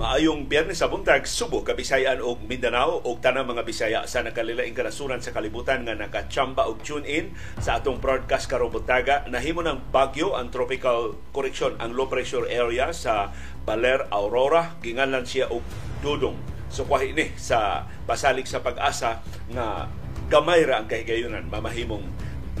[0.00, 5.20] Maayong biyernes sa buntag, Subo, Kabisayan ug Mindanao ug tanang mga Bisaya sa nakalilaing kanasuran
[5.20, 9.28] sa kalibutan nga nakachamba og tune in sa atong broadcast karong buntaga.
[9.28, 13.28] Nahimo ng bagyo ang tropical correction ang low pressure area sa
[13.68, 15.60] Baler Aurora ginganlan siya og
[16.00, 16.40] Dudong.
[16.72, 19.20] So kwahi ni sa pasalig sa pag-asa
[19.52, 19.84] nga
[20.32, 22.08] gamay ra ang kahigayunan mamahimong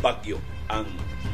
[0.04, 0.36] bagyo
[0.68, 0.84] ang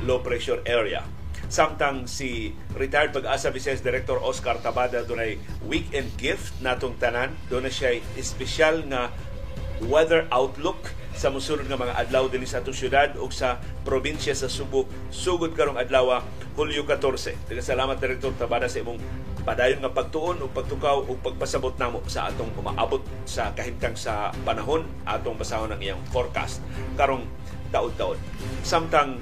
[0.07, 1.03] low pressure area
[1.47, 7.35] Samtang si retired pag-asa Vice Director Oscar Tabada dunay weekend gift natong tanan.
[7.47, 9.15] Doon na siya espesyal nga
[9.87, 13.57] weather outlook sa musulod nga mga adlaw dinhi sa atong syudad ug sa
[13.89, 16.21] probinsya sa Subo sugod karong adlaw
[16.57, 17.49] Hulyo 14.
[17.49, 19.01] Daghang salamat Director Tabada sa imong
[19.45, 24.89] padayon nga pagtuon ug pagtukaw ug pagpasabot namo sa atong umaabot sa kahimtang sa panahon
[25.05, 26.65] atong basahon ang iyang forecast
[26.97, 27.29] karong
[27.71, 28.17] taud-taud.
[28.65, 29.21] Samtang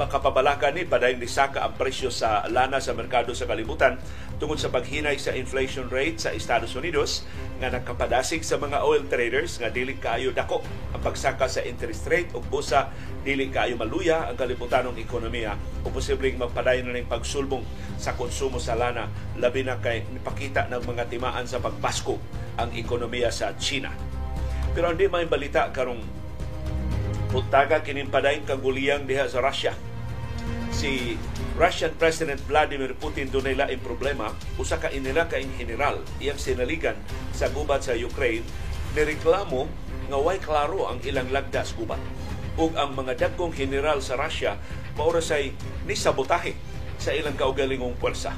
[0.00, 4.00] makapabalaka ni padayong nisaka ang presyo sa lana sa merkado sa kalibutan
[4.40, 7.28] tungod sa paghinay sa inflation rate sa Estados Unidos
[7.60, 10.64] nga nakapadasig sa mga oil traders nga dili kaayo dako
[10.96, 12.88] ang pagsaka sa interest rate ug busa
[13.20, 17.68] dili kaayo maluya ang kalibutanong ekonomiya o posibleng magpadayon na ng pagsulbong
[18.00, 22.16] sa konsumo sa lana labi na kay nipakita ng mga timaan sa pagpasko
[22.56, 23.92] ang ekonomiya sa China.
[24.72, 26.20] Pero hindi may balita karong
[27.30, 29.70] Puntaga kinimpadayon kaguliyang diha sa Russia.
[30.70, 31.18] Si
[31.58, 36.96] Russian President Vladimir Putin dunay laing problema usa ka inila ka general iyang sinaligan
[37.36, 38.46] sa gubat sa Ukraine
[38.96, 39.68] nireklamo
[40.08, 42.00] nga way klaro ang ilang lagda sa gubat
[42.56, 44.56] ug ang mga dagkong general sa Russia
[44.98, 45.52] maura say
[45.84, 46.56] ni sabotahe
[47.00, 48.36] sa ilang kaugalingong pwersa.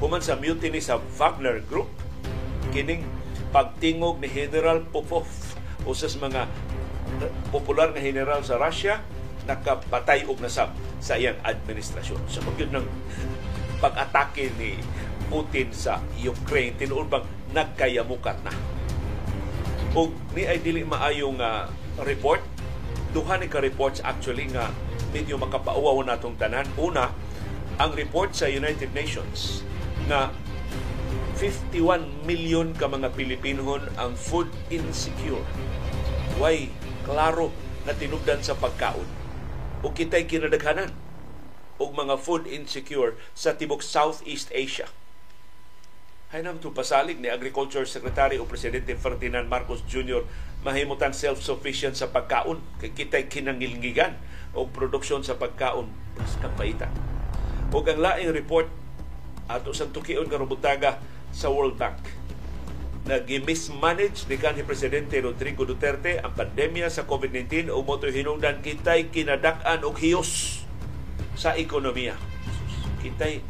[0.00, 1.92] Human sa mutiny sa Wagner Group,
[2.72, 3.04] kining
[3.52, 5.28] pagtingog ni General Popov
[5.84, 6.48] usas mga
[7.52, 9.04] popular nga general sa Russia
[9.44, 10.70] nakapatay og nasab
[11.02, 12.20] sa iyang administrasyon.
[12.30, 12.86] Sa so, pagyud ng
[13.82, 14.78] pag-atake ni
[15.26, 17.26] Putin sa Ukraine, tinuod bang
[17.56, 18.52] nagkayamukat na.
[19.96, 21.68] Og ni ay dili maayong uh,
[22.04, 22.40] report,
[23.12, 24.72] duha ni ka reports actually nga
[25.12, 26.68] medyo makapauwaw natong tanan.
[26.80, 27.12] Una,
[27.76, 29.64] ang report sa United Nations
[30.06, 30.32] na
[31.40, 35.42] 51 million ka mga Pilipinohon ang food insecure.
[36.38, 36.70] Why
[37.02, 37.50] klaro
[37.82, 39.21] na tinubdan sa pagkaon
[39.82, 40.94] o kitay kinadaghanan
[41.82, 44.86] og mga food insecure sa tibok Southeast Asia.
[46.32, 50.24] Hainam to pasalig ni Agriculture Secretary o Presidente Ferdinand Marcos Jr.
[50.64, 54.16] mahimutan self-sufficient sa pagkaon kay kitay kinangilngigan
[54.56, 55.92] o produksyon sa pagkaon
[56.24, 56.88] sa kapaitan.
[57.68, 58.70] O ang laing report
[59.50, 61.02] ato sa tukion karubutaga
[61.34, 62.00] sa World Bank
[63.02, 69.82] nag-mismanage ni kanhi Presidente Rodrigo Duterte ang pandemya sa COVID-19 o mo hinungdan kitay kinadak-an
[69.82, 70.62] og hiyos
[71.34, 72.14] sa ekonomiya.
[73.02, 73.42] Kitay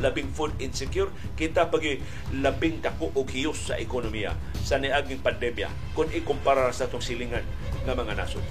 [0.00, 2.00] labing food insecure, kita pagi
[2.36, 7.44] labing dako og hiyos sa ekonomiya sa niaging pandemya kung ikumpara sa itong silingan
[7.88, 8.44] ng mga nasod.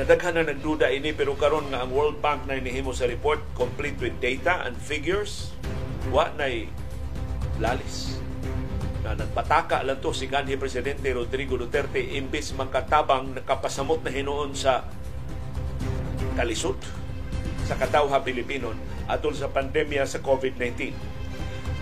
[0.00, 4.00] Nadaghan na nagduda ini pero karon nga ang World Bank na inihimo sa report complete
[4.00, 5.52] with data and figures
[6.08, 6.72] wa nay
[7.60, 8.16] lalis
[9.02, 14.86] na nagpataka lang to si kanhi Presidente Rodrigo Duterte imbis makatabang nakapasamot na hinuon sa
[16.38, 16.78] kalisod
[17.66, 18.70] sa katawha Pilipino
[19.10, 20.94] atol sa pandemya sa COVID-19.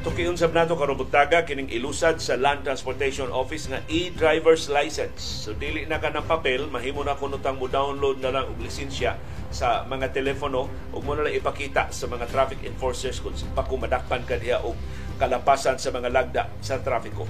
[0.01, 5.21] Tukiyon sa nato karubutaga kining ilusad sa Land Transportation Office nga e-driver's license.
[5.21, 9.21] So dili na ka ng papel, mahimo na kunutang mo download na lang og lisensya
[9.53, 14.41] sa mga telepono ug mo na lang ipakita sa mga traffic enforcers kung pakumadakpan ka
[14.41, 14.73] diha og
[15.21, 17.29] kalapasan sa mga lagda sa trafiko.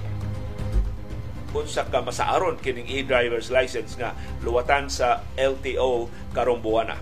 [1.51, 6.95] Unsa ka masaaron kining e-driver's license nga luwatan sa LTO karong buwana.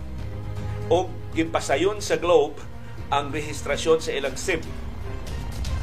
[0.90, 1.06] O
[1.38, 2.58] gipasayon sa Globe
[3.14, 4.66] ang rehistrasyon sa ilang SIM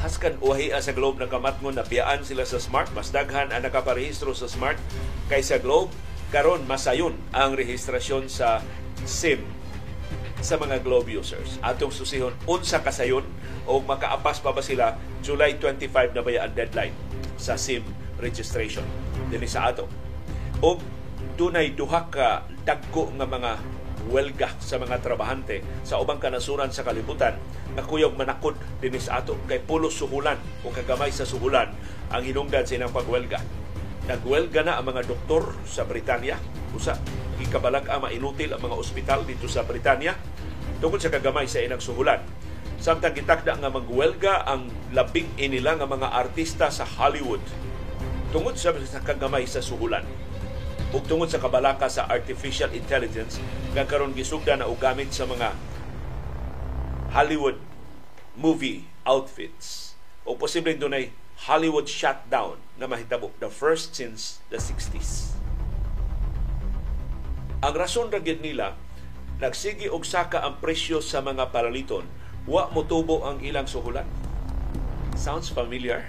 [0.06, 4.36] haskan uhi sa Globe na kamatngon na biyaan sila sa Smart mas daghan ang nakaparehistro
[4.36, 4.78] sa Smart
[5.26, 5.90] kaysa Globe
[6.30, 8.60] karon masayon ang rehistrasyon sa
[9.02, 9.42] SIM
[10.46, 11.58] sa mga Globe users.
[11.58, 13.26] Atong susihon unsa kasayon
[13.66, 14.94] o makaapas pa ba sila
[15.26, 16.94] July 25 na ba ang deadline
[17.34, 17.82] sa SIM
[18.22, 18.86] registration
[19.26, 19.90] dinhi sa ato.
[20.62, 20.78] O
[21.34, 23.52] dunay duha ka dagko nga mga
[24.06, 27.34] welga sa mga trabahante sa ubang kanasuran sa kalibutan
[27.74, 31.74] na kuyog manakod dinhi sa ato kay pulos suhulan o kagamay sa suhulan
[32.14, 33.65] ang hinungdan sa ilang pagwelga.
[34.06, 36.38] Nagwelga na ang mga doktor sa Britanya.
[36.70, 36.94] Usa,
[37.42, 40.14] ikabalag ang mainutil ang mga ospital dito sa Britanya
[40.78, 42.22] tungkol sa kagamay sa inang suhulan.
[42.78, 47.42] Samtang gitakda nga magwelga ang labing inila nga mga artista sa Hollywood
[48.30, 48.70] tungod sa,
[49.02, 50.06] kagamay sa suhulan.
[50.94, 53.42] Ug tungod sa kabalaka sa artificial intelligence
[53.74, 55.50] nga karon gisugda na og gamit sa mga
[57.10, 57.58] Hollywood
[58.38, 59.98] movie outfits.
[60.22, 61.10] O posibleng dunay
[61.44, 65.36] Hollywood shutdown na mahitabo the first since the 60s.
[67.60, 68.72] Ang rason ra nila
[69.36, 72.08] nagsigi og saka ang presyo sa mga palaliton
[72.48, 74.08] wa motubo ang ilang suhulan.
[75.12, 76.08] Sounds familiar?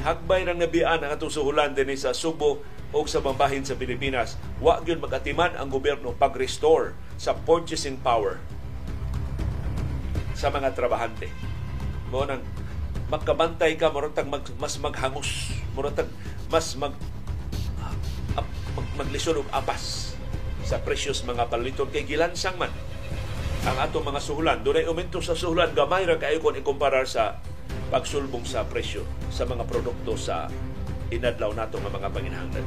[0.00, 4.80] Hagbay nang nabian ang atong suhulan din sa Subo o sa mambahin sa Pilipinas, wa
[4.80, 8.40] gyud magatiman ang gobyerno pag-restore sa purchasing power
[10.32, 11.28] sa mga trabahante.
[12.08, 12.40] Mo nang
[13.10, 16.06] magkabantay ka murag mag, mas maghangos, murag
[16.46, 16.94] mas mag,
[17.82, 17.94] uh,
[18.78, 20.14] mag maglisod og apas
[20.62, 22.70] sa presyos mga paliton kay gilansang man
[23.66, 24.58] ang atong mga suhulan.
[24.64, 27.42] Doon ay umento sa suhulan, gamay ra kayo kung ikumparar sa
[27.90, 30.46] pagsulbong sa presyo sa mga produkto sa
[31.10, 32.66] inadlaw nato nga mga panginahanglan.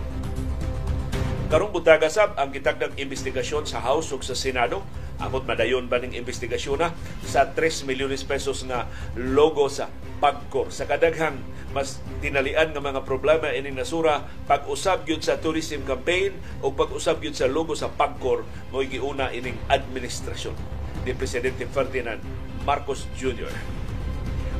[1.47, 4.83] Karong butaga sab ang gitagdag investigasyon sa House ug sa Senado
[5.21, 6.89] amot madayon ba ning investigasyon na
[7.23, 9.87] sa 3 milyones pesos nga logo sa
[10.23, 11.35] Pagcor sa kadaghang
[11.75, 16.31] mas tinalian nga mga problema ini nasura pag-usab gyud sa tourism campaign
[16.63, 20.55] o pag-usab gyud sa logo sa Pagcor mo giuna ining administrasyon
[21.03, 22.23] ni Presidente Ferdinand
[22.63, 23.51] Marcos Jr.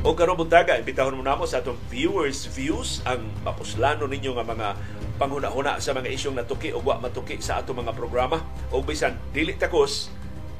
[0.04, 4.68] O karon buntaga, imbitahon mo namo sa atong viewers views ang mapuslano ninyo nga mga
[5.16, 9.56] panghuna-huna sa mga isyong natuki o wa matuki sa atong mga programa o bisan dili
[9.56, 10.12] takos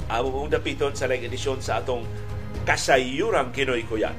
[0.09, 2.09] amo mong dapiton sa lang edisyon sa atong
[2.65, 4.17] kasayurang Kinoy Kuyan.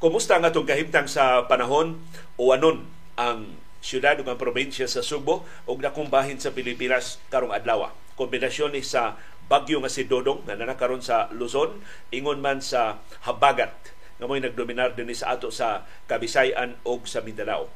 [0.00, 2.00] Kumusta ang atong kahimtang sa panahon
[2.40, 2.88] o anon
[3.20, 3.52] ang
[3.84, 7.92] syudad ug ang probinsya sa Subo ug dakong bahin sa Pilipinas karong adlaw.
[8.16, 9.20] Kombinasyon ni sa
[9.52, 11.84] bagyo nga si Dodong nga nanakaron sa Luzon
[12.16, 13.76] ingon man sa habagat
[14.16, 17.68] nga mo'y nagdominar dinhi sa ato sa Kabisayan ug sa Mindanao.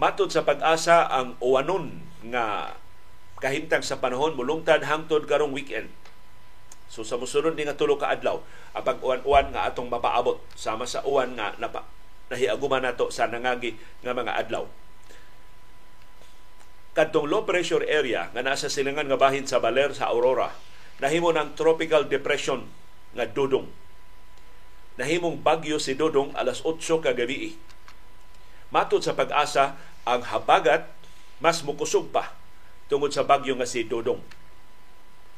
[0.00, 2.00] Matod sa pag-asa ang uwanon
[2.32, 2.80] nga
[3.44, 5.92] kahimtang sa panahon mulungtad hangtod karong weekend
[6.88, 8.40] So sa musunod ni nga tulo ka adlaw,
[8.72, 11.84] ang pag-uwan-uwan nga atong mapaabot sama sa uwan nga napa,
[12.32, 14.64] nahiaguman nato sa nangagi nga mga adlaw.
[16.96, 20.50] Kadtong low pressure area nga nasa silingan nga bahin sa Baler sa Aurora,
[20.98, 22.64] nahimo ng tropical depression
[23.12, 23.68] nga dudong.
[24.98, 27.54] Nahimong bagyo si Dudong alas 8 ka gabi.
[28.74, 30.90] Matod sa pag-asa, ang habagat
[31.38, 32.34] mas mukusog pa
[32.90, 34.18] tungod sa bagyo nga si Dudong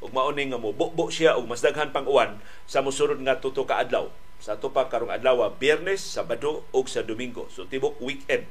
[0.00, 3.68] ug mauni nga mo bukbo siya og mas daghan pang uwan sa mosunod nga tuto
[3.68, 4.08] ka adlaw
[4.40, 7.44] sa ato pa karong adlaw Biyernes, Sabado ug sa Domingo.
[7.52, 8.48] So tibok weekend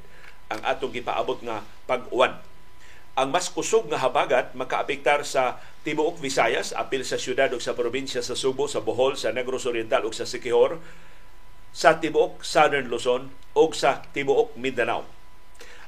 [0.53, 2.37] ang atong gipaabot nga pag-uwan.
[3.17, 8.21] Ang mas kusog nga habagat makaapektar sa tibuok Visayas, apil sa syudad ug sa probinsya
[8.21, 10.77] sa Subo, sa Bohol, sa Negros Oriental ug sa Siquijor,
[11.73, 15.03] sa tibuok Southern Luzon ug sa tibuok Mindanao.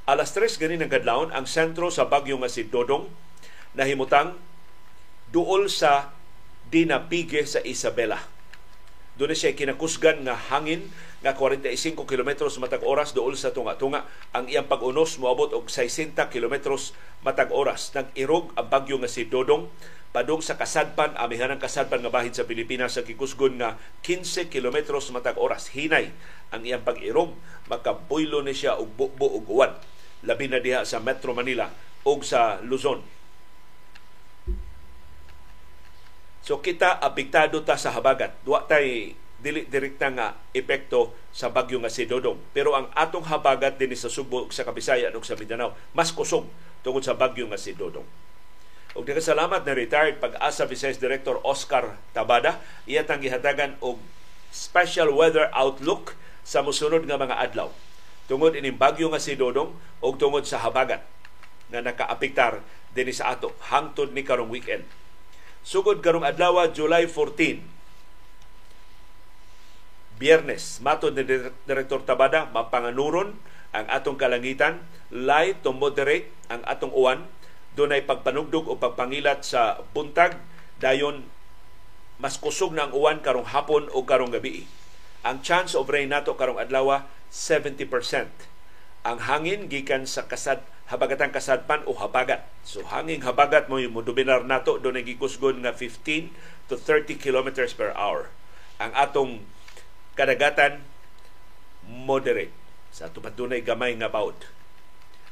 [0.09, 3.05] Alas 3 gani ng kadlawon ang sentro sa bagyo nga si Dodong
[3.77, 4.35] nahimutang
[5.31, 6.11] duol sa
[6.67, 8.19] dinapige sa Isabela.
[9.19, 10.87] Doon siya kinakusgan nga hangin
[11.19, 14.07] nga 45 kilometros matag oras duol sa tunga-tunga.
[14.35, 17.91] Ang iyang pag-unos moabot og 60 kilometros matag oras.
[17.91, 19.67] Nag-irog ang bagyo nga si Dodong
[20.11, 25.11] padung sa kasadpan, amihan ang kasadpan nga bahin sa Pilipinas sa kikusgon nga 15 kilometros
[25.15, 25.71] matag oras.
[25.71, 26.11] Hinay
[26.51, 27.35] ang iyang pag-irog.
[27.71, 29.71] Makabuylo ni siya og bukbo og uwan.
[30.27, 31.71] Labi na diha sa Metro Manila
[32.03, 33.20] ug sa Luzon
[36.41, 38.33] So kita apektado ta sa habagat.
[38.41, 42.37] Duwa tay dili direkta nga epekto sa bagyo nga si Dodong.
[42.53, 46.45] Pero ang atong habagat din sa Subo sa Kabisayan ug sa Mindanao mas kusog
[46.85, 48.05] tungod sa bagyo nga si Dodong.
[48.91, 52.59] Og salamat na retired pag-asa Vice Director Oscar Tabada.
[52.83, 54.01] Iya tang gihatagan og
[54.51, 57.71] special weather outlook sa musunod nga mga adlaw.
[58.27, 59.71] Tungod ining bagyo nga si Dodong
[60.03, 61.05] og tungod sa habagat
[61.71, 62.59] nga nakaapektar
[62.91, 64.83] dinhi sa ato hangtod ni karong weekend
[65.61, 67.61] Sugod karong adlaw July 14.
[70.17, 71.25] Biyernes, matod ni
[71.65, 73.37] Direktor Tabada, mapanganuron
[73.73, 77.25] ang atong kalangitan, light to moderate ang atong uwan,
[77.73, 80.37] dunay pagpanugdog o pagpangilat sa buntag,
[80.77, 81.25] dayon
[82.21, 84.69] mas kusog na ang uwan karong hapon o karong gabi.
[85.25, 87.81] Ang chance of rain nato karong adlaw 70%.
[89.01, 92.43] Ang hangin gikan sa kasad habagatang kasadpan o habagat.
[92.67, 97.71] So hanging habagat mo yung modubinar nato doon ang gikusgon nga 15 to 30 kilometers
[97.71, 98.27] per hour.
[98.75, 99.31] Ang atong
[100.19, 100.83] kadagatan
[101.87, 102.51] moderate
[102.91, 104.35] sa ato patunay gamay nga baud.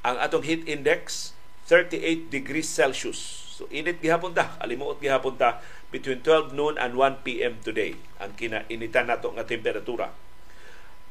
[0.07, 1.35] Ang atong heat index
[1.67, 3.19] 38 degrees Celsius.
[3.59, 5.59] So init gihapon ta, alimuot gihapon ta
[5.91, 7.59] between 12 noon and 1 p.m.
[7.59, 10.15] today ang kinainitan nato nga temperatura.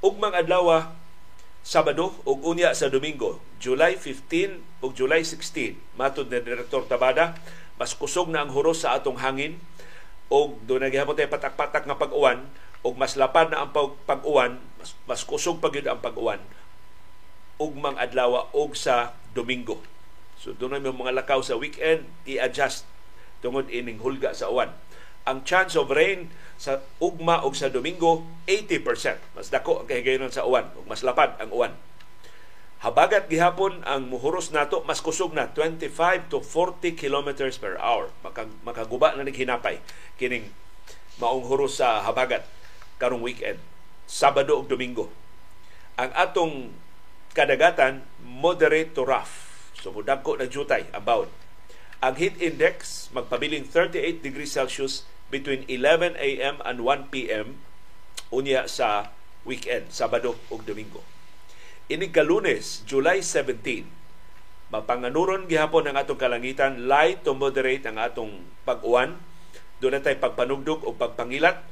[0.01, 0.89] Ugmang adlaw
[1.69, 7.37] Sabado ug unya sa Domingo, July 15 ug July 16, matud ni Direktor Tabada,
[7.77, 9.61] mas kusog na ang huros sa atong hangin
[10.33, 12.49] og do naghihapon tay patak-patak nga pag-uwan
[12.81, 13.71] og mas lapad na ang
[14.09, 16.41] pag-uwan, mas, mas kusog pa ang pag-uwan
[17.61, 19.85] ugmang adlaw og sa Domingo.
[20.41, 22.89] So na mga lakaw sa weekend, i-adjust
[23.45, 24.73] tungod ining hulga sa uwan.
[25.27, 29.39] Ang chance of rain sa ugma o sa Domingo, 80%.
[29.39, 31.73] Mas dako ang kahigayonon sa uwan, ug mas lapad ang uwan.
[32.79, 38.15] Habagat gihapon ang muhuros nato mas kusog na 25 to 40 kilometers per hour.
[38.23, 39.83] Makag, makaguba na naghinapay
[40.15, 40.47] kining
[41.19, 42.47] maong huros sa habagat
[43.03, 43.59] karong weekend,
[44.07, 45.11] Sabado ug Domingo.
[45.99, 46.71] Ang atong
[47.35, 49.49] kadagatan moderate to rough
[49.79, 51.31] So mudagko na jutay ang bawon.
[51.99, 55.03] Ang heat index magpabiling 38 degrees Celsius
[55.35, 56.63] between 11 a.m.
[56.63, 57.59] and 1 p.m.
[58.31, 59.11] unya sa
[59.43, 61.03] weekend, Sabado ug Domingo.
[61.91, 63.83] Ini kalunes, July 17,
[64.71, 69.19] mapanganuron gihapon ang atong kalangitan, light to moderate ang atong pag-uwan.
[69.83, 71.67] Doon na tayo pagpanugdog o pagpangilat.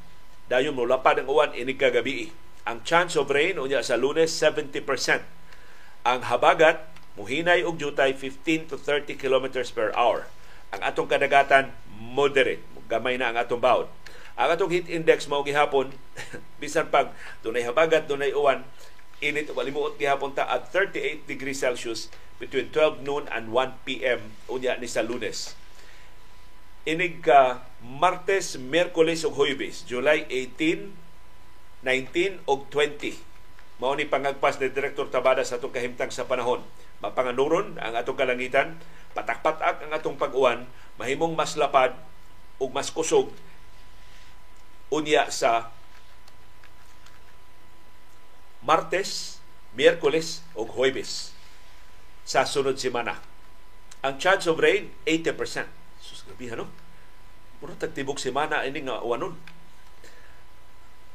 [0.50, 2.35] Dayon mo lapad ang uwan ini kagabi.
[2.66, 4.83] Ang chance of rain unya sa lunes 70%.
[6.02, 10.28] Ang habagat muhinay og jutay 15 to 30 kilometers per hour.
[10.70, 13.88] Ang atong kadagatan moderate, gamay na ang atong bawd.
[14.37, 15.96] Ang atong heat index mao gihapon
[16.61, 18.68] bisan pag dunay habagat, dunay uwan,
[19.25, 24.37] init o limuot gihapon ta at 38 degrees Celsius between 12 noon and 1 p.m.
[24.52, 25.56] unya ni sa Lunes.
[26.85, 30.92] Inig ka Martes, Miyerkules ug Huwebes, July 18,
[31.80, 33.16] 19 ug 20.
[33.80, 36.61] Mao ni pangagpas ni Direktor Tabada sa atong kahimtang sa panahon
[37.00, 38.76] mapanganuron ang atong kalangitan,
[39.12, 41.93] patak-patak ang atong pag-uwan, mahimong mas lapad
[42.57, 43.33] ug mas kusog
[44.88, 45.73] unya sa
[48.67, 49.38] Martes,
[49.79, 51.31] Miyerkules ug Huwebes
[52.26, 53.23] sa sunod semana.
[54.03, 55.71] Ang chance of rain 80%.
[56.03, 56.67] Sus gabi no?
[57.62, 59.38] Mura tagtibok semana ini nga uwanon.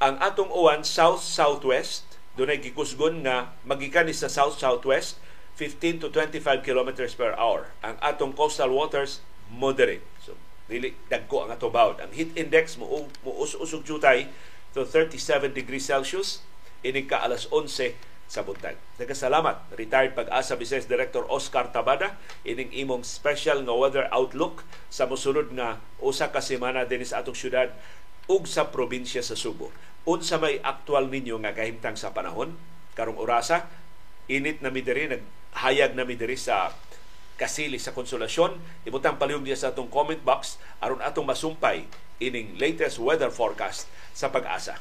[0.02, 2.08] Ang atong uwan south southwest
[2.40, 5.20] dunay gikusgon nga magikan sa south southwest
[5.55, 7.72] 15 to 25 kilometers per hour.
[7.84, 10.03] Ang atong coastal waters, moderate.
[10.24, 10.39] So,
[10.72, 11.98] dili dagko ang atong bawd.
[12.00, 14.31] Ang heat index mo us-usog jutay
[14.72, 16.41] to 37 degrees Celsius
[16.81, 17.93] inig ka alas 11
[18.31, 18.79] sa buntag.
[18.96, 22.15] Nagkasalamat, retired pag-asa Business Director Oscar Tabada,
[22.48, 27.36] ining imong special nga weather outlook sa musunod nga usa ka semana din sa atong
[27.36, 27.75] syudad
[28.31, 29.75] ug sa probinsya sa Subo.
[30.08, 32.55] Unsa may aktual ninyo nga kahimtang sa panahon
[32.96, 33.67] karong orasa,
[34.31, 36.72] init na mi diri nag hayag na mi diri sa
[37.36, 38.86] kasili sa konsolasyon.
[38.86, 41.89] Ibutang palihog niya sa atong comment box aron atong masumpay
[42.22, 44.77] ining latest weather forecast sa pag-asa.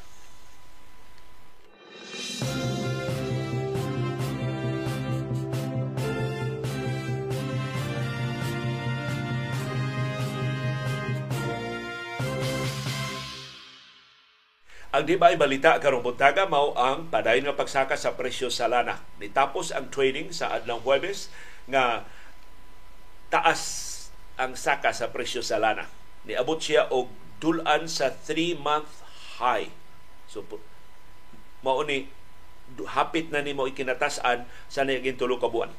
[14.90, 18.98] Ang di ba balita karong buntaga mao ang padayon nga pagsaka sa presyo sa lana.
[19.22, 21.30] Nitapos ang trading sa adlaw Huwebes
[21.70, 22.02] nga
[23.30, 23.86] taas
[24.34, 25.86] ang saka sa presyo sa lana.
[26.26, 27.06] Niabot siya og
[27.38, 29.06] dulan sa 3-month
[29.38, 29.70] high.
[30.26, 30.42] So
[31.62, 32.10] mao ni
[32.90, 35.70] hapit na nimo ikinatasan sa naging tulo ka buwan.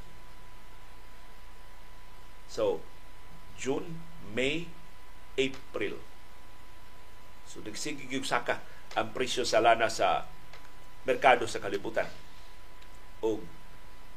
[2.47, 2.79] So
[3.59, 3.99] June,
[4.31, 4.71] May,
[5.35, 5.99] April.
[7.43, 10.27] So nagsige gyud saka ang presyo sa lana sa
[11.07, 12.07] merkado sa kalibutan.
[13.23, 13.41] O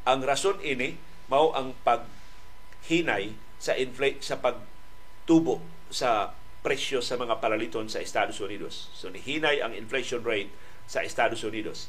[0.05, 1.01] ang rason ini
[1.33, 8.93] mao ang paghinay sa inflate sa pagtubo sa presyo sa mga palaliton sa Estados Unidos.
[8.93, 10.53] So nihinay ang inflation rate
[10.85, 11.89] sa Estados Unidos.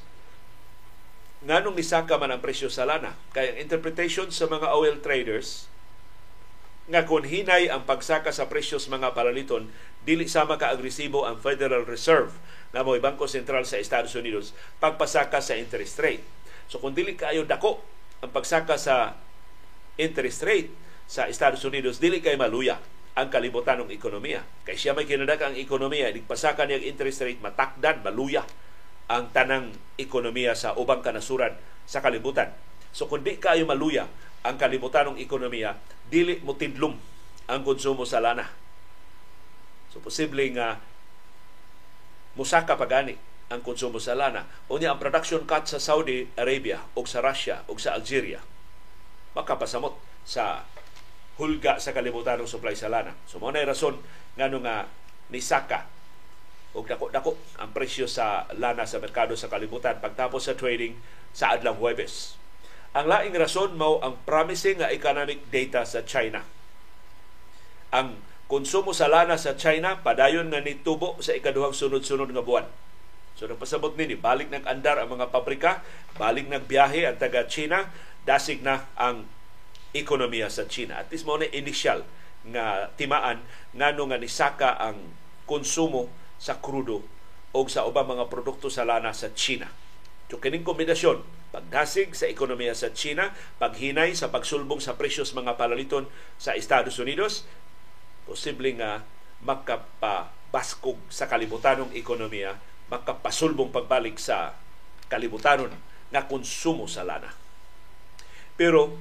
[1.43, 3.19] Nganong nisaka man ang presyo sa lana?
[3.35, 5.67] Kaya ang interpretation sa mga oil traders
[6.85, 9.65] nga kung hinay ang pagsaka sa presyo sa mga palaliton,
[10.05, 12.29] dili sama ka agresibo ang Federal Reserve
[12.69, 16.21] na mo Bangko Sentral sa Estados Unidos pagpasaka sa interest rate.
[16.69, 17.81] So kung dili kayo dako
[18.21, 19.17] ang pagsaka sa
[19.97, 20.69] interest rate
[21.09, 22.77] sa Estados Unidos, dili kay maluya
[23.15, 24.43] ang kalibutan ng ekonomiya.
[24.67, 28.43] Kay siya may kinadak ang ekonomiya, pasaka niya interest rate, matakdan, maluya
[29.09, 31.55] ang tanang ekonomiya sa ubang kanasuran
[31.87, 32.51] sa kalibutan.
[32.93, 34.05] So kung di kayo maluya
[34.45, 35.73] ang kalibutan ng ekonomiya,
[36.09, 36.95] dili mo tidlom
[37.49, 38.45] ang konsumo sa lana.
[39.93, 40.81] So posible nga
[42.35, 43.15] musaka pagani
[43.49, 44.45] ang konsumo sa lana.
[44.67, 48.41] Unya ang production cut sa Saudi Arabia o sa Russia o sa Algeria
[49.35, 50.63] makapasamot sa
[51.35, 53.11] hulga sa kalibutan ng supply sa lana.
[53.27, 53.99] So mo na rason
[54.39, 54.87] ngano nga
[55.29, 55.91] nisaka
[56.75, 60.95] og dako-dako ang presyo sa lana sa merkado sa kalibutan pagtapos sa trading
[61.31, 62.35] sa adlang Huwebes.
[62.95, 66.47] Ang laing rason mao ang promising nga economic data sa China.
[67.91, 72.63] Ang konsumo sa lana sa China padayon nga nitubo sa ikaduhang sunod-sunod nga buwan.
[73.35, 75.83] So nagpasabot nini, balik nag-andar ang mga pabrika,
[76.15, 77.91] balik nagbiyahe ang taga China,
[78.23, 79.27] dasig na ang
[79.91, 80.95] ekonomiya sa China.
[80.95, 82.07] At least mo na initial
[82.47, 83.43] nga timaan
[83.75, 85.03] ngano nga nisaka ang
[85.43, 86.07] konsumo
[86.39, 87.03] sa krudo
[87.51, 89.67] o sa ubang mga produkto sa lana sa China.
[90.29, 91.21] So kining kombinasyon
[91.55, 97.47] pagdasig sa ekonomiya sa China, paghinay sa pagsulbong sa presyos mga palaliton sa Estados Unidos,
[98.27, 99.07] posible nga
[99.45, 102.59] makapabaskog sa kalibutanong ekonomiya,
[102.91, 104.57] makapasulbong pagbalik sa
[105.07, 105.71] kalibutanong
[106.11, 107.31] nga konsumo sa lana.
[108.59, 108.97] Pero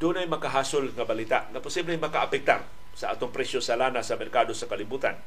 [0.00, 4.56] doon ay makahasol nga balita na posibleng makaapektar sa atong presyo sa lana sa merkado
[4.56, 5.18] sa kalibutan.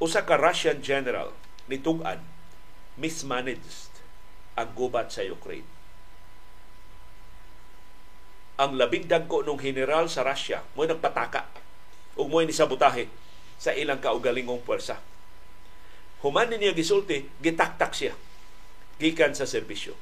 [0.00, 1.34] Usa ka Russian general
[1.68, 2.22] nitug-an
[2.96, 3.89] mismanaged
[4.60, 5.66] ang gubat sa Ukraine.
[8.60, 11.48] Ang labing dagko nung general sa Russia mo nagpataka
[12.20, 13.08] ug mo ni sabotahe
[13.56, 15.00] sa ilang kaugalingong puwersa.
[16.20, 18.12] Human niya gisulti, gitaktak siya
[19.00, 19.96] gikan sa serbisyo.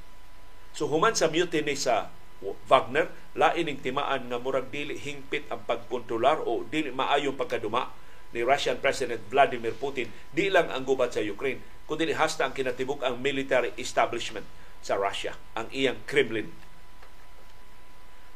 [0.74, 2.10] So human sa mutiny sa
[2.70, 7.90] Wagner, lain ning timaan nga murag dili hingpit ang pagkontrolar o dili maayong pagkaduma
[8.32, 13.00] ni Russian President Vladimir Putin, di lang ang gubat sa Ukraine, kundi hasta ang kinatibuk
[13.00, 14.44] ang military establishment
[14.84, 16.52] sa Russia, ang iyang Kremlin.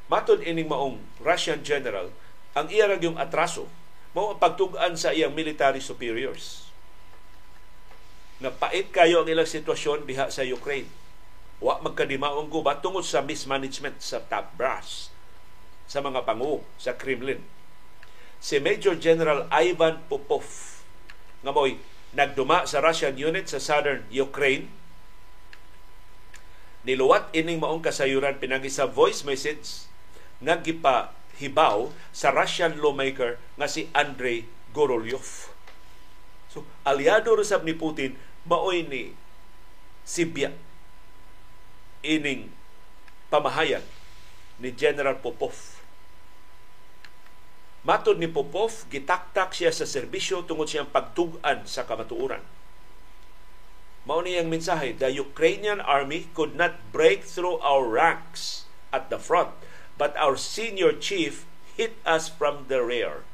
[0.08, 2.12] Matod ining maong Russian general,
[2.52, 3.68] ang iya yung atraso,
[4.12, 6.68] mao ang pagtugan sa iyang military superiors.
[8.40, 10.90] Nga pait kayo ang ilang sitwasyon diha sa Ukraine.
[11.62, 15.14] Wa magkadimaong gubat tungod sa mismanagement sa top brass
[15.86, 17.38] sa mga pangu sa Kremlin
[18.42, 20.42] si Major General Ivan Popov.
[21.46, 21.78] Nga mo'y
[22.10, 24.66] nagduma sa Russian unit sa southern Ukraine.
[26.82, 29.86] Niluwat ining maong kasayuran pinagi sa voice message
[30.42, 35.54] nga gipa hibaw sa Russian lawmaker nga si Andrei Gorolyov.
[36.50, 39.14] So, aliado rin ni Putin, maoy ni
[40.02, 40.50] Sibya
[42.02, 42.50] ining
[43.30, 43.86] pamahayag
[44.58, 45.71] ni General Popov
[47.82, 52.38] Matod ni Popov, gitaktak siya sa serbisyo tungod siyang pagtugan sa kamatuuran.
[54.06, 59.50] Mao niyang mensahe, the Ukrainian army could not break through our ranks at the front,
[59.98, 61.42] but our senior chief
[61.74, 63.26] hit us from the rear,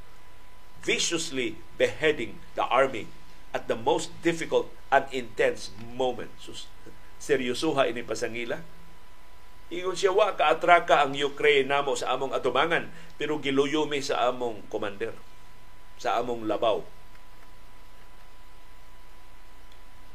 [0.80, 3.08] viciously beheading the army
[3.52, 6.32] at the most difficult and intense moment.
[6.40, 6.68] Sus,
[7.20, 8.64] seryosuha ini pasangila
[9.68, 12.88] Ingon siya, wa kaatraka ang Ukraine namo sa among atumangan,
[13.20, 15.12] pero giluyumi sa among commander,
[16.00, 16.80] sa among labaw.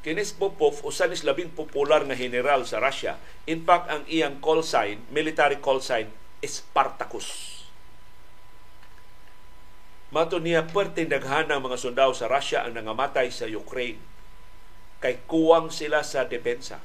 [0.02, 3.16] Kinis Popov, usan is labing popular nga general sa Russia.
[3.46, 6.10] In fact, ang iyang call sign, military call sign,
[6.44, 7.62] Spartacus.
[10.12, 14.02] Mato niya, puwerte daghan ng mga sundao sa Russia ang nangamatay sa Ukraine.
[15.00, 16.84] Kay kuwang sila sa depensa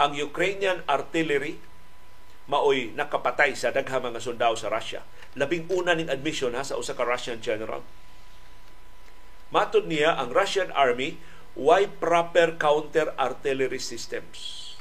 [0.00, 1.60] ang Ukrainian artillery
[2.48, 5.04] maoy nakapatay sa daghang mga sundao sa Russia.
[5.36, 7.84] Labing una ning admission ha sa usa ka Russian general.
[9.52, 11.20] Matod niya ang Russian army
[11.52, 14.72] why proper counter artillery systems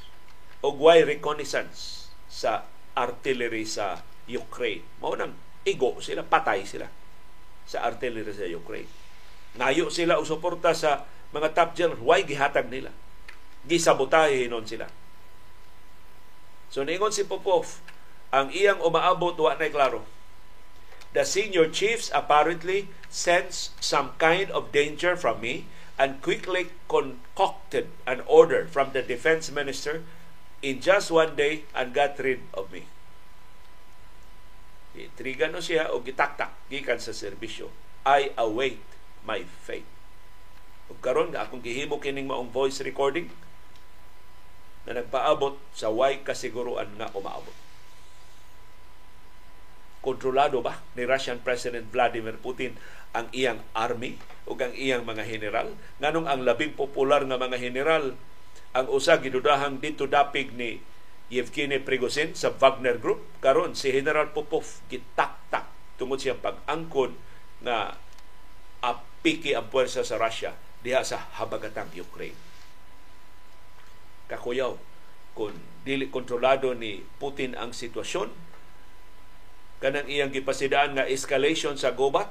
[0.63, 2.63] o why reconnaissance sa
[2.95, 4.87] artillery sa Ukraine.
[5.03, 5.35] Mao nang
[5.67, 6.87] igo sila, patay sila
[7.67, 8.89] sa artillery sa Ukraine.
[9.59, 11.05] Nayo sila o suporta sa
[11.35, 12.01] mga top general.
[12.01, 12.89] Why gihatag nila?
[13.67, 14.89] Gisabotahe hinon sila
[16.69, 17.81] So ningon si Popov,
[18.29, 20.05] ang iyang umaabot wa na klaro.
[21.17, 25.65] The senior chiefs apparently sensed some kind of danger from me
[25.97, 30.05] and quickly concocted an order from the defense minister
[30.61, 32.85] in just one day and got rid of me.
[34.93, 37.73] Itriga no siya o gitaktak gikan sa serbisyo.
[38.05, 38.83] I await
[39.25, 39.89] my fate.
[40.93, 43.33] Ug karon nga akong gihimo kining maong voice recording
[44.87, 47.55] na nagpaabot sa way kasiguruan nga umaabot.
[49.99, 52.79] Kontrolado ba ni Russian President Vladimir Putin
[53.11, 54.15] ang iyang army
[54.47, 55.75] o ang iyang mga general?
[55.99, 58.15] Nganong ang labing popular nga mga general
[58.71, 60.79] ang usa gidudahang dito dapig ni
[61.29, 67.13] Yevgeny Prigozhin sa Wagner Group karon si General Popov gitaktak tungod siyang pag-angkon
[67.61, 67.93] na
[68.81, 72.48] apiki ang puwersa sa Russia diha sa habagatang Ukraine
[74.29, 74.77] kakuyaw
[75.33, 78.29] kung dili kontrolado ni Putin ang sitwasyon
[79.79, 82.29] kanang iyang gipasidaan nga escalation sa gubat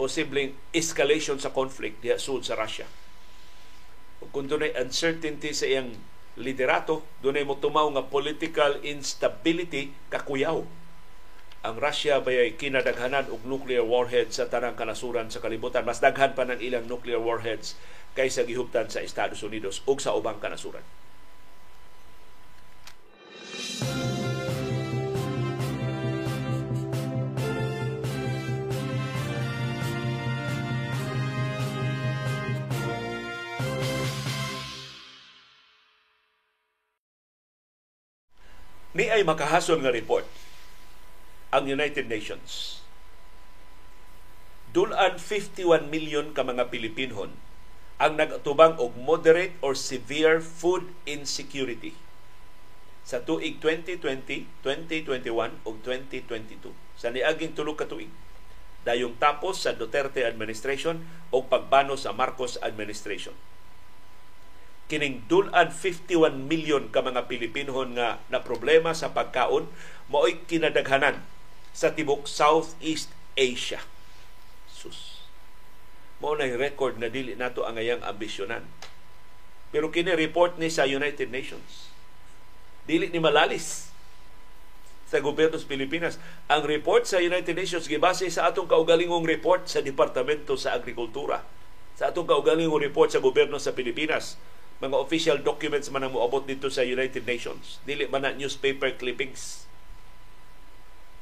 [0.00, 2.88] posibleng escalation sa conflict diha sud sa Russia
[4.20, 5.96] ug kung dunay uncertainty sa iyang
[6.38, 10.62] liderato, dunay mo tumaw nga political instability kakuyaw.
[11.60, 15.84] Ang Russia bay kinadaghanan og nuclear warheads sa tanang kanasuran sa kalibutan.
[15.84, 17.76] Mas daghan pa ng ilang nuclear warheads
[18.16, 20.80] kaysa gihuptan sa Estados Unidos ug sa ubang kanasuran.
[38.90, 40.26] Ni ay makahason nga report
[41.54, 42.82] ang United Nations.
[44.74, 47.30] Dulan 51 million ka mga Pilipinhon
[48.02, 51.94] ang nagatubang og moderate or severe food insecurity
[53.06, 56.72] sa tuig 2020, 2021 ug 2022.
[56.94, 58.12] Sa niaging tulo ka tuig
[58.80, 63.36] dayong tapos sa Duterte administration o pagbano sa Marcos administration
[64.90, 69.70] kining dulan 51 million ka mga Pilipinhon nga na problema sa pagkaon
[70.10, 71.22] mao'y kinadaghanan
[71.70, 73.78] sa tibok Southeast Asia.
[74.66, 75.22] Sus.
[76.18, 78.66] Mao na record na dili nato ang ayang ambisyonan.
[79.70, 81.89] Pero kini report ni sa United Nations.
[82.90, 83.86] Dili ni malalis
[85.06, 86.18] sa gobyerno sa Pilipinas.
[86.50, 91.46] Ang report sa United Nations gibase sa atong kaugalingong report sa Departamento sa Agrikultura.
[91.94, 94.34] Sa atong kaugalingong report sa gobyerno sa Pilipinas
[94.80, 97.78] mga official documents man ang moabot dito sa United Nations.
[97.84, 99.68] Dili man na newspaper clippings.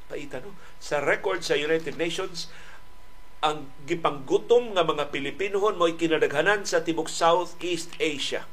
[0.07, 0.55] Paita no?
[0.79, 2.47] Sa record sa United Nations,
[3.43, 8.47] ang gipanggutom nga mga Pilipinohon mo'y kinadaghanan sa tibok Southeast Asia.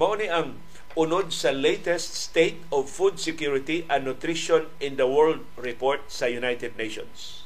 [0.00, 0.56] Mao ni ang
[0.96, 6.80] unod sa latest State of Food Security and Nutrition in the World report sa United
[6.80, 7.40] Nations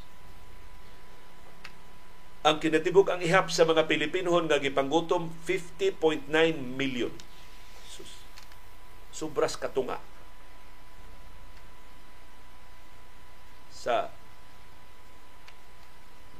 [2.44, 6.28] ang kinatibok ang ihap sa mga Pilipinohon nga gipanggutom 50.9
[6.76, 7.08] million.
[7.88, 8.20] Sus.
[9.08, 9.96] Sobras katunga.
[13.72, 14.12] Sa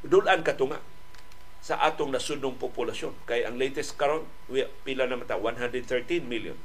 [0.04, 0.84] dulan katunga
[1.64, 3.16] sa atong nasudnong populasyon.
[3.24, 4.28] Kay ang latest karon
[4.84, 6.60] pila na mata 113 million.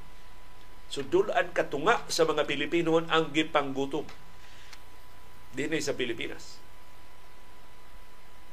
[0.91, 4.03] So dulan katunga sa mga Pilipino ang gipanggutom
[5.55, 6.59] dinhi sa Pilipinas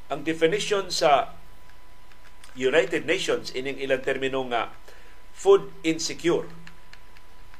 [0.06, 1.34] ang definition sa
[2.56, 4.72] United Nations ining ilang termino nga
[5.34, 6.48] food insecure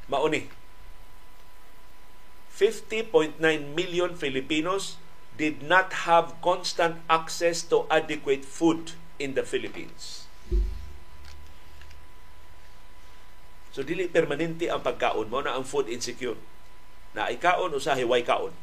[0.07, 0.49] mauni
[2.55, 3.37] 50.9
[3.77, 4.97] million Filipinos
[5.37, 10.25] did not have constant access to adequate food in the Philippines.
[13.77, 16.41] So dili permanente ang pagkaon mo na ang food insecure.
[17.13, 18.57] Na ikaon usahay way kaon.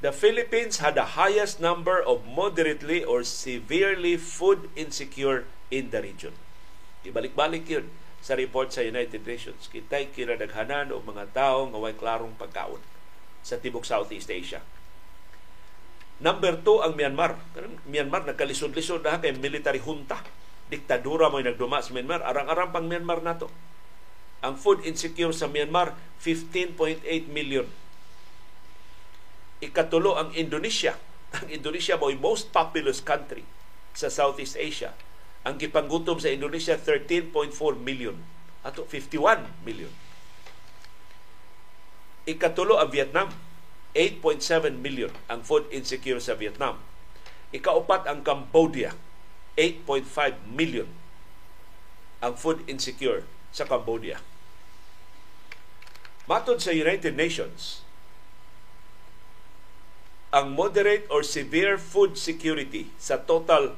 [0.00, 6.32] the Philippines had the highest number of moderately or severely food insecure in the region.
[7.04, 7.92] Ibalik-balik yun
[8.24, 9.68] sa report sa United Nations.
[9.68, 12.80] Kita'y kinadaghanan o mga tao nga way klarong pagkaon
[13.40, 14.60] sa tibok Southeast Asia.
[16.20, 17.40] Number two, ang Myanmar.
[17.88, 20.20] Myanmar, nagkalisod-lisod na kay military junta.
[20.68, 22.20] Diktadura mo nagduma sa Myanmar.
[22.20, 23.48] Arang-arang pang Myanmar na to.
[24.44, 27.00] Ang food insecure sa Myanmar, 15.8
[27.32, 27.64] million
[29.60, 30.96] Ikatulo ang Indonesia.
[31.36, 33.44] Ang Indonesia mo most populous country
[33.92, 34.96] sa Southeast Asia.
[35.44, 38.16] Ang gipanggutom sa Indonesia 13.4 million
[38.64, 39.92] ato 51 million.
[42.28, 43.32] Ikatulo ang Vietnam
[43.96, 46.78] 8.7 million ang food insecure sa Vietnam.
[47.50, 48.94] Ikaupat ang Cambodia
[49.58, 50.88] 8.5 million
[52.20, 54.20] ang food insecure sa Cambodia.
[56.30, 57.82] Matod sa United Nations,
[60.30, 63.74] ang moderate or severe food security sa total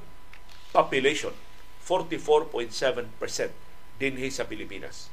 [0.77, 1.33] population
[1.81, 2.69] 44.7%
[3.97, 5.09] dinhi sa Pilipinas.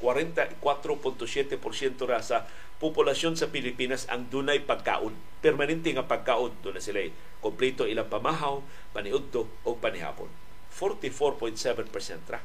[0.00, 2.44] 44.7% ra sa
[2.76, 5.16] populasyon sa Pilipinas ang dunay pagkaon.
[5.40, 7.00] Permanente nga pagkaon doon na sila.
[7.40, 8.60] Kompleto ilang pamahaw,
[8.92, 10.28] paniudto o panihapon.
[10.76, 11.56] 44.7%
[12.28, 12.40] ra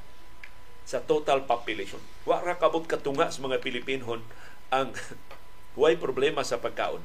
[0.87, 1.99] sa total population.
[2.23, 4.23] Wa ra kabot katunga sa mga Pilipinhon
[4.71, 4.95] ang
[5.79, 7.03] way problema sa pagkaon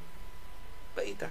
[0.97, 1.29] Paita.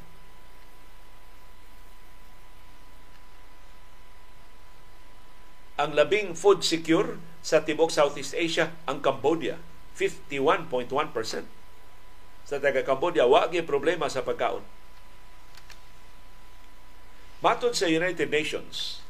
[5.75, 9.62] Ang labing food secure sa tibok Southeast Asia ang Cambodia,
[9.94, 10.90] 51.1%.
[12.50, 14.66] Sa taga Cambodia, wa problema sa pagkaon.
[17.46, 19.06] Matod sa United Nations,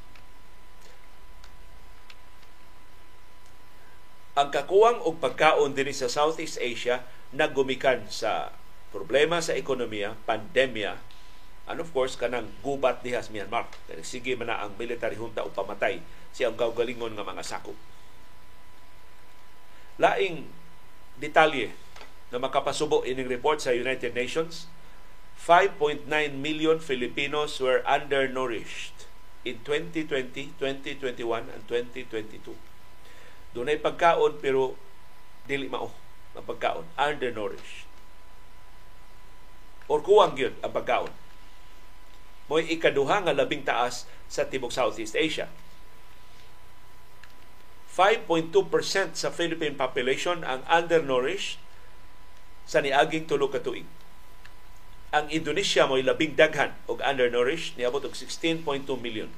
[4.36, 8.52] ang kakuwang og pagkaon dinhi sa Southeast Asia naggumikan sa
[8.92, 11.00] problema sa ekonomiya, pandemya,
[11.66, 13.66] And of course, kanang gubat diha sa Myanmar.
[14.06, 15.98] Sige man na ang military junta o pamatay
[16.30, 17.74] siyang kaugalingon nga mga sakop.
[19.96, 20.50] Laing
[21.20, 21.72] detalye
[22.34, 24.68] na makapasubo ining report sa United Nations,
[25.40, 29.08] 5.9 million Filipinos were undernourished
[29.46, 32.56] in 2020, 2021, and 2022.
[33.56, 34.76] Doon ay pagkaon pero
[35.48, 35.94] dili mao
[36.36, 37.88] ang pagkaon, undernourished.
[39.88, 41.14] Or kuwang yun ang pagkaon
[42.46, 45.50] mo'y ikaduha nga labing taas sa tibok Southeast Asia.
[47.96, 51.64] 5.2% sa Philippine population ang undernourished
[52.68, 53.88] sa niaging tulo ka tuig.
[55.16, 58.68] Ang Indonesia mo'y labing daghan og undernourished niabot og 16.2
[59.00, 59.32] million.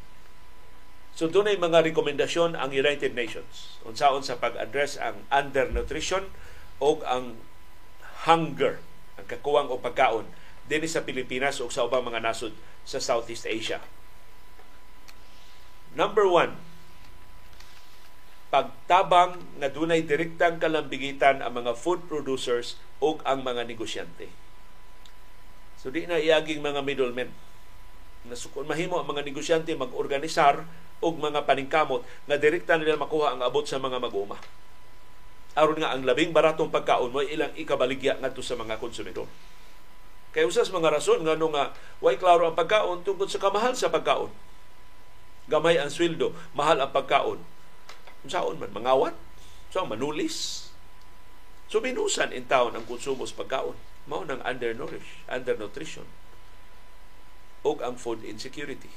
[1.14, 6.34] So doon ay mga rekomendasyon ang United Nations unsaon sa pag-address ang undernutrition
[6.82, 7.38] o ang
[8.26, 8.82] hunger,
[9.22, 10.26] ang kakuwang o pagkaon
[10.66, 13.80] dinhi sa Pilipinas o sa ubang mga nasod sa Southeast Asia.
[15.94, 16.67] Number one,
[18.48, 24.32] pagtabang nga dunay direktang kalambigitan ang mga food producers o ang mga negosyante.
[25.78, 27.30] So di na iaging mga middlemen.
[28.28, 30.64] Nasukon mahimo ang mga negosyante mag-organisar
[31.00, 34.40] og mga paningkamot nga direkta nila makuha ang abot sa mga mag-uma.
[35.58, 39.30] Aron nga ang labing baratong pagkaon mo ilang ikabaligya ngadto sa mga konsumidor.
[40.36, 44.30] Kay usas mga rason nga nga way klaro ang pagkaon tungkol sa kamahal sa pagkaon.
[45.48, 47.40] Gamay ang sweldo, mahal ang pagkaon.
[48.28, 49.16] Unsaon man mangawat?
[49.72, 50.68] So manulis.
[51.72, 53.80] So binusan in town ang konsumo sa pagkaon.
[54.08, 56.04] Mao nang undernourished, undernutrition.
[57.64, 58.92] O ang food insecurity.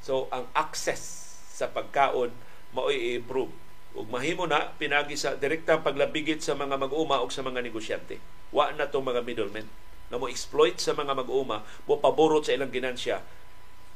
[0.00, 2.32] So ang access sa pagkaon
[2.72, 3.52] mao i-improve
[3.92, 8.16] ug mahimo na pinagi sa direktang paglabigit sa mga mag-uma o sa mga negosyante
[8.48, 9.68] Wa na itong mga middlemen
[10.12, 13.24] na mo exploit sa mga mag-uuma, mo paborot sa ilang ginansya,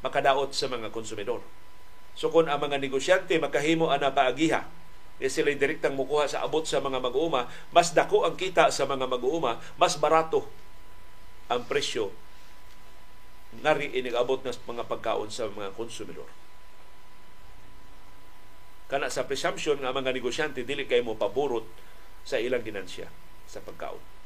[0.00, 1.44] makadaot sa mga konsumidor.
[2.16, 4.64] So kung ang mga negosyante makahimo ana paagiha,
[5.20, 9.04] e sila direktang mukuha sa abot sa mga mag-uuma, mas dako ang kita sa mga
[9.08, 10.48] mag-uuma, mas barato
[11.46, 12.10] ang presyo
[13.60, 16.28] nari inigabot na mga pagkaon sa mga konsumidor.
[18.86, 21.64] Kana sa presumption nga mga negosyante dili kay mo paborot
[22.26, 23.08] sa ilang ginansya
[23.48, 24.16] sa pagkaon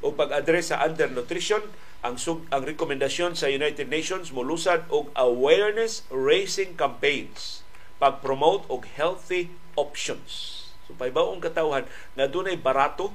[0.00, 1.60] o pag-address sa undernutrition
[2.00, 7.60] ang sug ang rekomendasyon sa United Nations molusad og awareness raising campaigns
[8.00, 10.64] pag-promote og healthy options.
[10.88, 11.84] So paybaong katawhan
[12.16, 13.12] na dunay barato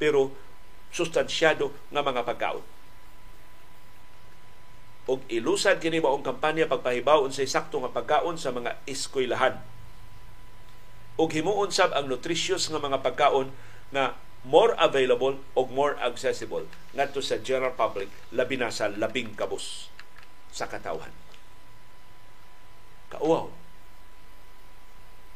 [0.00, 0.32] pero
[0.88, 2.64] sustansyado nga mga pagkaon.
[5.12, 9.60] Og ilusad kini maong kampanya pagpahibaw unsay sakto nga pagkaon sa mga eskwelahan.
[11.20, 13.52] Og himuon sab ang nutritious nga mga pagkaon
[13.92, 19.88] nga more available o more accessible ngadto sa general public labi na sa labing kabus
[20.52, 21.14] sa katawhan.
[23.08, 23.48] Kauaw.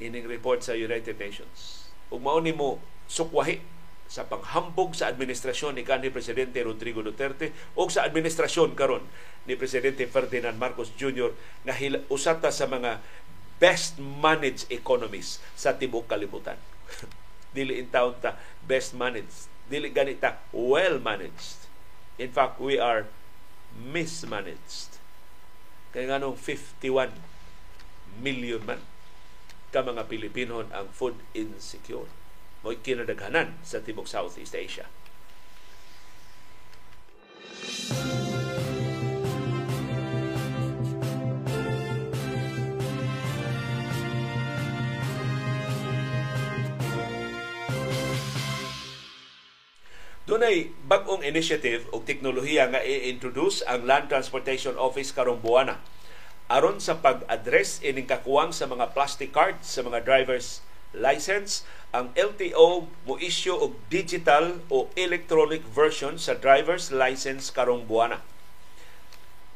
[0.03, 1.89] Ining report sa United Nations.
[2.13, 3.63] Ug mao mo sukwahi
[4.07, 9.03] sa panghambog sa administrasyon ni kanhi presidente Rodrigo Duterte o sa administrasyon karon
[9.51, 11.35] ni presidente Ferdinand Marcos Jr.
[11.67, 11.75] nga
[12.07, 13.03] usata sa mga
[13.59, 16.59] best managed economies sa tibuok kalibutan.
[17.57, 18.37] Dili in town ta
[18.69, 19.49] best managed.
[19.73, 21.65] Dili ganita well managed.
[22.21, 23.09] In fact, we are
[23.73, 25.01] mismanaged.
[25.97, 27.17] Kaya nga nung 51
[28.21, 28.85] million man
[29.73, 32.09] ka mga Pilipinon ang food insecure.
[32.65, 34.89] Mo'y kinadaghanan sa Timog Southeast Asia.
[50.27, 55.79] Dunay bag-ong initiative o teknolohiya nga i-introduce ang Land Transportation Office karong buwana
[56.51, 61.63] aron sa pag-address ining kakuwang sa mga plastic cards sa mga driver's license
[61.95, 68.19] ang LTO mo issue og digital o electronic version sa driver's license karong buwana.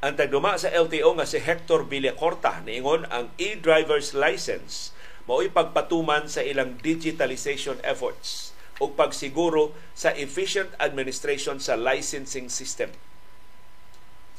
[0.06, 4.94] Ang tagduma sa LTO nga si Hector Villacorta niingon ang e-driver's license
[5.26, 8.49] mao'y pagpatuman sa ilang digitalization efforts
[8.80, 12.90] o pagsiguro sa efficient administration sa licensing system.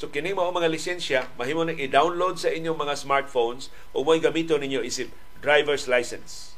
[0.01, 4.57] So kini mao mga lisensya, mahimo na i-download sa inyong mga smartphones o mo'y gamito
[4.57, 5.13] ninyo isip
[5.45, 6.57] driver's license.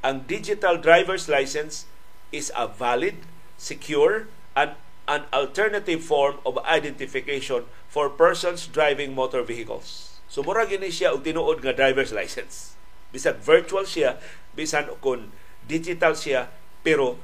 [0.00, 1.84] Ang digital driver's license
[2.32, 3.28] is a valid,
[3.60, 10.16] secure, and an alternative form of identification for persons driving motor vehicles.
[10.30, 12.78] So mura gini siya og tinuod nga driver's license.
[13.12, 14.16] Bisan virtual siya,
[14.56, 15.34] bisan kun
[15.66, 16.48] digital siya,
[16.80, 17.20] pero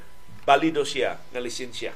[0.47, 1.93] balido siya nga lisensya.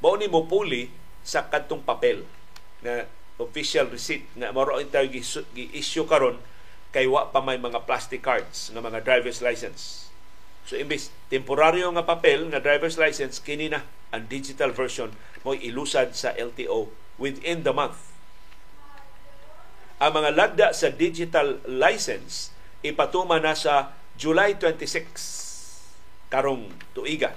[0.00, 0.92] mao ni mo puli
[1.26, 2.22] sa kadtong papel
[2.84, 3.08] na
[3.40, 6.38] official receipt nga mao ang gi-issue karon
[6.92, 10.08] kay wa pa may mga plastic cards nga mga driver's license.
[10.68, 16.14] So imbis temporaryo nga papel nga driver's license kini na ang digital version mo ilusad
[16.14, 18.14] sa LTO within the month.
[19.96, 22.52] Ang mga lagda sa digital license
[22.84, 27.36] ipatuma na sa July 26 karong tuiga.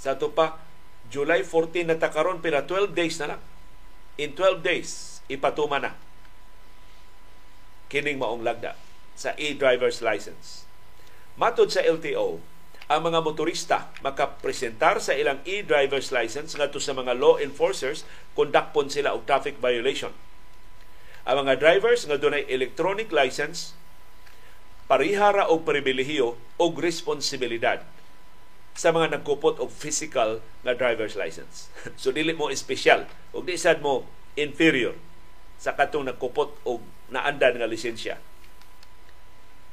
[0.00, 0.60] Sa to pa
[1.12, 3.42] July 14 na takaron pila 12 days na lang.
[4.16, 5.92] In 12 days ipatuma na
[7.92, 8.74] kining maong lagda
[9.14, 10.66] sa e-driver's license.
[11.38, 12.42] Matod sa LTO,
[12.90, 18.04] ang mga motorista makapresentar sa ilang e-driver's license ngadto sa mga law enforcers
[18.36, 20.12] kung dakpon sila og traffic violation.
[21.24, 23.72] Ang mga drivers nga dunay electronic license
[24.84, 27.80] parihara og pribilehiyo og responsibilidad
[28.74, 31.70] sa mga nagkupot og physical nga driver's license.
[32.00, 34.98] so dili mo espesyal og di sad mo inferior
[35.56, 38.18] sa katong nagkupot og naandan nga lisensya.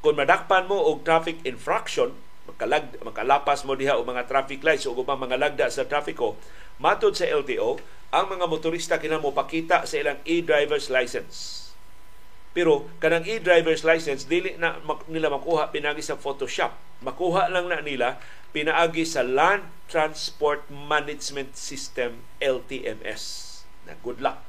[0.01, 2.13] Kung madakpan mo og traffic infraction,
[2.49, 6.37] makalag, makalapas mo diha o mga traffic lights o upang mga lagda sa trafiko,
[6.81, 7.77] matod sa LTO,
[8.11, 11.70] ang mga motorista kinamo pakita sa ilang e-driver's license.
[12.51, 14.75] Pero kanang e-driver's license dili na
[15.07, 16.75] nila makuha pinagi sa Photoshop.
[16.99, 18.19] Makuha lang na nila
[18.51, 23.47] pinaagi sa Land Transport Management System LTMS.
[23.87, 24.43] Na good luck.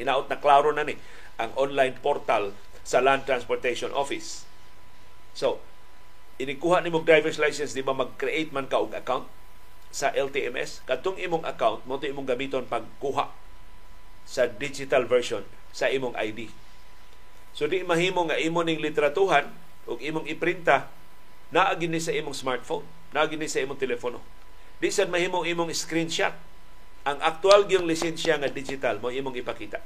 [0.00, 0.96] Hinaot na klaro na ni
[1.36, 4.48] ang online portal sa Land Transportation Office.
[5.36, 5.60] So,
[6.40, 9.28] inikuha ni mong driver's license, di ba mag-create man ka og account
[9.92, 10.82] sa LTMS?
[10.88, 13.28] Katong imong account, mo imong gamiton pagkuha
[14.24, 16.48] sa digital version sa imong ID.
[17.58, 19.50] So di mahimo nga imo ning litratuhan
[19.90, 20.86] ug imong iprinta
[21.50, 24.22] naagi ni sa imong smartphone, naagi ni sa imong telepono.
[24.78, 26.30] Di sad mahimo imong screenshot.
[27.02, 29.82] Ang aktual gyung lisensya nga digital mo imong ipakita.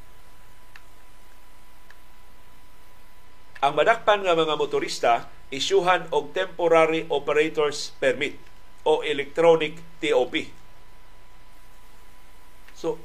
[3.65, 8.37] Ang madakpan nga mga motorista isyuhan og temporary operator's permit
[8.85, 10.35] o electronic TOP.
[12.77, 13.01] So,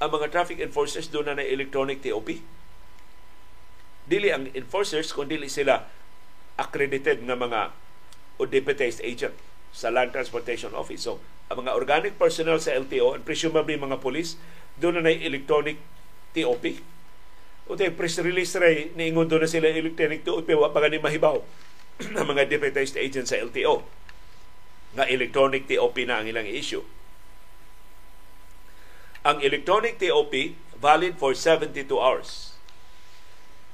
[0.00, 2.40] ang mga traffic enforcers doon na na electronic TOP.
[4.08, 5.84] Dili ang enforcers kung dili sila
[6.56, 7.76] accredited na mga
[8.48, 9.36] deputized agent
[9.70, 11.04] sa Land Transportation Office.
[11.04, 11.20] So,
[11.52, 14.40] ang mga organic personnel sa LTO and presumably mga police,
[14.80, 15.76] doon na na electronic
[16.32, 16.64] TOP
[17.68, 21.44] o tayo press release ray niingon doon na sila electronic to upewa pa gani mahibaw
[22.16, 23.84] ng mga deputized agents sa LTO
[24.96, 26.80] nga electronic TOP na ang ilang issue.
[29.20, 30.32] Ang electronic TOP
[30.80, 32.47] valid for 72 hours.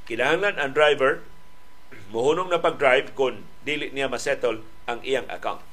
[0.05, 1.25] Kinahanglan ang driver
[2.13, 5.65] muhunong na pag-drive kung dili niya masettle ang iyang account.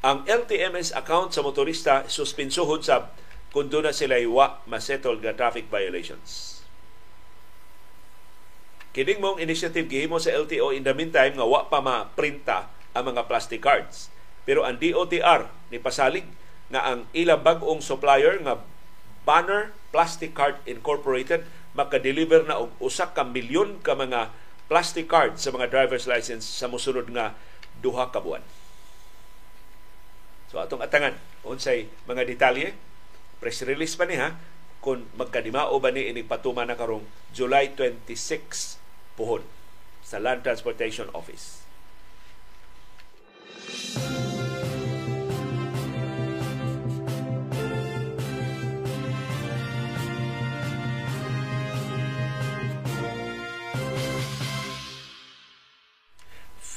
[0.00, 3.12] Ang LTMS account sa motorista suspensuhod sa
[3.52, 6.62] kung doon na sila wa masettle nga traffic violations.
[8.96, 13.28] Kining mong initiative gihimo sa LTO in the meantime nga wa pa ma-printa ang mga
[13.28, 14.08] plastic cards.
[14.48, 16.24] Pero ang DOTR ni pasalig
[16.72, 18.58] nga ang ilang bag-ong supplier nga
[19.28, 21.44] Banner Plastic Card Incorporated
[21.78, 24.34] maka-deliver na og usa ka milyon ka mga
[24.66, 27.38] plastic cards sa mga driver's license sa mosunod nga
[27.78, 28.42] duha ka buwan.
[30.50, 31.14] So atong atangan
[31.46, 32.74] unsay mga detalye
[33.38, 34.34] press release pa ni ha
[34.82, 38.78] kung magkadimao ba ni ini patuma na karong July 26
[39.14, 39.46] puhon
[40.02, 41.62] sa Land Transportation Office.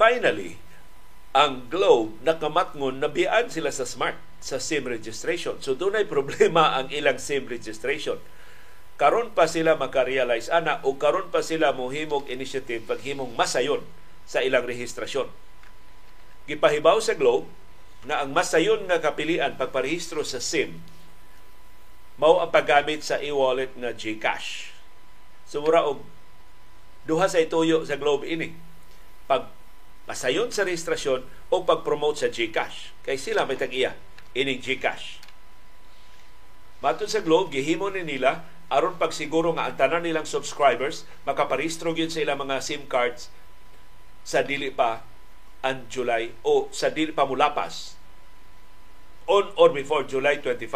[0.02, 0.58] Finally,
[1.30, 5.62] ang Globe nakamatngon na biyan sila sa Smart sa SIM registration.
[5.62, 8.18] So doon ay problema ang ilang SIM registration.
[8.98, 13.86] Karon pa sila makarealize ana o karon pa sila mohimog initiative paghimong masayon
[14.26, 15.30] sa ilang rehistrasyon.
[16.50, 17.46] Gipahibaw sa Globe
[18.02, 20.82] na ang masayon nga kapilian pagparehistro sa SIM
[22.18, 24.74] mao ang paggamit sa e-wallet nga GCash.
[25.46, 26.02] So mura og
[27.06, 28.58] duha sa ituyo sa Globe ini.
[29.30, 29.61] Pag
[30.10, 31.24] pasayon sa rehistrasyon
[31.54, 32.94] o pag-promote sa GCash.
[33.06, 33.94] Kay sila may tag-iya
[34.34, 35.22] ining GCash.
[36.82, 38.42] Matod sa Globe, gihimo ni nila
[38.72, 43.28] aron pagsiguro nga ang tanan nilang subscribers makaparehistro gyud sa ilang mga SIM cards
[44.24, 45.04] sa dili pa
[45.60, 48.00] ang July o sa dili pa mulapas
[49.28, 50.72] on or before July 25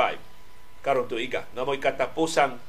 [0.84, 2.60] karon tuiga nga mo'y katapusang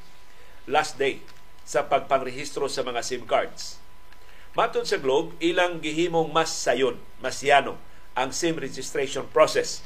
[0.71, 1.21] last day
[1.67, 3.83] sa pagpangrehistro sa mga SIM cards.
[4.57, 7.77] Matod sa Globe, ilang gihimong mas sayon, mas yano
[8.17, 9.85] ang SIM registration process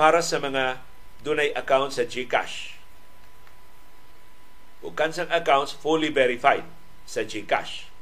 [0.00, 0.80] para sa mga
[1.20, 2.80] dunay account sa GCash.
[4.80, 6.64] Ug kansang accounts fully verified
[7.04, 7.92] sa GCash.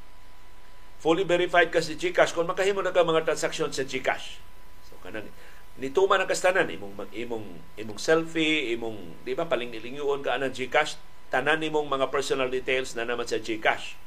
[1.03, 4.39] Fully verified ka sa GCash kung makahimo na ka mga transaksyon sa GCash.
[4.87, 5.35] So kanang
[5.83, 10.95] nituman ang kastanan imong imong imong selfie, imong di ba palingilingon ka anang GCash,
[11.35, 14.06] tanan nimong mga personal details na naman sa GCash.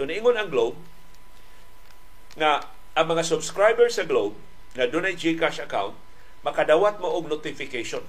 [0.00, 0.80] So niingon ang Globe
[2.40, 2.64] nga
[2.96, 4.32] ang mga subscribers sa Globe
[4.72, 5.92] na dunay GCash account
[6.40, 8.00] makadawat mo og notification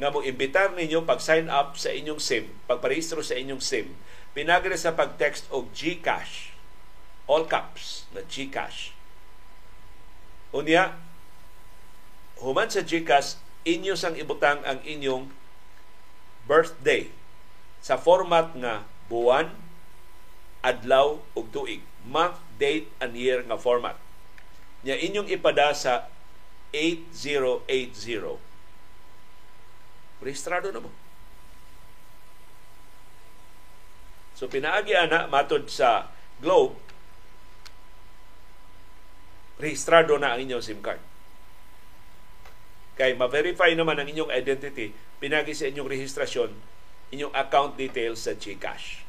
[0.00, 3.92] nga mo imbitar ninyo pag sign up sa inyong SIM, pagparehistro sa inyong SIM,
[4.32, 6.56] pinagre sa pag-text og GCash.
[7.28, 8.94] All caps na GCash.
[10.54, 10.94] Unya,
[12.40, 13.36] human sa GCash,
[13.66, 15.34] inyo sang ibutang ang inyong
[16.46, 17.10] birthday
[17.82, 19.67] sa format nga buwan,
[20.64, 21.82] adlaw ug tuig.
[22.08, 23.98] Month, date, and year nga format.
[24.82, 26.08] Nya inyong ipada sa
[26.72, 28.38] 8080
[30.18, 30.90] rehistrado na mo.
[34.38, 36.78] So pinaagi ana matod sa Globe
[39.58, 41.02] rehistrado na ang inyong SIM card.
[42.94, 46.50] Kay ma-verify naman ang inyong identity, pinagi sa inyong rehistrasyon,
[47.10, 49.07] inyong account details sa GCash.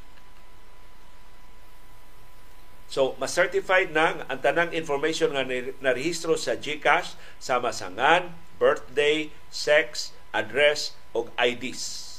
[2.89, 10.11] So, ma-certified na ang tanang information nga na-rehistro sa GCash sama sa ngan, birthday, sex,
[10.33, 12.17] address, o IDs.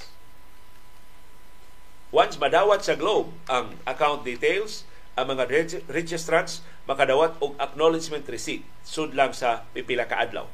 [2.11, 4.83] Once madawat sa Globe ang account details,
[5.15, 5.47] ang mga
[5.87, 10.47] registrants makadawat og acknowledgement receipt sud lang sa pipila ka adlaw.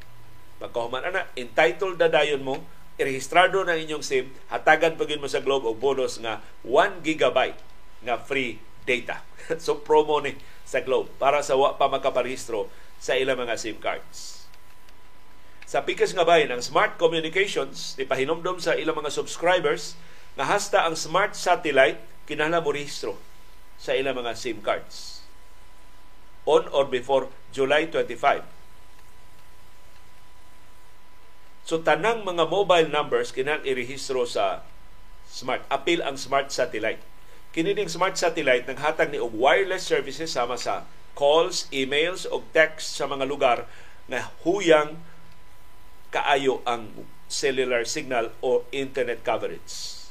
[0.61, 2.61] Pagkahuman ana, entitled na dayon mo,
[2.97, 7.57] irehistrado na inyong SIM, hatagan pagin mo sa Globe og bonus nga 1 gigabyte
[8.05, 9.21] nga free data.
[9.63, 14.47] so promo ni sa Globe para sa wa pa makaparehistro sa ilang mga SIM cards.
[15.67, 19.99] Sa pikas nga bayan, ang Smart Communications ni pahinomdom sa ilang mga subscribers
[20.39, 23.19] nga hasta ang Smart Satellite kinahanglan mo rehistro
[23.75, 25.27] sa ilang mga SIM cards
[26.47, 28.47] on or before July 25.
[31.67, 34.63] So tanang mga mobile numbers kinahanglan irehistro sa
[35.27, 37.03] Smart appeal ang Smart Satellite.
[37.57, 40.85] Kini ding Smart Satellite naghatag ni og wireless services sama sa
[41.17, 43.65] calls, emails o text sa mga lugar
[44.05, 45.01] na huyang
[46.13, 46.93] kaayo ang
[47.25, 50.05] cellular signal o internet coverage.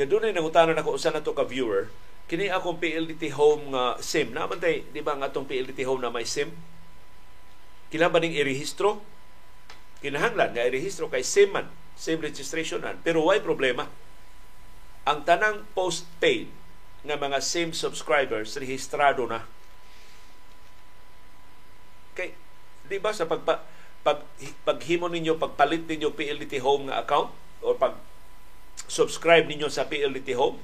[0.00, 1.92] Ya doon ay nangutanan ako usa na to ka viewer,
[2.24, 4.32] kini akong PLDT home nga SIM.
[4.32, 6.56] Naman tay, di ba nga atong PLDT home na may SIM?
[7.92, 9.04] Kailangan ba ning irehistro?
[10.00, 11.68] Kinahanglan nga irehistro kay SIM man,
[12.00, 12.96] SIM registration man.
[13.04, 13.92] Pero why problema?
[15.04, 16.48] Ang tanang postpaid
[17.04, 19.44] nga mga SIM subscribers rehistrado na.
[22.16, 22.32] Kay
[22.88, 23.64] di ba sa pagpa
[24.04, 24.20] pag
[24.64, 27.32] paghimo ninyo pagpalit ninyo PLDT Home nga account
[27.64, 27.96] o pag
[28.88, 30.60] subscribe ninyo sa PLDT Home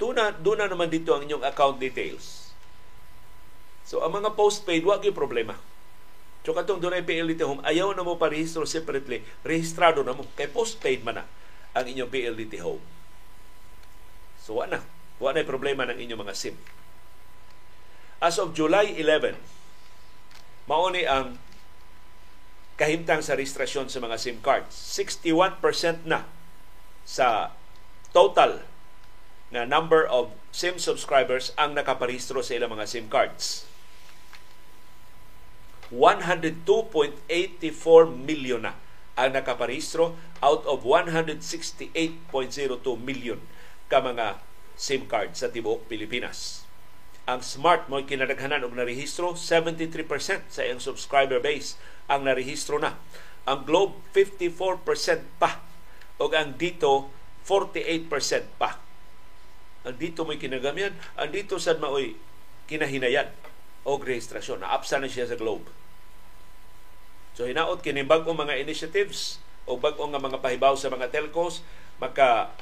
[0.00, 2.56] Tuna, doon na naman dito ang inyong account details.
[3.84, 5.60] So, ang mga postpaid, wag yung problema.
[6.40, 10.24] So, katong doon ay PLDT Home, ayaw na mo parehistro separately, rehistrado na mo.
[10.40, 11.24] Kay postpaid man na
[11.76, 12.82] ang inyong PLDT Home.
[14.40, 14.80] So, wala na.
[15.20, 16.56] Wala na problema ng inyong mga SIM.
[18.20, 19.36] As of July 11,
[20.68, 21.36] mao ni ang
[22.80, 24.72] kahimtang sa registrasyon sa mga SIM cards.
[24.72, 26.24] 61% na
[27.04, 27.52] sa
[28.16, 28.64] total
[29.52, 33.68] na number of SIM subscribers ang nakaparehistro sa ilang mga SIM cards.
[35.92, 37.28] 102.84
[38.08, 38.79] million na
[39.20, 41.92] ang nakaparehistro out of 168.02
[43.04, 43.36] million
[43.92, 44.40] ka mga
[44.80, 46.64] SIM cards sa tibuok Pilipinas.
[47.28, 51.76] Ang Smart mo kinadaghanan og narehistro 73% sa iyang subscriber base
[52.08, 52.96] ang narehistro na.
[53.44, 55.60] Ang Globe 54% pa.
[56.16, 57.12] Ug ang dito
[57.44, 58.08] 48%
[58.56, 58.80] pa.
[59.84, 62.16] Ang dito mo'y kinagamyan ang dito sad maoy
[62.72, 63.28] kinahinayan?
[63.84, 64.64] Og rehistrasyon.
[64.64, 65.80] Naapsa na siya sa Globe
[67.40, 71.64] so hinaot kini bag-o mga initiatives o bag-o nga mga pahibaw sa mga telcos
[71.96, 72.52] maka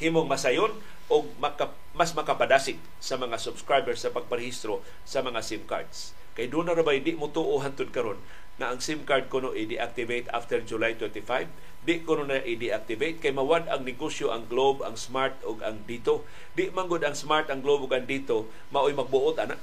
[0.00, 0.72] himong masayon
[1.12, 6.16] o maka, mas makapadasig sa mga subscribers sa pagparehistro sa mga SIM cards.
[6.32, 7.60] Kay doon na ba di mo tuo
[7.92, 8.16] karon
[8.56, 13.28] na ang SIM card ko no i-deactivate after July 25, di ko na i-deactivate kay
[13.28, 16.24] mawad ang negosyo ang Globe, ang Smart ug ang Dito.
[16.56, 19.60] Di manggod ang Smart, ang Globe ug ang Dito maoy magbuot ana.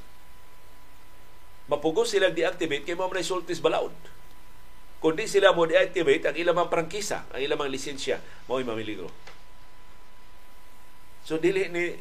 [1.65, 4.20] Mapugos sila deactivate kay mao man sultis balaod.
[5.01, 9.09] Kundi sila mo deactivate ang ilang prangkisa, ang ilang lisensya, mao'y mamiligro.
[11.25, 11.97] So dili ni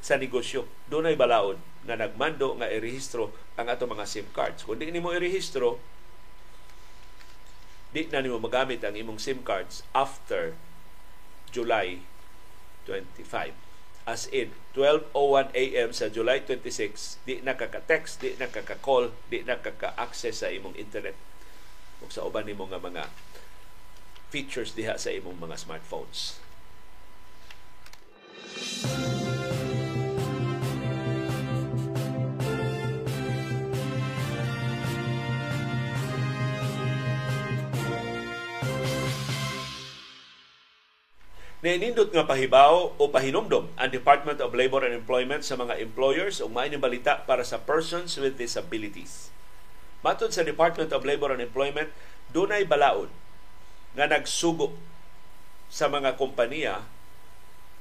[0.00, 1.60] sa negosyo, doon ay balaod.
[1.86, 4.66] nga nagmando nga irehistro ang ato mga SIM cards.
[4.66, 5.78] Kung di nimo irehistro,
[7.94, 10.58] di na nimo magamit ang imong SIM cards after
[11.54, 12.02] July
[12.90, 13.54] 25.
[14.06, 15.90] As in, 12.01 a.m.
[15.94, 21.14] sa July 26, di nakaka-text, di nakaka-call, di nakaka-access sa imong internet
[22.06, 23.10] o sa uban nimo nga mga
[24.30, 26.38] features diha sa imong mga smartphones.
[41.66, 46.46] Nainindot nga pahibaw o pahinumdom ang Department of Labor and Employment sa mga employers o
[46.46, 49.34] maayon balita para sa persons with disabilities.
[50.06, 51.90] Matod sa Department of Labor and Employment,
[52.30, 53.10] dunay balaod
[53.98, 54.70] nga nagsugo
[55.66, 56.86] sa mga kompanya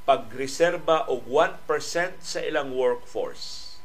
[0.10, 1.70] pagreserba og 1%
[2.26, 3.78] sa ilang workforce.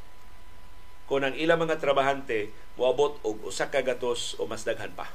[1.05, 2.49] Kung ang ilang mga trabahante
[2.81, 5.13] moabot og usa ka gatos o mas daghan pa.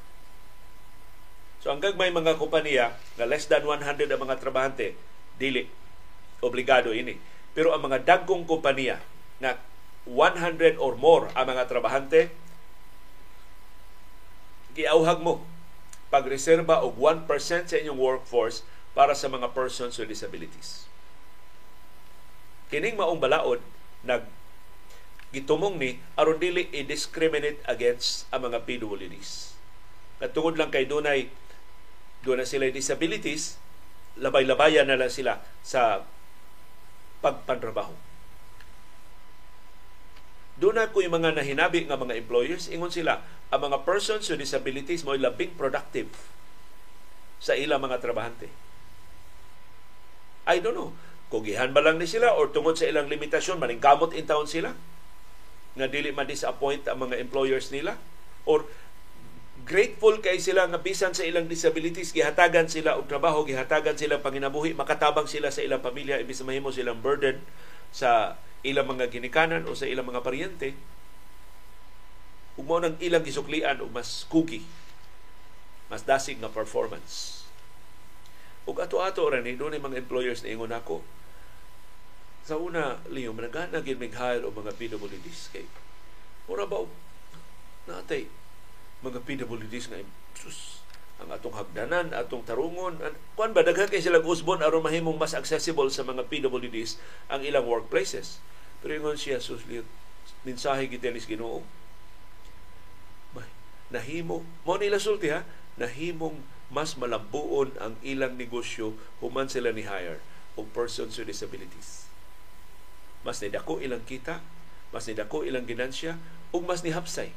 [1.66, 4.94] So hanggang may mga kompanya na less than 100 ang mga trabahante,
[5.34, 5.66] dili
[6.46, 7.18] obligado ini.
[7.58, 9.02] Pero ang mga dagkong kompanya
[9.42, 9.58] na
[10.06, 12.45] 100 or more ang mga trabahante,
[14.76, 15.40] giauhag mo
[16.12, 17.26] pagreserba og 1%
[17.66, 18.62] sa inyong workforce
[18.92, 20.86] para sa mga persons with disabilities.
[22.70, 23.60] Kining maong balaod
[24.06, 24.28] nag
[25.34, 29.58] gitumong ni aron dili i-discriminate against ang mga PWDs.
[30.22, 31.28] Katungod lang kay dunay
[32.26, 33.60] na sila disabilities,
[34.18, 36.02] labay-labayan na lang sila sa
[37.22, 38.05] pagpantrabaho.
[40.56, 43.20] Doon ko yung mga nahinabi ng mga employers, ingon sila,
[43.52, 46.08] ang mga persons with disabilities mo labing productive
[47.36, 48.48] sa ilang mga trabahante.
[50.48, 50.96] I don't know,
[51.28, 54.72] kugihan ba lang ni sila or tungod sa ilang limitasyon, maningkamot in town sila?
[55.76, 58.00] Nga dili ma-disappoint ang mga employers nila?
[58.48, 58.64] Or
[59.66, 64.78] grateful kay sila nga bisan sa ilang disabilities gihatagan sila og trabaho gihatagan sila panginabuhi
[64.78, 67.42] makatabang sila sa ilang pamilya imbis mahimo silang burden
[67.90, 70.74] sa ilang mga ginikanan o sa ilang mga paryente
[72.58, 74.66] ug mao nang ilang gisuklian og mas cookie
[75.86, 77.46] mas dasig nga performance
[78.66, 81.06] ug ato-ato ra ni dunay mga employers na ingon ako
[82.42, 85.66] sa una liyo managana gid mig hire og mga PWDs kay
[86.50, 86.82] ora ba
[87.86, 88.26] natay
[89.04, 90.00] mga PWDs nga
[90.36, 90.80] sus,
[91.16, 93.00] ang atong hagdanan, atong tarungon.
[93.36, 97.00] Kuan ba daghan kay sila usbon aron mahimong mas accessible sa mga PWDs
[97.32, 98.40] ang ilang workplaces.
[98.80, 99.64] Pero ingon siya sus
[100.46, 101.64] mensahe gitelis Ginoo.
[103.86, 105.46] Nahimo mo nila sulti ha,
[105.78, 110.18] nahimong mas malambuon ang ilang negosyo human sila ni hire
[110.58, 112.10] o persons with disabilities.
[113.22, 114.42] Mas nidako ilang kita,
[114.90, 116.18] mas nidako ilang ginansya,
[116.50, 117.30] ug mas nihapsay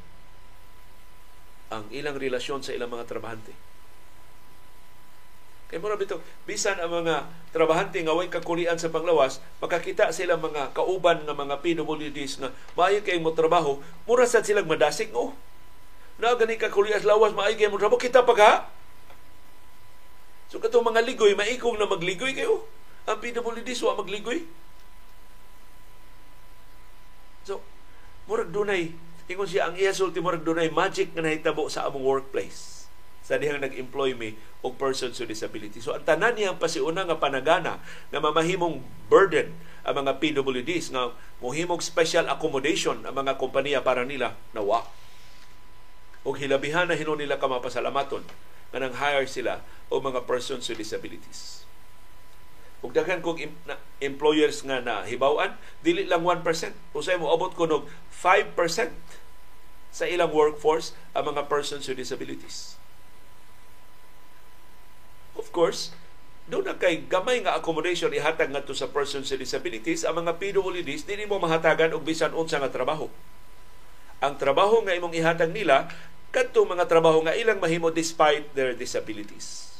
[1.70, 3.54] ang ilang relasyon sa ilang mga trabahante.
[5.70, 6.18] Kay mura bito,
[6.50, 11.62] bisan ang mga trabahante nga way kakulian sa panglawas, makakita sila mga kauban nga mga
[11.62, 15.30] PWDs nga maayo kay mo trabaho, mura sad silang madasig no.
[16.18, 18.50] Na gani kakulian sa lawas maayo kay mo trabaho kita pa ka.
[20.50, 22.66] So kato mga ligoy maikong na magligoy kayo.
[23.06, 24.50] Ang PWDs wa magligoy.
[27.46, 27.62] So
[28.26, 28.90] murag dunay
[29.30, 32.79] Ingon siya, ang iya sulti mo dunay magic nga nahitabo sa among workplace
[33.30, 34.34] sa dihang nag-employ me
[34.66, 35.78] og persons with disability.
[35.78, 37.78] So ang tanan niyang pasiuna nga panagana
[38.10, 39.54] nga mamahimong burden
[39.86, 44.82] ang mga PWDs nga mohimong special accommodation ang mga kompanya para nila nawa.
[46.26, 48.26] Og hilabihan na hinon nila kamapasalamaton
[48.74, 51.62] nga nang hire sila o mga persons with disabilities.
[52.82, 53.38] Ug daghan kog
[54.02, 55.54] employers nga na hibaw-an,
[55.84, 56.42] dili lang 1%.
[56.96, 58.56] Usay mo abot ko og 5%
[59.90, 62.79] sa ilang workforce ang mga persons with disabilities.
[65.38, 65.94] Of course,
[66.50, 71.06] doon na kay gamay nga accommodation ihatag ngadto sa persons with disabilities, ang mga PWDs
[71.06, 73.06] dili mo mahatagan og bisan unsa nga trabaho.
[74.18, 75.86] Ang trabaho nga imong ihatag nila
[76.34, 79.70] kadto mga trabaho nga ilang mahimo despite their disabilities.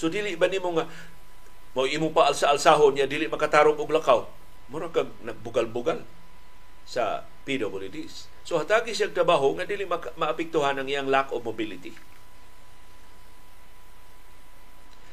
[0.00, 0.88] So dili ba nimo nga
[1.76, 4.24] mo imo pa alsa-alsahon niya dili makatarong og lakaw.
[4.72, 6.00] Mura kag nagbugal-bugal
[6.88, 8.32] sa PWDs.
[8.42, 11.92] So hatagi siya trabaho nga dili ma- maapektuhan ang iyang lack of mobility.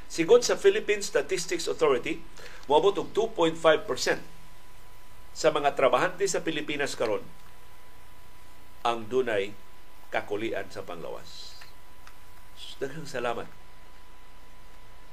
[0.08, 2.24] Sigon sa Philippine Statistics Authority,
[2.72, 3.60] moabot og 2.5%
[5.36, 7.22] sa mga trabahante sa Pilipinas karon
[8.88, 9.51] ang dunay
[10.10, 11.60] kakulian sa panglawas.
[12.80, 13.45] Daghang salamat.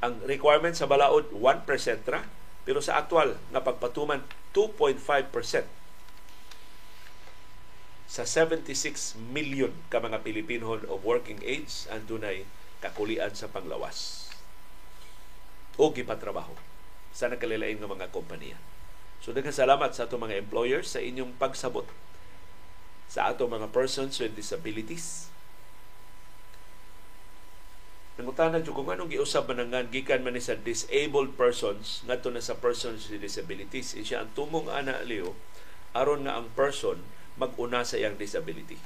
[0.05, 1.67] Ang requirement sa balaod 1%
[2.07, 2.23] ra,
[2.63, 4.23] pero sa aktual nga pagpatuman
[4.55, 5.03] 2.5%
[8.09, 12.47] sa 76 million ka mga Pilipino of working age ang dunay
[12.79, 14.24] kakulian sa panglawas
[15.81, 16.55] o gipatrabaho
[17.15, 18.59] sa nakalilain ng mga kompanya.
[19.25, 21.87] So daghang salamat sa ato mga employers sa inyong pagsabot
[23.09, 25.31] sa ato mga persons with disabilities.
[28.15, 33.11] Nangutanan jud kung anong giusab man gikan man sa disabled persons ngadto na sa persons
[33.11, 33.95] with disabilities.
[33.95, 35.35] Siya ang tumong ana Leo
[35.95, 37.03] aron nga ang person
[37.39, 38.79] mag-una sa iyang disability.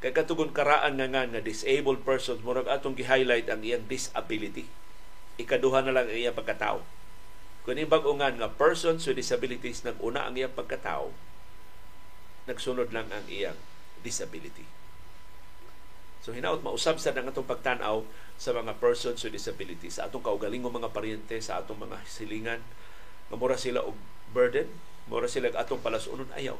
[0.00, 4.68] Kay katugon karaan nga nga nga disabled persons murag atong gi-highlight ang iyang disability.
[5.40, 6.84] Ikaduha na lang ang iyang pagkatao.
[7.64, 11.10] Kung bag-ungan nga persons with disabilities nag-una ang iyang pagkatao,
[12.44, 13.56] nagsunod lang ang iyang
[14.04, 14.68] disability.
[16.20, 18.04] So hinaot mausab sa nang atong pagtan-aw
[18.36, 22.60] sa mga persons with disabilities, sa atong kaugalingong mga paryente, sa atong mga silingan,
[23.28, 23.96] nga mura sila og
[24.32, 24.68] burden,
[25.08, 26.56] mura sila atong palasunon ayaw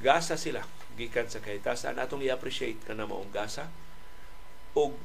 [0.00, 0.64] gasa sila
[0.96, 3.68] gikan sa kahitasan atong i-appreciate kana maong gasa
[4.76, 4.96] og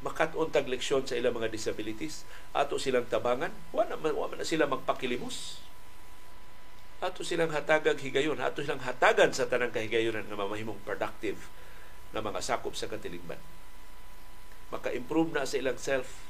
[0.00, 2.24] makatuntag leksyon sa ilang mga disabilities.
[2.56, 3.52] Ato silang tabangan.
[3.72, 5.60] Wa na, wa na sila magpakilimos.
[7.04, 8.40] Ato silang hatagag higayon.
[8.40, 11.48] Ato silang hatagan sa tanang kahigayonan nga mamahimong productive
[12.16, 13.38] na mga sakop sa katiligban
[14.70, 16.22] maka-improve na sa ilang self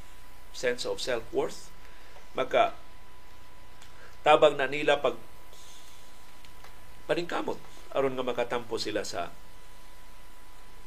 [0.50, 1.70] sense of self-worth.
[2.34, 2.74] Maka
[4.26, 5.16] tabang na nila pag
[7.06, 7.60] paningkamot
[7.94, 9.30] aron nga makatampo sila sa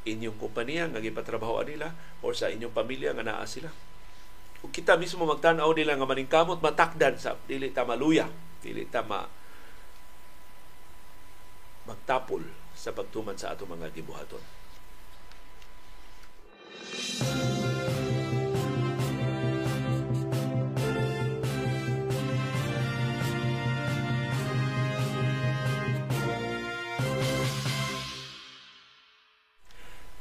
[0.04, 3.72] inyong kompanya nga gipatrabaho nila o sa inyong pamilya nga naa sila.
[4.64, 8.28] Ug kita mismo magtan-aw nila nga maningkamot matakdan sa dili ta maluya,
[8.64, 9.24] dili ta ma
[11.84, 12.40] magtapol
[12.72, 14.40] sa pagtuman sa ato mga gibuhaton.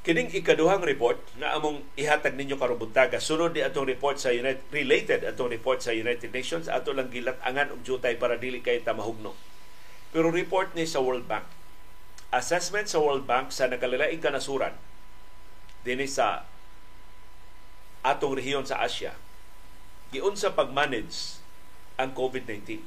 [0.04, 4.68] Kining ikaduhang report na among ihatag ninyo karong buntaga sunod ni atong report sa United
[4.68, 8.92] related atong report sa United Nations ato lang gilat-angan og jutay para dili kay ta
[8.92, 9.32] mahugno.
[10.12, 11.48] Pero report ni sa World Bank
[12.34, 14.74] assessment sa World Bank sa nakalilaing kanasuran
[15.86, 16.50] dinhi sa
[18.04, 19.16] atong rehiyon sa Asia
[20.10, 21.40] giunsa pag-manage
[21.96, 22.82] ang COVID-19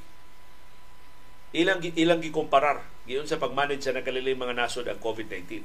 [1.56, 5.62] ilang ilang gikumparar giunsa pag-manage sa nakalilaing mga nasod ang COVID-19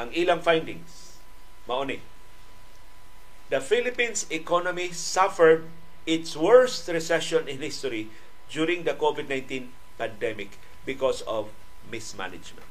[0.00, 1.20] ang ilang findings
[1.68, 2.00] mao ni
[3.52, 5.68] the Philippines economy suffered
[6.08, 8.10] its worst recession in history
[8.50, 11.52] during the COVID-19 pandemic because of
[11.86, 12.66] mismanagement.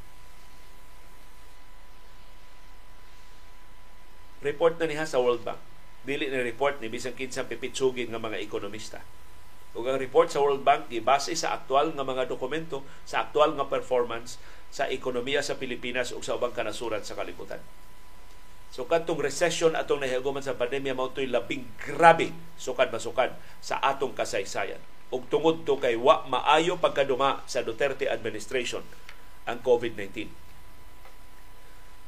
[4.42, 5.62] Report na niya sa World Bank.
[6.02, 9.06] Dili na report ni bisang kinsang pipitsugin ng mga ekonomista.
[9.78, 13.70] Ug ang report sa World Bank gibase sa aktual nga mga dokumento, sa aktual nga
[13.70, 14.42] performance
[14.72, 17.60] sa ekonomiya sa Pilipinas ug sa ubang kanasuran sa kalibutan.
[18.72, 24.16] So katong recession atong nahigaman sa pandemya mao toy labing grabe sukad masukad sa atong
[24.16, 24.80] kasaysayan.
[25.12, 28.80] Ug tungod to kay wa maayo pagkaduma sa Duterte administration
[29.44, 30.32] ang COVID-19.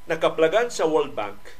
[0.07, 1.59] Nakaplagan sa World Bank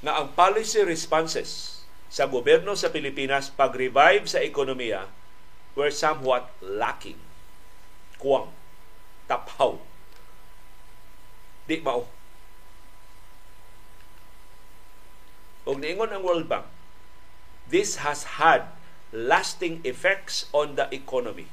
[0.00, 5.12] na ang policy responses sa gobyerno sa Pilipinas pag-revive sa ekonomiya
[5.76, 7.20] were somewhat lacking.
[8.16, 8.48] Kuwang,
[9.28, 9.76] taphaw,
[11.68, 12.08] Di mao.
[15.68, 16.64] Og niingon ang World Bank,
[17.68, 18.72] this has had
[19.12, 21.52] lasting effects on the economy.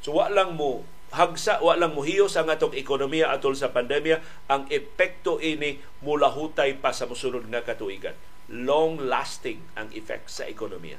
[0.00, 4.18] So wa lang mo hagsa wa lang muhiyos ang atong ekonomiya atol sa pandemya
[4.50, 8.18] ang epekto ini mulahutay pa sa mosunod nga katuigan
[8.50, 10.98] long lasting ang effect sa ekonomiya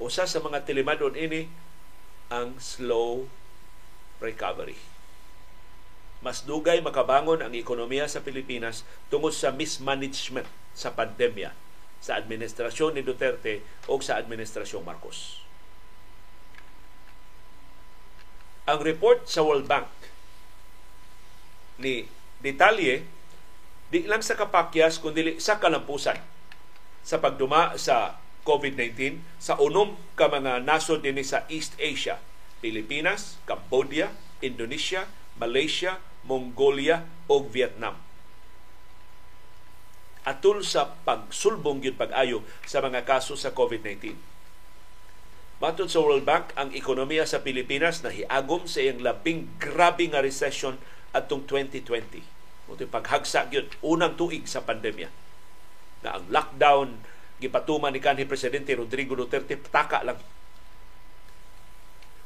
[0.00, 1.46] usa sa mga tilimadon ini
[2.32, 3.28] ang slow
[4.18, 4.91] recovery
[6.22, 11.50] mas dugay makabangon ang ekonomiya sa Pilipinas tungod sa mismanagement sa pandemya
[12.02, 15.42] sa administrasyon ni Duterte o sa administrasyon Marcos.
[18.66, 19.90] Ang report sa World Bank
[21.82, 22.06] ni
[22.38, 23.02] detalye
[23.90, 26.16] di lang sa kapakyas kundi sa kalampusan
[27.02, 32.18] sa pagduma sa COVID-19 sa unom ka mga nasod dinhi sa East Asia,
[32.62, 35.06] Pilipinas, Cambodia, Indonesia,
[35.38, 37.98] Malaysia, Mongolia o Vietnam.
[40.22, 44.14] Atul sa pagsulbong yun pag-ayo sa mga kaso sa COVID-19.
[45.58, 50.78] Matod sa World Bank, ang ekonomiya sa Pilipinas nahiagom sa iyang labing grabe nga recession
[51.14, 52.22] atong 2020.
[52.70, 55.10] Muto'y paghagsa yun, unang tuig sa pandemya.
[56.06, 57.02] Na ang lockdown
[57.42, 60.18] gipatuman ni kanhi presidente Rodrigo Duterte taka lang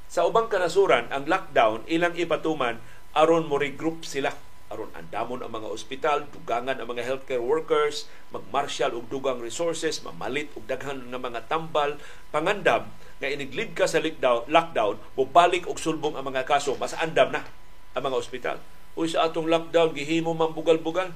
[0.07, 2.78] sa ubang kanasuran ang lockdown ilang ipatuman
[3.17, 4.37] aron mo regroup sila
[4.67, 10.51] aron andamon ang mga ospital, dugangan ang mga healthcare workers, magmarshal og dugang resources, mamalit
[10.59, 12.03] og daghan nga mga tambal,
[12.35, 12.91] pangandam
[13.23, 17.47] nga iniglib ka sa lockdown, lockdown, mubalik og sulbong ang mga kaso, mas andam na
[17.95, 18.57] ang mga ospital.
[18.99, 21.14] Uy, sa atong lockdown, gihimo man bugal-bugal.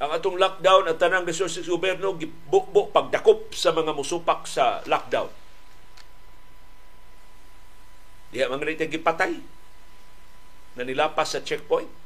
[0.00, 5.30] Ang atong lockdown at tanang resources gobyerno gibukbo pagdakop sa mga musupak sa lockdown.
[8.34, 9.34] Diya mga rin gipatay
[10.74, 12.04] na nilapas sa checkpoint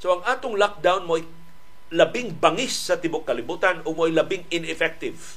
[0.00, 1.20] So ang atong lockdown mo
[1.92, 5.36] labing bangis sa tibok kalibutan o mo labing ineffective.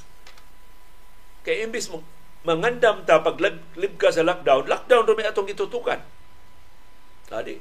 [1.44, 2.00] Kay imbis mo
[2.48, 3.36] mangandam ta pag
[3.76, 6.00] lib ka sa lockdown, lockdown ro atong itutukan.
[7.28, 7.60] Adi,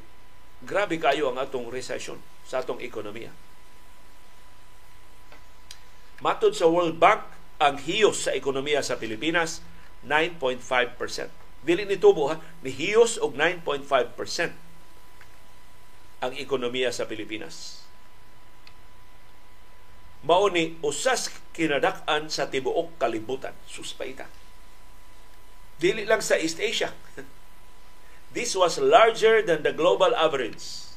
[0.64, 3.36] grabe kayo ang atong recession sa atong ekonomiya.
[6.24, 7.28] Matod sa World Bank,
[7.60, 9.60] ang hiyos sa ekonomiya sa Pilipinas
[10.08, 11.43] 9.5%.
[11.64, 13.88] Dili ni tubo ha, ni hiyos og 9.5%
[16.24, 17.84] ang ekonomiya sa Pilipinas.
[20.24, 23.52] Mao ni usas kinadak-an sa tibuok kalibutan.
[23.68, 24.24] Suspaita.
[25.84, 26.96] Dili lang sa East Asia.
[28.36, 30.88] This was larger than the global average.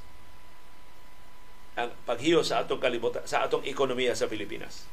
[1.74, 4.86] Ang paghiyo sa atong kalibutan, sa atong ekonomiya sa Pilipinas.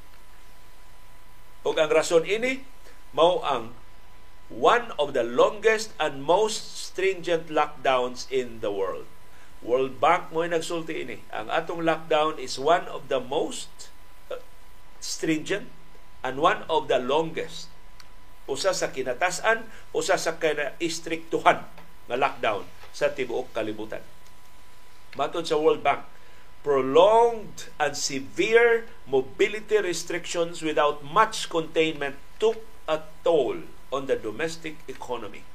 [1.64, 2.66] Ug ang rason ini
[3.16, 3.72] mao ang
[4.54, 9.10] one of the longest and most stringent lockdowns in the world.
[9.66, 11.26] World Bank mo nagsulti ini.
[11.34, 13.90] Ang atong lockdown is one of the most
[14.30, 14.38] uh,
[15.02, 15.72] stringent
[16.22, 17.72] and one of the longest.
[18.46, 21.64] Usa sa kinatasan, usa sa kinaistriktuhan
[22.12, 24.04] nga lockdown sa tibuok kalibutan.
[25.18, 26.06] Matod sa World Bank,
[26.62, 33.64] prolonged and severe mobility restrictions without much containment took a toll
[33.94, 35.46] on the domestic economy.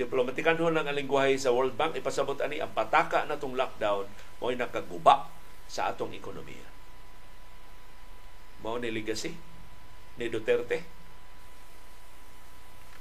[0.00, 4.08] diplomatikan ho ang lingwahe sa World Bank ipasabot ani ang pataka na tong lockdown
[4.40, 5.28] mo'y nakaguba
[5.68, 6.64] sa atong ekonomiya.
[8.64, 9.36] Mao ni legacy
[10.16, 10.88] ni Duterte.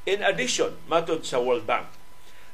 [0.04, 1.88] In addition, matod sa World Bank,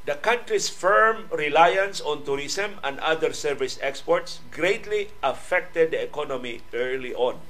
[0.06, 7.18] the country's firm reliance on tourism and other service exports greatly affected the economy early
[7.18, 7.41] on.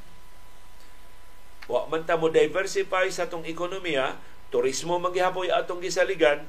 [1.66, 4.18] Wa man ta mo diversify sa atong ekonomiya,
[4.54, 6.46] turismo manggihapoy atong gisaligan,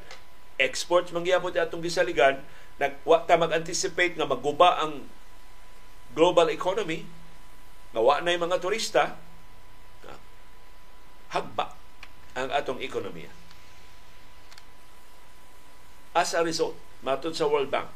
[0.57, 2.41] exports mangyapon atong gisaligan
[2.77, 5.09] nagwa ta mag-anticipate nga maguba ang
[6.13, 7.09] global economy
[7.93, 9.17] nga wa na mga turista
[11.33, 11.73] hagba
[12.37, 13.33] ang atong ekonomiya.
[16.17, 17.93] As a result, matod sa World Bank,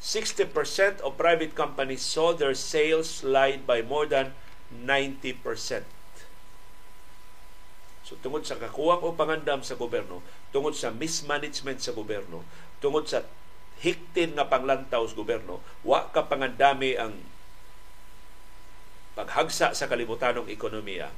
[0.00, 4.36] 60% of private companies saw their sales slide by more than
[4.72, 5.95] 90%.
[8.06, 10.22] So tungod sa kakuwang o pangandam sa gobyerno,
[10.54, 12.46] tungod sa mismanagement sa gobyerno,
[12.78, 13.26] tungod sa
[13.82, 17.18] hiktin nga panglantaw sa gobyerno, wa ka pangandami ang
[19.18, 21.10] paghagsa sa kalibutanong ekonomiya.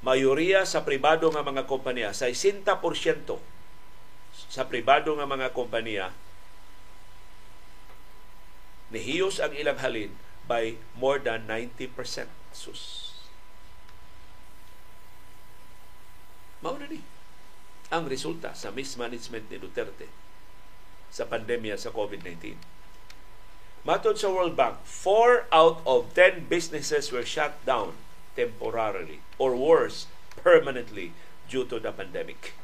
[0.00, 2.72] Mayoriya sa pribado nga mga kompanya, sa 60%
[4.48, 6.10] sa pribado nga mga kompanya,
[8.90, 10.12] nihiyos ang ilang halin
[10.46, 12.30] by more than 90%.
[12.54, 13.03] Sus.
[16.64, 17.04] Mao na ni
[17.92, 20.08] ang resulta sa mismanagement ni Duterte
[21.12, 22.56] sa pandemya sa COVID-19.
[23.84, 27.92] Matod sa World Bank, 4 out of 10 businesses were shut down
[28.32, 30.08] temporarily or worse,
[30.40, 31.12] permanently
[31.52, 32.56] due to the pandemic.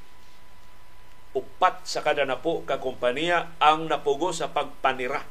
[1.36, 5.28] Upat sa kada napo ka kompanya ang napugo sa pagpanira.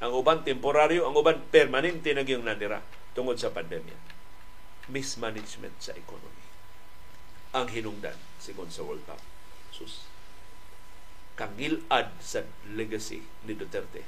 [0.00, 2.80] Ang uban temporaryo, ang uban permanente nagyong nanira
[3.12, 3.94] tungod sa pandemya.
[4.88, 6.45] Mismanagement sa ekonomiya
[7.54, 9.20] ang hinungdan sigon sa World Cup.
[9.74, 10.06] Sus.
[11.36, 14.02] Kangilad sa legacy ni Duterte.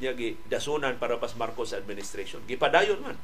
[0.00, 0.16] Niya
[0.48, 2.42] dasunan para pas Marcos administration.
[2.48, 3.18] Gipadayon man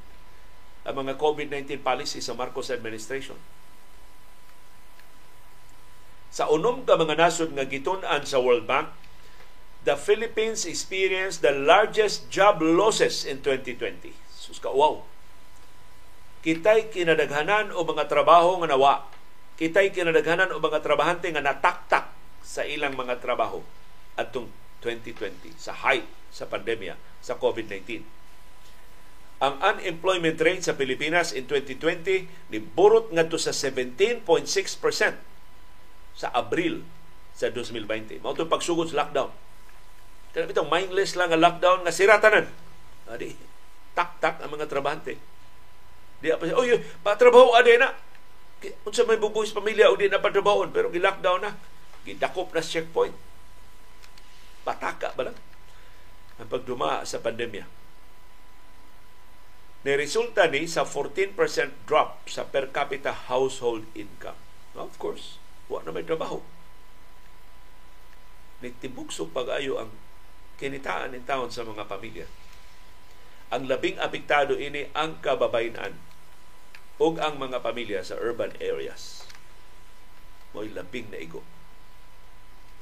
[0.81, 3.37] ang mga COVID-19 policy sa Marcos administration.
[6.31, 8.89] Sa unom ka mga nasod nga gitun-an sa World Bank,
[9.85, 14.15] the Philippines experienced the largest job losses in 2020.
[14.31, 15.05] Sus ka, wow
[16.41, 18.95] kitay kinadaghanan o mga trabaho nga nawa.
[19.61, 22.09] Kitay kinadaghanan o mga trabahante nga nataktak
[22.41, 23.61] sa ilang mga trabaho
[24.17, 24.49] atong
[24.81, 28.03] 2020 sa height sa pandemya sa COVID-19.
[29.41, 34.25] Ang unemployment rate sa Pilipinas in 2020 niburot ngadto sa 17.6%
[36.17, 36.85] sa Abril
[37.33, 38.21] sa 2020.
[38.21, 39.33] Mao pagsugod sa lockdown.
[40.37, 42.47] Kaya bitong mindless lang ang lockdown nga siratanan
[43.11, 43.35] Adi,
[43.99, 45.19] tak-tak ang mga trabahante.
[46.21, 47.97] Di pa siya, oy, patrabaho ade na.
[48.85, 51.57] Unsa may bubuhis pamilya o di na patrabahon pero gi-lockdown na.
[52.05, 53.17] Gidakop na checkpoint.
[54.65, 55.37] Pataka ba lang?
[56.37, 57.65] Ang pagduma sa pandemya.
[59.81, 61.33] Niresulta ni sa 14%
[61.89, 64.37] drop sa per capita household income.
[64.77, 65.41] Of course,
[65.73, 66.45] wa na may trabaho.
[68.61, 69.89] Nagtibukso pag-ayo ang
[70.61, 72.29] kinitaan ng taon sa mga pamilya.
[73.51, 75.99] Ang labing apektado ini ang kababayanan
[77.03, 79.27] ug ang mga pamilya sa urban areas.
[80.55, 81.43] Mo'y labing na igo.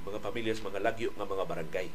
[0.04, 1.88] Mga pamilya sa mga lagyo nga mga barangay.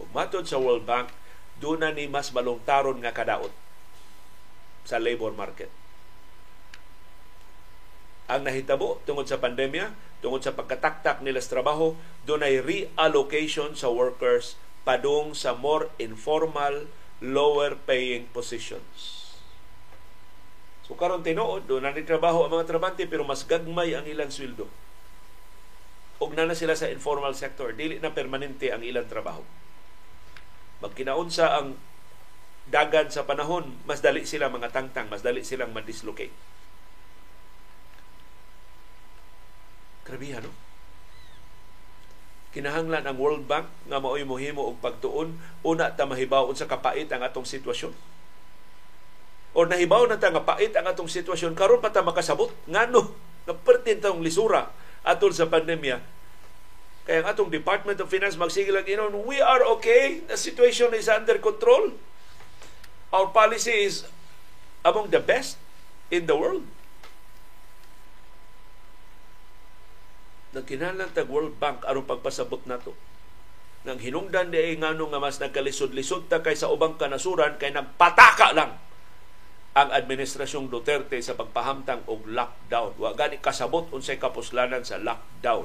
[0.00, 1.08] Ug matod sa World Bank,
[1.56, 3.52] doon na ni mas balongtaron nga kadaot
[4.84, 5.72] sa labor market.
[8.28, 11.96] Ang nahitabo tungod sa pandemya, tungod sa pagkataktak nila sa trabaho,
[12.28, 16.88] doon ay reallocation sa workers padung sa more informal,
[17.20, 19.20] lower paying positions
[20.90, 24.66] So karon tinuod do na trabaho ang mga trabante pero mas gagmay ang ilang sweldo.
[26.34, 29.46] Na, na sila sa informal sector, dili na permanente ang ilang trabaho.
[30.82, 31.78] Magkinaunsa ang
[32.66, 36.34] dagan sa panahon, mas dali sila mga tangtang, mas dali silang ma-dislocate.
[40.10, 40.50] Grabe no?
[42.50, 45.38] Kinahanglan ang World Bank nga maoy mohimo og pagtuon.
[45.62, 47.94] Una ta mahibaw sa kapait ang atong sitwasyon.
[49.54, 52.50] O nahibaw na ta nga pait ang atong sitwasyon karon pa ta makasabot.
[52.66, 53.14] Ngano
[53.46, 54.70] na pertin tong lisura
[55.06, 56.02] atol sa pandemya.
[57.06, 60.26] Kaya ang atong Department of Finance magsigil lang inon we are okay.
[60.26, 61.94] The situation is under control.
[63.14, 64.06] Our policy is
[64.82, 65.58] among the best
[66.10, 66.66] in the world
[70.56, 72.94] nagkinahanglan tag World Bank aron pagpasabot nato
[73.80, 78.76] nang hinungdan di ngano nga mas nagkalisod-lisod ta kay sa ubang kanasuran kay nagpataka lang
[79.70, 82.98] ang administrasyong Duterte sa pagpahamtang og lockdown.
[82.98, 85.64] Wa gani kasabot unsay kapuslanan sa lockdown.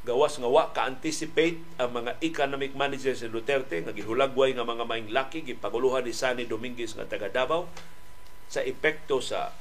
[0.00, 5.08] Gawas nga wa ka-anticipate ang mga economic managers sa Duterte nga gihulagway nga mga maing
[5.14, 7.70] laki gipaguluhan ni Sani Dominguez nga taga Davao
[8.50, 9.54] sa epekto sa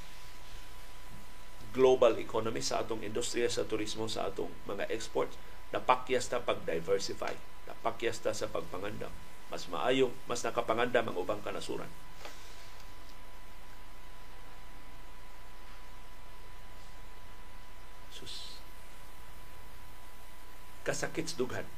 [1.72, 5.38] global economy sa atong industriya sa turismo sa atong mga exports
[5.70, 7.34] napakyas ta pag-diversify
[7.70, 9.12] napakyas ta sa pagpangandam
[9.50, 11.90] mas maayong mas nakapangandam ang ubang kanasuran.
[20.90, 21.70] Kasakit dughan.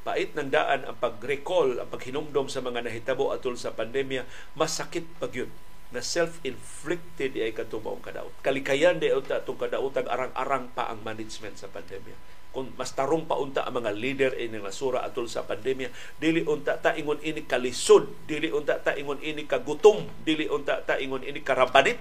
[0.00, 4.24] Pait ng daan ang pag-recall, ang paghinumdom sa mga nahitabo atol sa pandemya,
[4.56, 5.52] mas sakit pag yun
[5.90, 8.30] na self-inflicted ay katubaong kadaot.
[8.46, 12.14] Kalikayan di unta itong kadaotang arang-arang pa ang management sa pandemya.
[12.50, 16.42] Kung mas tarong pa unta ang mga leader in nga sura atol sa pandemya, dili
[16.46, 21.22] unta ta ingon ini kalisod, dili unta ta ingon ini kagutom, dili unta ta ingon
[21.22, 21.98] ini karabanit,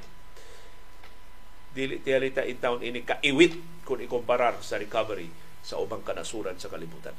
[1.74, 5.30] dili tiyali in town ini kaiwit kung ikumparar sa recovery
[5.62, 7.14] sa ubang kanasuran sa kalibutan.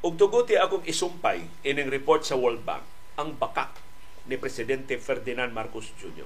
[0.00, 2.80] Ug tuguti akong isumpay ining report sa World Bank
[3.20, 3.76] ang bakak
[4.24, 6.24] ni Presidente Ferdinand Marcos Jr.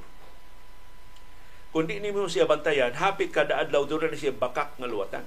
[1.74, 5.26] Kung di nimo siya bantayan, hapit kada adlaw doon na siya bakak nga luwatan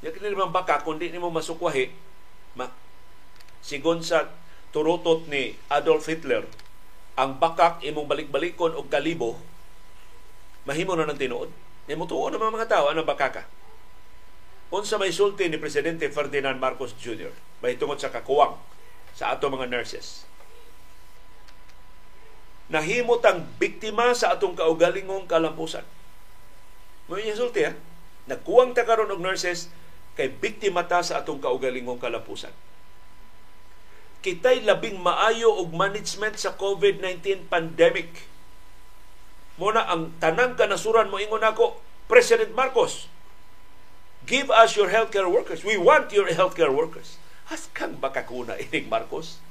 [0.00, 1.92] Yung kini naman baka, kung di nimo masukwahi,
[2.56, 2.72] ma,
[3.60, 4.32] sigon sa
[4.72, 6.48] turutot ni Adolf Hitler,
[7.14, 9.36] ang bakak imong balik-balikon og kalibo,
[10.64, 11.52] mahimo na ng tinuod.
[11.92, 13.44] Imo tuo ng mga tao, anong bakaka?
[14.72, 17.28] Unsa may sulti ni Presidente Ferdinand Marcos Jr.
[17.60, 18.56] mahitungod sa kakuwang
[19.12, 20.24] sa ato mga nurses.
[22.72, 25.84] Nahimot ang biktima sa atong kaugalingong kalampusan.
[27.04, 27.76] Mo yung sulti ha?
[28.32, 29.68] Nagkuwang ta karon og nurses
[30.16, 32.56] kay biktima ta sa atong kaugalingong kalapusan.
[34.24, 38.24] Kitay labing maayo og management sa COVID-19 pandemic.
[39.60, 41.76] Muna ang tanang kanasuran mo ingon ako,
[42.08, 43.11] President Marcos,
[44.26, 45.62] give us your healthcare workers.
[45.62, 47.18] We want your healthcare workers.
[47.50, 49.42] Has kang makakuna ining Marcos?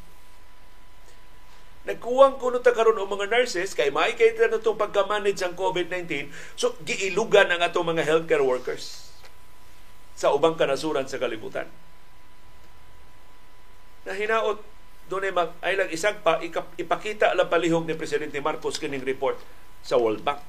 [1.81, 6.29] Nagkuwang kuno ta karon og mga nurses kay may kay na itong pagka-manage ang COVID-19
[6.53, 9.09] so giilugan ang atong mga healthcare workers
[10.13, 11.65] sa ubang kanasuran sa kalibutan.
[14.05, 14.61] Na hinaot
[15.09, 16.37] doon ay, mag, ay lang isang pa,
[16.77, 19.41] ipakita lang palihog ni Presidente Marcos kining report
[19.81, 20.39] sa World Bank.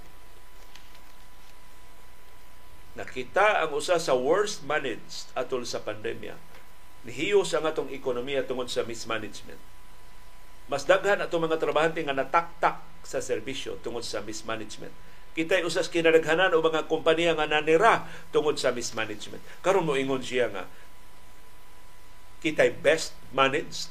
[2.93, 6.36] Nakita ang usa sa worst managed atol sa pandemya
[7.03, 9.59] Nihiyos ang atong ekonomiya tungod sa mismanagement.
[10.70, 14.95] Mas daghan atong mga trabahante nga nataktak sa serbisyo tungod sa mismanagement.
[15.34, 19.43] Kitay usas kinadaghanan o mga kompanya nga nanira tungod sa mismanagement.
[19.66, 20.64] Karon mo ingon siya nga
[22.43, 23.90] kitay best managed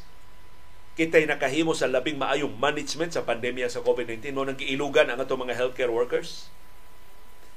[0.99, 5.47] kitay nakahimo sa labing maayong management sa pandemya sa COVID-19 mo nang giilugan ang atong
[5.47, 6.51] mga healthcare workers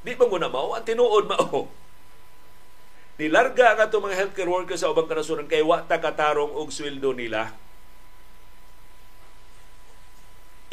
[0.05, 1.73] di ba mo na mao ang tinuod mao
[3.17, 7.17] nilarga ang atong mga healthcare workers sa ubang kanasuran kay wa ta katarong og sweldo
[7.17, 7.57] nila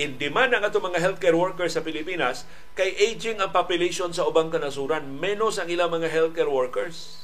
[0.01, 2.43] in demand ang atong mga healthcare workers sa Pilipinas
[2.75, 7.21] kay aging ang population sa ubang kanasuran menos ang ilang mga healthcare workers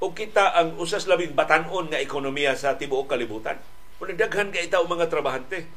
[0.00, 3.60] o kita ang usas labing batanon nga ekonomiya sa tibuok kalibutan.
[4.00, 5.68] Kung daghan ka itaw mga trabahante.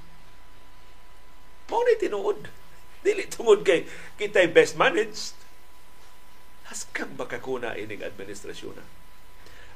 [1.68, 2.40] Mao ni tinuod.
[3.08, 3.84] Dili tungod kay
[4.16, 5.36] kitay best managed.
[6.72, 8.86] Haskang baka kuna ining administrasyon na.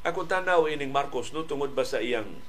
[0.08, 2.40] Ako tanaw ining Marcos no tungod ba sa iyang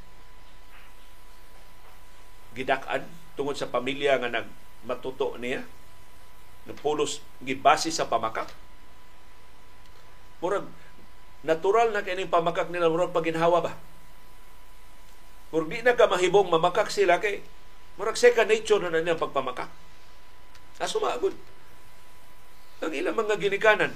[2.55, 5.67] gidak-an tungod sa pamilya nga nagmatuto niya
[6.85, 8.53] pulos gibase sa pamakak.
[10.39, 10.69] Murag
[11.43, 13.73] natural na kining pamakak nila murag paginhawa ba
[15.49, 17.41] kung di na ka mahibong mamakak sila kay
[17.97, 19.71] murag second nature na nilang pagpamakak
[20.79, 21.35] aso maagod
[22.79, 23.93] ang ilang mga ginikanan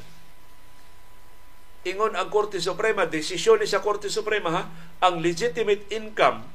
[1.82, 4.62] ingon ang Korte Suprema, desisyon ni sa Korte Suprema ha,
[5.02, 6.46] ang legitimate income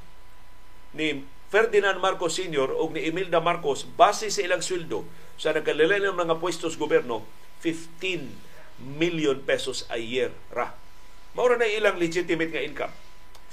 [0.96, 2.72] ni Ferdinand Marcos Sr.
[2.76, 5.04] o ni Imelda Marcos base sa ilang sweldo
[5.36, 7.24] sa nagkalilan ng mga pwestos gobyerno
[7.64, 8.48] 15
[8.80, 10.76] million pesos a year ra.
[11.36, 12.94] Maura na ilang legitimate nga income.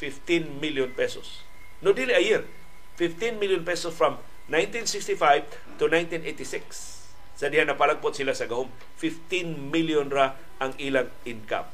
[0.01, 1.45] 15 million pesos.
[1.85, 2.49] No dili a year.
[2.97, 4.19] 15 million pesos from
[4.49, 7.09] 1965 to 1986.
[7.35, 8.69] Sa diha napalagpot sila sa gahom,
[9.01, 11.67] 15 million ra ang ilang income.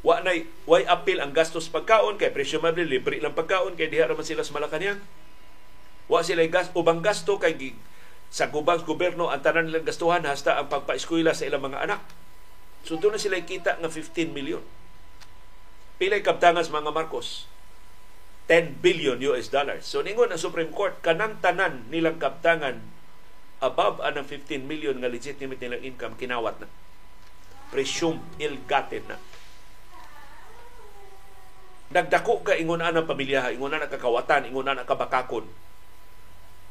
[0.00, 4.16] Wa nay way appeal ang gastos pagkaon kay presumably libre lang pagkaon kay diha ra
[4.16, 5.00] man sila sa Malacañang.
[6.08, 7.54] Wa sila gas ubang gasto kay
[8.30, 12.00] sa gubang gobyerno ang tanan nilang gastuhan hasta ang pagpaeskwela sa ilang mga anak.
[12.86, 14.62] So doon na sila kita nga 15 million.
[16.00, 17.44] Pilay kaptangan sa mga Marcos?
[18.48, 19.84] 10 billion US dollars.
[19.84, 22.78] So ningon ang Supreme Court, kanang tanan nilang kaptangan
[23.60, 26.68] above anang 15 million nga legitimate nilang income, kinawat na.
[27.70, 29.16] Presume ill-gotten na.
[31.90, 35.46] Nagdako ka ingon na pamilya, ingon na kakawatan, ingon na kabakakon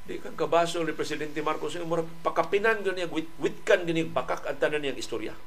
[0.10, 4.58] Di kang kabaso ni Presidente Marcos yung mura pakapinan gani wit, witkan gani bakak ang
[4.58, 5.38] tanan niyang istorya.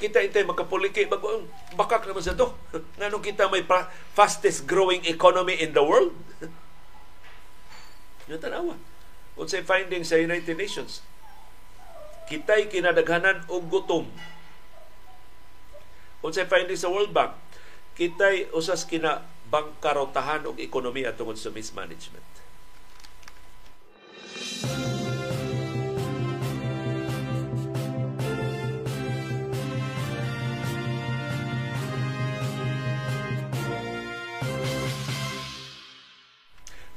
[0.00, 1.44] Kita intay makapuliki bago
[1.76, 2.56] bakak naman sa to.
[2.96, 3.60] Nganong kita may
[4.16, 6.16] fastest growing economy in the world?
[8.32, 8.80] Yung tanawa.
[9.36, 11.04] Kung sa finding sa United Nations,
[12.32, 14.08] kita'y kinadaghanan og gutom.
[16.24, 17.36] Kung sa finding sa World Bank,
[17.96, 22.24] kitay usas kina bangkarotahan og ekonomiya tungod sa mismanagement.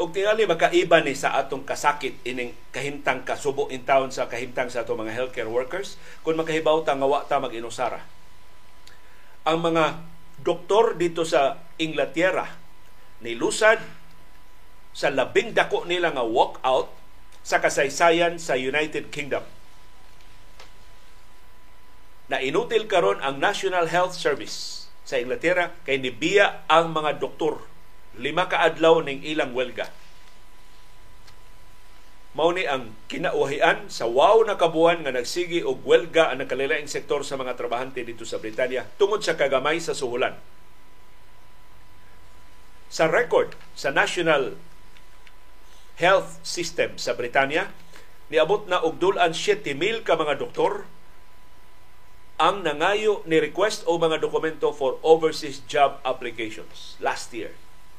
[0.04, 4.84] Og tingali makaiba ni sa atong kasakit ining kahimtang kasubo in town sa kahimtang sa
[4.84, 5.96] atong mga healthcare workers
[6.28, 8.04] kung makahibaw ta nga wa ta mag-inusara
[9.48, 10.04] ang mga
[10.44, 12.52] doktor dito sa Inglaterra
[13.24, 13.80] nilusad
[14.92, 16.92] sa labing dako nila nga walkout
[17.44, 19.44] sa kasaysayan sa United Kingdom.
[22.32, 27.68] Na inutil karon ang National Health Service sa Inglaterra kay nibiya ang mga doktor
[28.18, 29.90] lima ka adlaw ning ilang welga
[32.34, 37.22] mao ni ang kinauhian sa wow na kabuhan nga nagsigi og welga ang nakalilaing sektor
[37.22, 40.34] sa mga trabahante dito sa Britanya tungod sa kagamay sa suhulan.
[42.90, 44.58] Sa record sa National
[46.02, 47.70] Health System sa Britanya,
[48.34, 50.90] niabot na og dulan 7,000 ka mga doktor
[52.42, 57.54] ang nangayo ni request o mga dokumento for overseas job applications last year,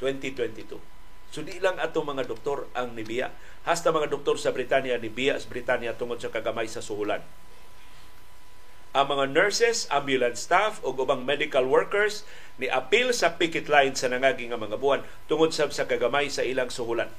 [0.05, 0.77] 2022.
[1.33, 3.33] So di lang ato mga doktor ang nibiya
[3.65, 7.25] hasta mga doktor sa Britanya ni Bias Britanya tungod sa kagamay sa suhulan.
[8.95, 12.23] Ang mga nurses, ambulance staff o ubang medical workers
[12.63, 16.47] ni appeal sa picket line sa nangagi nga mga buwan tungod sa, sa kagamay sa
[16.47, 17.11] ilang suhulan.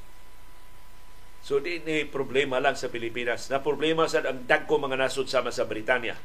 [1.44, 3.52] So di ni problema lang sa Pilipinas.
[3.52, 6.16] Na problema sa ang dagko mga nasod sama sa Britanya.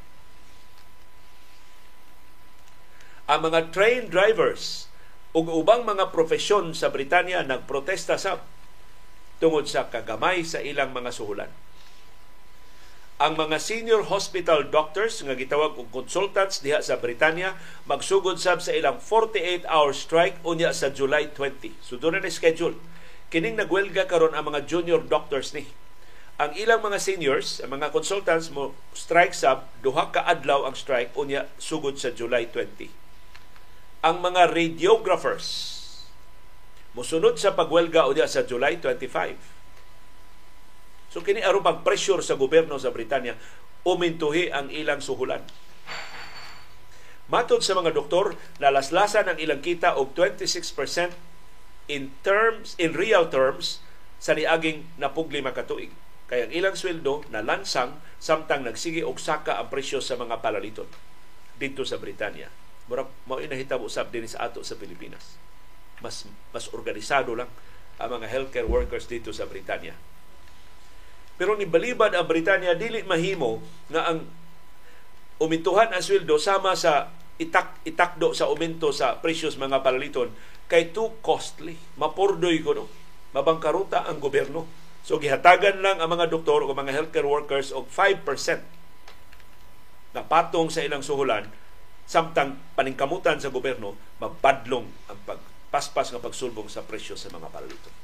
[3.27, 4.90] Ang mga train drivers
[5.31, 8.43] ug ubang mga profesyon sa Britanya nagprotesta sa
[9.39, 11.51] tungod sa kagamay sa ilang mga suhulan.
[13.21, 17.53] ang mga senior hospital doctors nga gitawag og consultants diha sa Britanya
[17.85, 21.69] magsugod sab sa ilang 48 hour strike unya sa July 20.
[21.85, 22.73] So doon na schedule.
[23.29, 25.69] Kining nagwelga karon ang mga junior doctors ni.
[26.41, 31.13] Ang ilang mga seniors, ang mga consultants mo strike sab duha ka adlaw ang strike
[31.13, 32.89] unya sugod sa July 20.
[34.01, 35.77] Ang mga radiographers
[36.97, 39.37] musunod sa pagwelga unya sa July 25
[41.13, 43.37] So kini aron pag pressure sa gobyerno sa Britanya
[43.85, 45.43] umintuhi ang ilang suhulan.
[47.27, 51.13] Matod sa mga doktor, nalaslasan ang ilang kita og 26%
[51.91, 53.83] in terms in real terms
[54.17, 55.91] sa niaging napugli makatuig.
[56.31, 60.87] Kaya ang ilang sweldo na lansang samtang nagsige og saka ang presyo sa mga palaliton
[61.59, 62.47] dito sa Britanya.
[62.91, 65.39] Murag mao inahitabo usab din sa ato sa Pilipinas.
[66.03, 67.47] Mas mas organisado lang
[67.95, 69.95] ang mga healthcare workers dito sa Britanya
[71.41, 74.29] pero ni balibad ang Britanya dili mahimo nga ang
[75.41, 77.09] umintuhan ang sweldo sama sa
[77.41, 80.29] itak itakdo sa aumento sa presyos mga palaliton
[80.69, 81.81] kay too costly.
[81.97, 82.85] Mapurdoy ko no.
[83.33, 84.69] Mabangkaruta ang gobyerno.
[85.01, 88.61] So gihatagan lang ang mga doktor o mga healthcare workers og 5%
[90.13, 91.49] na patong sa ilang suhulan
[92.05, 97.95] samtang paningkamutan sa gobyerno mabadlong ang pagpaspas nga pagsulbong sa presyo sa mga palaliton.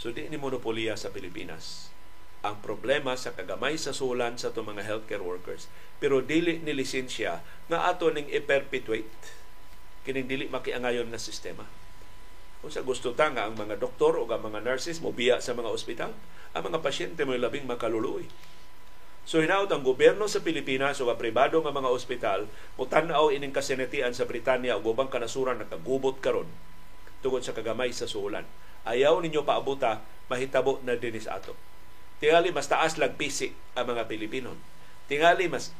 [0.00, 1.92] So di ni monopolya sa Pilipinas
[2.40, 5.68] ang problema sa kagamay sa sulan sa itong mga healthcare workers.
[6.00, 9.40] Pero dili ni lisensya nga ato ning i-perpetuate
[10.08, 11.68] kining dili makiangayon nga sistema.
[12.64, 15.52] Kung sa gusto ta nga ang mga doktor o ang mga nurses mo biya sa
[15.52, 16.12] mga ospital,
[16.56, 18.24] ang mga pasyente mo labing makaluluoy.
[19.30, 24.10] So hinaut ang gobyerno sa Pilipinas o pribado nga mga ospital mo tan-aw ining kasinatian
[24.10, 26.50] sa Britanya o ubang kanasuran nakagubot karon
[27.22, 28.42] tungod sa kagamay sa sulan.
[28.82, 31.54] Ayaw ninyo paabuta mahitabo na dinis ato
[32.18, 34.58] Tingali mas taas lang pisi ang mga Pilipino.
[35.06, 35.70] Tingali mas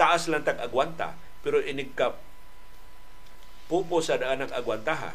[0.00, 1.12] taas lang tag agwanta
[1.44, 2.16] pero inig ka
[3.68, 5.12] pupo sa daan ng agwantaha.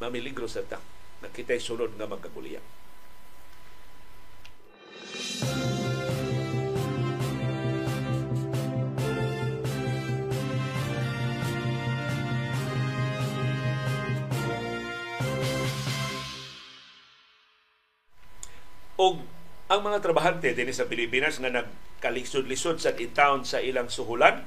[0.00, 0.80] Mamiligro sa ta.
[1.20, 2.83] Nakita'y sunod nga magkaguliyang.
[18.94, 19.20] Og
[19.68, 24.46] ang mga trabahante din sa Pilipinas nga nagkalisod-lisod sa town sa ilang suhulan,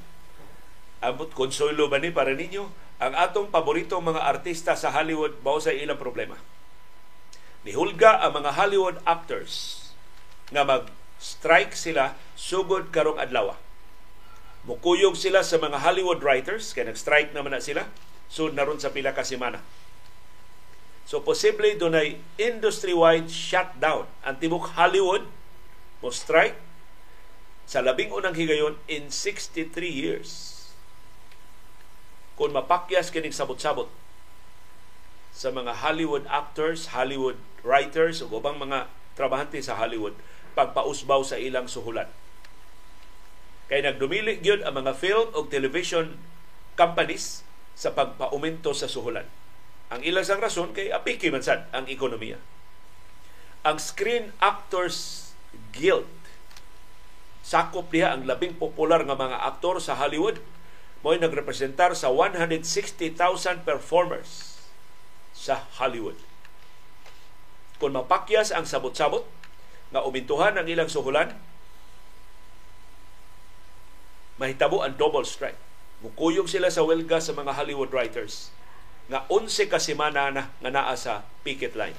[1.03, 2.67] amot konsuelo ba ni para ninyo?
[2.97, 6.39] Ang atong paboritong mga artista sa Hollywood mao sa ilang problema.
[7.67, 9.86] Nihulga ang mga Hollywood actors
[10.51, 13.55] nga mag-strike sila sugod karong adlaw.
[14.67, 17.87] Mukuyog sila sa mga Hollywood writers kay nag-strike naman na sila
[18.27, 19.63] sud naron sa pila ka semana
[21.07, 24.11] So posible dunay industry-wide shutdown.
[24.27, 25.23] Ang tibok Hollywood
[26.03, 26.59] mo strike
[27.63, 30.29] sa labing unang higayon in 63 years.
[32.35, 33.87] Kung mapakyas kining sabot-sabot
[35.31, 40.13] sa mga Hollywood actors, Hollywood writers ug ubang mga trabahante sa Hollywood
[40.57, 42.09] pagpausbaw sa ilang suhulan.
[43.69, 46.17] Kay nagdumili gyud ang mga film ug television
[46.73, 47.45] companies
[47.77, 49.29] sa pagpaumento sa suhulan
[49.87, 52.35] ang ilang sang rason kay apiki man sad ang ekonomiya.
[53.63, 55.31] Ang Screen Actors
[55.71, 56.07] Guild
[57.47, 60.43] sakop diha ang labing popular nga mga aktor sa Hollywood
[60.99, 63.15] mo'y nagrepresentar sa 160,000
[63.63, 64.59] performers
[65.31, 66.19] sa Hollywood.
[67.79, 69.23] Kung mapakyas ang sabot-sabot
[69.91, 71.31] nga umintuhan ang ilang suhulan,
[74.37, 75.57] mahitabo ang double strike.
[75.97, 78.53] Mukuyog sila sa welga sa mga Hollywood writers
[79.07, 81.95] nga 11 ka semana na nga naa sa picket line.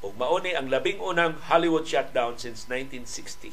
[0.00, 3.52] Ug mauni ang labing unang Hollywood shutdown since 1960.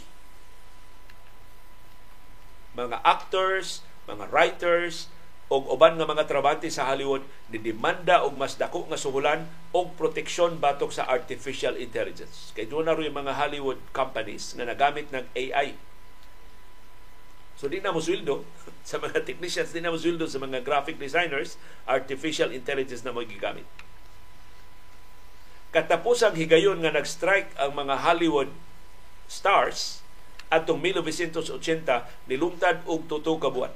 [2.74, 5.12] Mga actors, mga writers,
[5.54, 7.22] og uban nga mga trabante sa Hollywood
[7.54, 12.50] ni demanda og mas dako nga suhulan og proteksyon batok sa artificial intelligence.
[12.58, 15.78] Kay doon na rin mga Hollywood companies nga nagamit ng AI
[17.64, 18.44] So di na mo sweldo
[18.90, 21.56] sa mga technicians, di na mo sweldo sa mga graphic designers,
[21.88, 23.64] artificial intelligence na mo gigamit.
[25.72, 28.52] Katapusang higayon nga nag-strike ang mga Hollywood
[29.26, 30.04] stars
[30.52, 33.74] atong 1980 nilungtad og tuto ka buwan.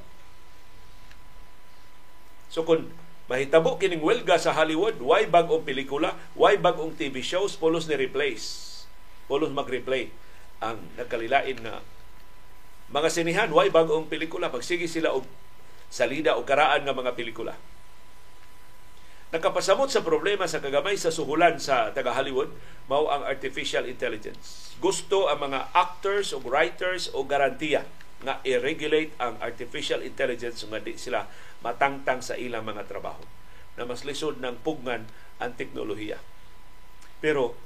[2.47, 2.87] So kung
[3.27, 8.83] mahitabo kining welga sa Hollywood, why bag-ong pelikula, why bag-ong TV shows, pulos ni replace.
[9.27, 10.09] Pulos mag-replay
[10.63, 11.83] ang nagkalilain na
[12.87, 14.47] mga sinihan, why bagong pelikula?
[14.47, 15.27] Pagsige sila og
[15.91, 17.55] salida o karaan nga mga pelikula.
[19.27, 22.47] nakapasamot sa problema sa kagamay sa suhulan sa taga Hollywood
[22.87, 24.71] mao ang artificial intelligence.
[24.79, 27.83] Gusto ang mga actors o writers o garantiya
[28.23, 31.27] nga i-regulate ang artificial intelligence nga di sila
[31.61, 33.21] matangtang sa ilang mga trabaho
[33.77, 35.05] na mas lisod ng pugnan
[35.37, 36.17] ang teknolohiya.
[37.21, 37.57] Pero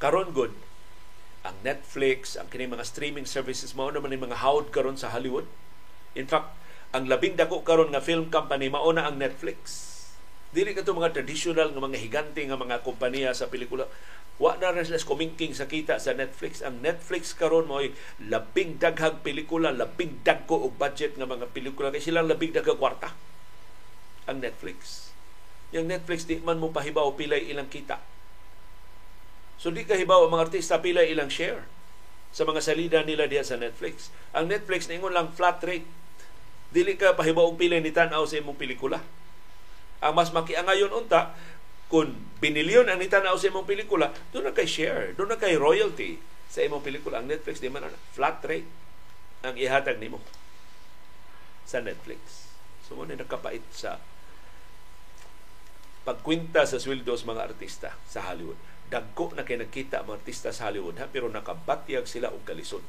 [0.00, 0.52] karon good
[1.40, 5.48] ang Netflix, ang kini mga streaming services mao naman ang mga hawd karon sa Hollywood.
[6.12, 6.52] In fact,
[6.92, 9.89] ang labing dako karon nga film company mao na ang Netflix.
[10.50, 13.86] Dili ka mga traditional nga mga higante nga mga kompanya sa pelikula.
[14.40, 16.64] Wa na rin sila kumingking sa kita sa Netflix.
[16.64, 17.78] Ang Netflix karon mo
[18.18, 23.12] labing daghang pelikula, labing dagko og budget nga mga pelikula kay silang labing daghang kwarta.
[24.26, 25.12] Ang Netflix.
[25.70, 28.10] Yung Netflix di man mo pahibaw pilay ilang kita
[29.60, 31.60] So di kahibaw ang mga artista pila ilang share
[32.32, 34.08] sa mga salida nila diya sa Netflix.
[34.32, 35.84] Ang Netflix ningon lang flat rate.
[36.72, 39.04] Dili ka pahibaw og pila ni tan-aw sa imong pelikula.
[40.00, 41.36] Ang mas makiangayon unta
[41.90, 46.22] kung binilyon ang nitanaw sa imong pelikula, doon na kay share, doon na kay royalty
[46.46, 47.18] sa imong pelikula.
[47.20, 48.68] Ang Netflix, di man flat rate
[49.42, 50.22] ang ihatag nimo
[51.66, 52.50] sa Netflix.
[52.86, 53.98] So, mo nakapait sa
[56.02, 58.56] pagkwinta sa sweldo sa mga artista sa Hollywood
[58.90, 62.82] dagko na kay nakita ang artista sa Hollywood ha, pero nakabatyag sila og kalisod.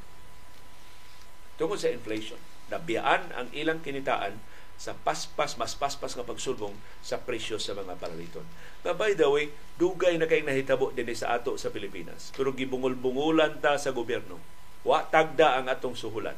[1.61, 2.41] Tungkol sa inflation,
[2.73, 4.41] nabiyaan ang ilang kinitaan
[4.81, 6.73] sa paspas, mas paspas nga pagsulbong
[7.05, 8.41] sa presyo sa mga palaliton.
[8.81, 12.33] Na by the way, dugay na kay nahitabo din sa ato sa Pilipinas.
[12.33, 14.41] Pero gibungol-bungulan ta sa gobyerno.
[14.81, 16.33] Wa tagda ang atong suhulan.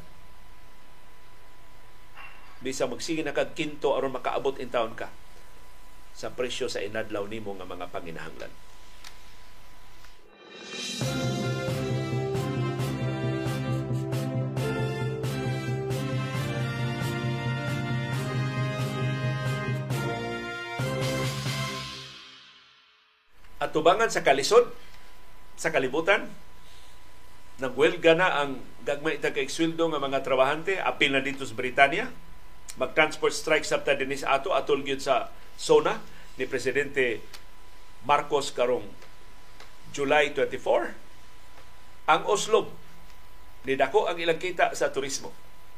[2.59, 5.07] Bisa magsige na kag aron makaabot in town ka
[6.11, 8.51] sa presyo sa inadlaw nimo nga mga panginahanglan.
[23.63, 23.71] At
[24.11, 24.67] sa kalisod
[25.55, 26.27] sa kalibutan,
[27.63, 32.11] nagwelga na ang gagmay ta kay sweldo nga mga trabahante apil na dito sa Britanya
[32.75, 36.01] mag-transport strike sabta dinis ato atol gyud sa SONA
[36.41, 37.21] ni presidente
[38.03, 38.83] Marcos karong
[39.93, 42.73] July 24, ang Oslo
[43.63, 45.29] ni dako ang ilang kita sa turismo.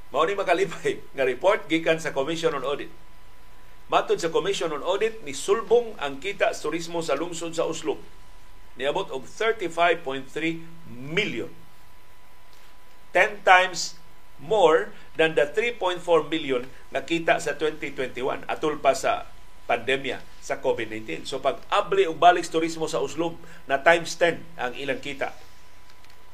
[0.10, 2.90] Mao ni makalipay nga report gikan sa Commission on Audit.
[3.86, 8.02] Matod sa Commission on Audit ni sulbong ang kita sa turismo sa lungsod sa Oslo.
[8.82, 10.26] Niabot og 35.3
[10.90, 11.48] million.
[13.14, 13.95] 10 times
[14.41, 19.30] more than the 3.4 million na kita sa 2021 atol pa sa
[19.70, 21.26] pandemya sa COVID-19.
[21.30, 23.38] So pag abli og balik turismo sa Oslo
[23.70, 25.34] na times 10 ang ilang kita.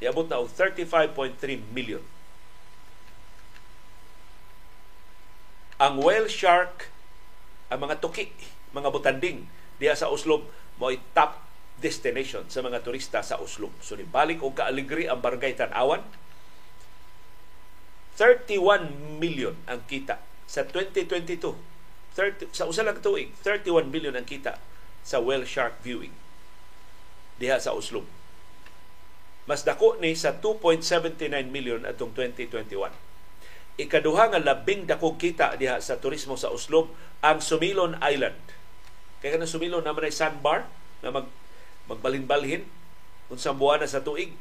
[0.01, 1.37] Iabot na og 35.3
[1.75, 2.01] million.
[5.81, 6.93] Ang whale shark,
[7.71, 8.27] ang mga tuki,
[8.75, 9.47] mga butanding
[9.79, 10.45] diya sa Oslo
[10.77, 11.39] mo top
[11.81, 13.71] destination sa mga turista sa Oslo.
[13.81, 16.03] So ni balik og kaaligri ang barangay Tanawan.
[18.19, 21.71] 31 million ang kita sa 2022
[22.11, 24.59] 30, sa usa lang tuig, 31 billion ang kita
[25.01, 26.11] sa whale shark viewing
[27.41, 28.05] diha sa Oslo.
[29.49, 33.10] Mas dako ni sa 2.79 million atong 2021.
[33.79, 36.91] Ikaduha nga labing dako kita diha sa turismo sa Oslo
[37.23, 38.39] ang Sumilon Island.
[39.23, 40.67] Kaya kanang Sumilon naman ay sandbar
[41.05, 41.27] na mag
[41.89, 42.67] magbalhin-balhin
[43.31, 44.35] unsang buwan na sa tuig.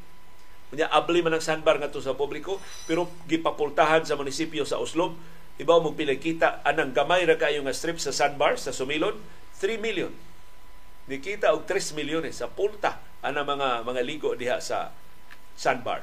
[0.71, 5.19] Unya abli man ang sandbar ngadto sa publiko pero gipapultahan sa munisipyo sa Oslo
[5.61, 9.13] Ibaw mo pila kita anang gamay ra kayo nga strip sa sandbar sa Sumilon
[9.61, 10.09] 3 million.
[11.05, 14.89] Nikita og 3 milyones sa punta ana mga mga ligo diha sa
[15.53, 16.01] sandbar.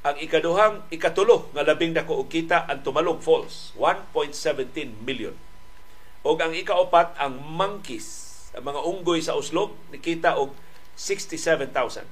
[0.00, 5.36] Ang ikaduhang ikatulo nga labing dako og kita ang Tumalog Falls 1.17 million.
[6.24, 10.56] Og ang ikaapat ang monkeys, ang mga unggoy sa Uslog nikita og
[10.96, 12.04] 67,089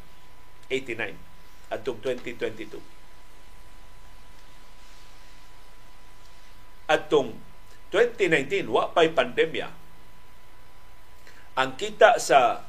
[1.73, 2.99] atong 2022.
[6.89, 7.37] adtong
[7.93, 9.69] 2019 wa pay pandemya
[11.53, 12.65] ang kita sa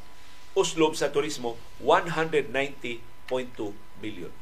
[0.53, 2.99] uslob sa turismo 190.2
[4.03, 4.33] billion.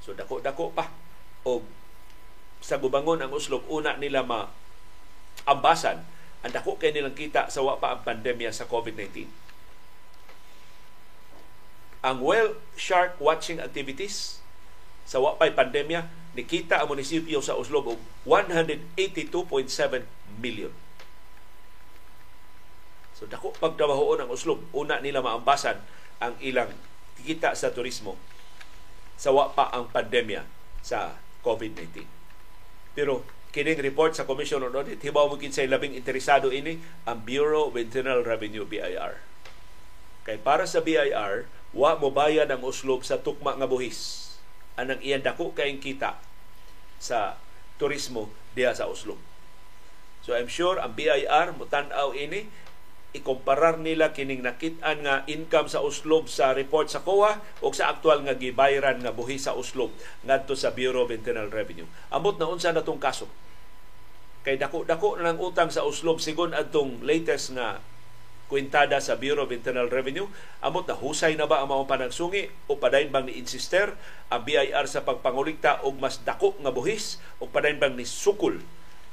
[0.00, 0.88] So dako-dako pa
[1.44, 1.64] og
[2.60, 4.48] sa gubangon ang uslob una nila ma
[5.48, 6.04] ambasan
[6.40, 9.28] ang dako kay nilang kita sa wa pa ang pandemya sa COVID-19.
[12.00, 14.40] Ang whale shark watching activities
[15.04, 19.28] sa wa pay pandemya nikita ang munisipyo sa Oslo og 182.7
[20.40, 20.72] million.
[23.20, 25.76] So dako pagtrabahoon ang Oslo, una nila maambasan
[26.24, 26.72] ang ilang
[27.20, 28.16] kita sa turismo
[29.20, 30.48] sa wa pa ang pandemya
[30.80, 32.08] sa COVID-19.
[32.96, 33.20] Pero
[33.52, 37.76] kining report sa Commission on Audit hibaw mo kinsay labing interesado ini ang Bureau of
[37.76, 39.20] Internal Revenue BIR
[40.24, 44.32] kay para sa BIR wa mo bayad ang uslob sa tukma nga buhis.
[44.78, 46.16] Anang iyan dako kay kita
[46.96, 47.36] sa
[47.76, 49.20] turismo diya sa uslob.
[50.24, 52.48] So I'm sure ang BIR mo tan-aw ini
[53.10, 58.22] ikomparar nila kining nakit-an nga income sa uslob sa report sa COA o sa aktual
[58.22, 59.90] nga gibayaran nga buhi sa uslob
[60.22, 61.86] ngadto sa Bureau of Internal Revenue.
[62.14, 63.26] Amot na unsa na tong kaso.
[64.46, 67.82] Kay dako-dako na ng utang sa uslob sigon adtong latest nga
[68.50, 70.26] kwintada sa Bureau of Internal Revenue,
[70.58, 73.94] amot na husay na ba ang mga panagsungi o padayon bang ni insister
[74.26, 78.58] ang BIR sa pagpangulikta og mas dako nga buhis o padayon bang ni sukul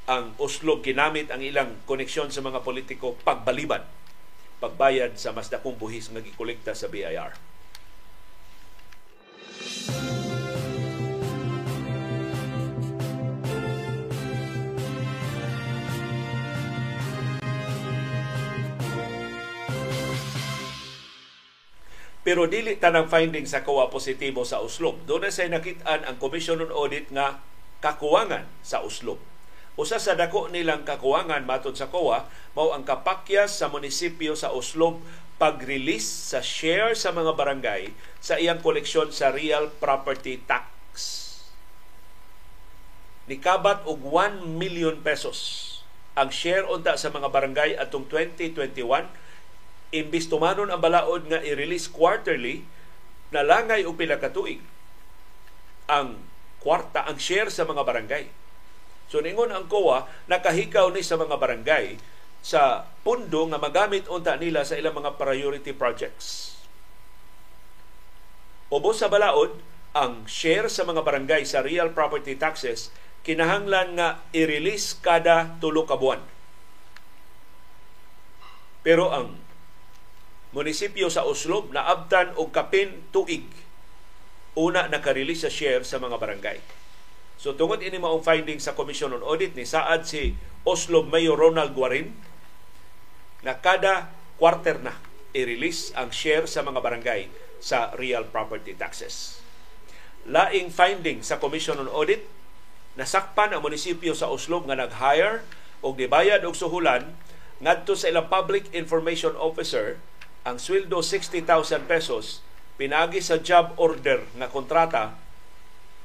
[0.07, 3.83] ang Oslo ginamit ang ilang koneksyon sa mga politiko pagbaliban
[4.63, 7.35] pagbayad sa mas dakong buhis nga gikolekta sa BIR.
[22.27, 24.99] pero dili tanang finding sa kawa positibo sa Oslo.
[25.07, 27.39] Doon na say nakitaan ang Commission on Audit nga
[27.79, 29.15] kakuwangan sa Oslo
[29.77, 32.25] Usa sa dako nilang kakuwangan matod sa COA
[32.57, 34.97] mao ang kapakyas sa munisipyo sa Oslo
[35.37, 40.65] pag-release sa share sa mga barangay sa iyang koleksyon sa real property tax.
[43.29, 45.63] Nikabat og 1 million pesos
[46.17, 48.81] ang share unta sa mga barangay atong 2021
[49.93, 52.65] imbis tumanon ang balaod nga i-release quarterly
[53.29, 54.17] nalangay og pila
[55.85, 56.17] ang
[56.57, 58.25] kwarta ang share sa mga barangay
[59.07, 61.95] So ningon ang COA nakahikaw ni sa mga barangay
[62.43, 66.55] sa pundo nga magamit unta nila sa ilang mga priority projects.
[68.67, 69.55] Ubos sa balaod,
[69.95, 72.93] ang share sa mga barangay sa real property taxes
[73.25, 76.21] kinahanglan nga i-release kada tulo ka buwan.
[78.85, 79.35] Pero ang
[80.55, 83.43] munisipyo sa Oslo naabtan og kapin tuig
[84.55, 86.57] una naka-release sa share sa mga barangay.
[87.37, 90.33] So tungod ini maong finding sa Commission on Audit ni saad si
[90.65, 92.17] Oslo Mayor Ronald Guarin
[93.45, 94.09] na kada
[94.41, 94.97] quarter na
[95.37, 97.29] i-release ang share sa mga barangay
[97.61, 99.37] sa real property taxes.
[100.25, 102.25] Laing finding sa Commission on Audit
[102.97, 105.45] nasakpan ang munisipyo sa Oslo nga nag-hire
[105.85, 107.13] og nibayad og suhulan
[107.61, 110.01] ngadto sa ilang public information officer
[110.41, 111.45] ang sweldo 60,000
[111.85, 112.41] pesos
[112.81, 115.26] pinagi sa job order nga kontrata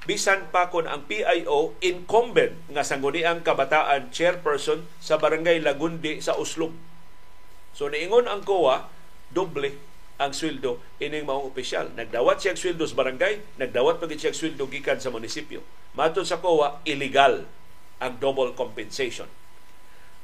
[0.03, 6.75] bisan pa kon ang PIO incumbent nga sangguniang kabataan chairperson sa barangay Lagundi sa Uslob.
[7.71, 8.91] So niingon ang COA
[9.31, 9.79] doble
[10.19, 11.95] ang sweldo ining maong opisyal.
[11.95, 15.63] Nagdawat siya sweldo sa barangay, nagdawat pa siya sweldo gikan sa munisipyo.
[15.95, 17.47] Matod sa COA, illegal
[18.03, 19.31] ang double compensation.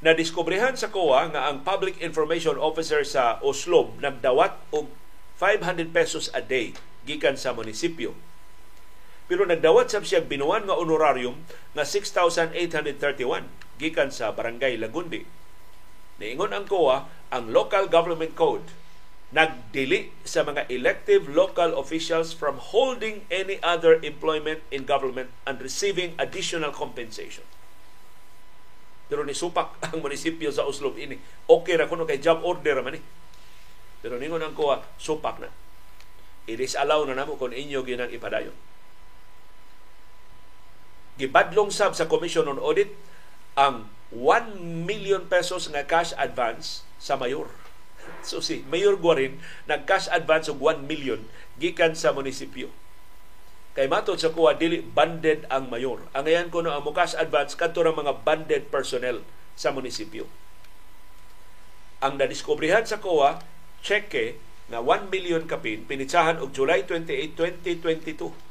[0.03, 4.91] Nadiskobrehan sa COA nga ang Public Information Officer sa Oslo nagdawat og
[5.39, 6.75] 500 pesos a day
[7.07, 8.15] gikan sa munisipyo
[9.29, 11.45] pero nagdawat sab siya binuan nga honorarium
[11.77, 13.45] nga 6,831
[13.77, 15.29] gikan sa Barangay Lagundi.
[16.19, 18.65] Niingon ang COA, ang Local Government Code
[19.29, 26.17] nagdili sa mga elective local officials from holding any other employment in government and receiving
[26.17, 27.45] additional compensation.
[29.13, 31.21] Pero ni supak ang munisipyo sa Oslo ini.
[31.45, 33.05] Okay ra kuno kay job order man ni.
[34.01, 35.53] Pero ningon ang COA, supak na.
[36.49, 38.57] It is allow na namo kung inyo ginang ipadayon
[41.19, 42.95] gibadlong sab sa Commission on Audit
[43.59, 47.51] ang 1 million pesos nga cash advance sa mayor.
[48.25, 49.37] So si Mayor Guarin
[49.69, 51.29] nag-cash advance og 1 million
[51.61, 52.73] gikan sa munisipyo.
[53.77, 56.09] Kay matod sa kuha dili banded ang mayor.
[56.17, 59.21] Ang ayan kuno ang cash advance kadto ra mga banded personnel
[59.59, 60.25] sa munisipyo.
[62.01, 63.43] Ang nadiskubrihan sa kuha
[63.85, 64.41] cheque
[64.71, 68.48] na 1 million kapin pinitsahan og July 28, 2022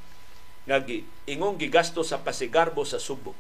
[0.68, 0.84] nga
[1.24, 3.32] ingong gigasto sa pasigarbo sa Subo.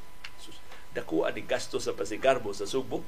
[0.96, 3.04] Dakuha ni gasto sa pasigarbo sa Subo.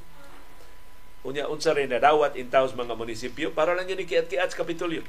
[1.23, 5.07] Unya unsa rin nadawat intaws mga munisipyo para lang yun ikiat-kiat sa Kapitolyo.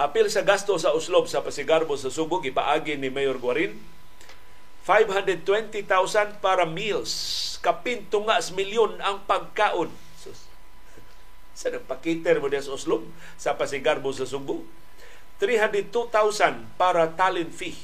[0.00, 3.76] Apil sa gasto sa uslob sa pasigarbo sa Subo, gipaagi ni Mayor Guarin,
[4.88, 7.12] 520,000 para meals.
[7.60, 9.92] Kapintungas milyon ang pagkaon.
[11.54, 13.06] Sa nagpakiter mo sa uslob
[13.38, 14.66] sa pasigarbo sa Subo
[15.42, 17.74] 302,000 para talent fee.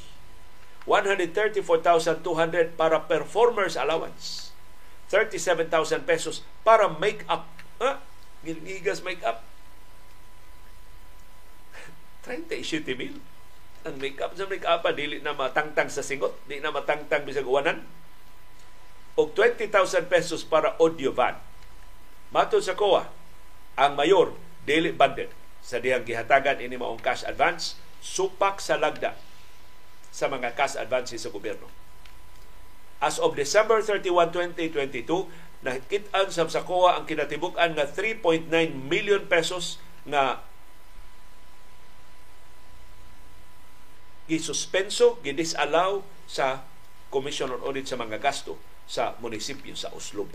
[0.87, 4.55] 134,200 para performers allowance.
[5.11, 7.51] 37,000 pesos para make-up.
[7.83, 7.99] Ha?
[8.47, 9.43] Gilgigas make-up.
[12.31, 13.19] 37 mil.
[13.83, 17.83] Ang make-up sa make-up dili na matangtang sa singot, di na matangtang bisag uwanan.
[19.19, 21.35] og 20,000 pesos para audio van.
[22.31, 23.11] Matod sa COA,
[23.75, 24.31] ang mayor
[24.63, 25.35] dili banded
[25.69, 29.13] sa dihang gihatagan ini maong cash advance supak sa lagda
[30.09, 31.69] sa mga cash advances sa gobyerno.
[33.05, 35.29] As of December 31, 2022,
[35.61, 38.49] nakit-an sa COA ang kinatibuk-an nga 3.9
[38.89, 39.77] million pesos
[40.09, 40.41] nga
[44.25, 46.65] gisuspenso, gidisallow sa
[47.13, 48.57] Commission on Audit sa mga gasto
[48.89, 50.33] sa munisipyo sa Oslob.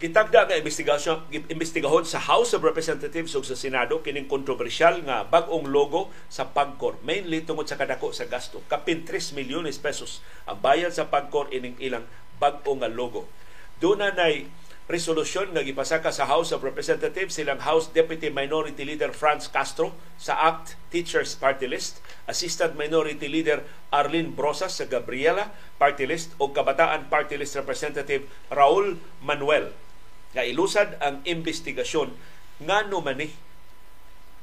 [0.00, 5.68] Gitagda nga investigasyon imbestigahon sa House of Representatives ug sa Senado kining kontrobersyal nga bag-ong
[5.68, 10.88] logo sa Pagcor mainly tungod sa kadako sa gasto kapin 3 milyones pesos ang bayad
[10.88, 12.08] sa Pagcor ining ilang
[12.40, 13.28] bag-o nga logo.
[13.76, 14.48] Doon na nay
[14.88, 20.32] resolusyon nga gipasaka sa House of Representatives silang House Deputy Minority Leader Franz Castro sa
[20.48, 27.12] ACT Teachers Party List, Assistant Minority Leader Arlene Brosas sa Gabriela Party List o Kabataan
[27.12, 29.89] Party List Representative Raul Manuel
[30.30, 32.14] nga ilusad ang investigasyon
[32.62, 33.28] ngano man ni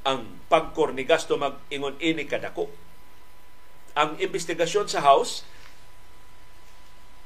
[0.04, 2.68] ang pagkor ni gasto mag-ingon ini kadako.
[3.98, 5.42] Ang investigasyon sa House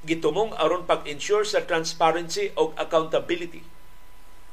[0.03, 3.63] gitumong aron pag-ensure sa transparency o accountability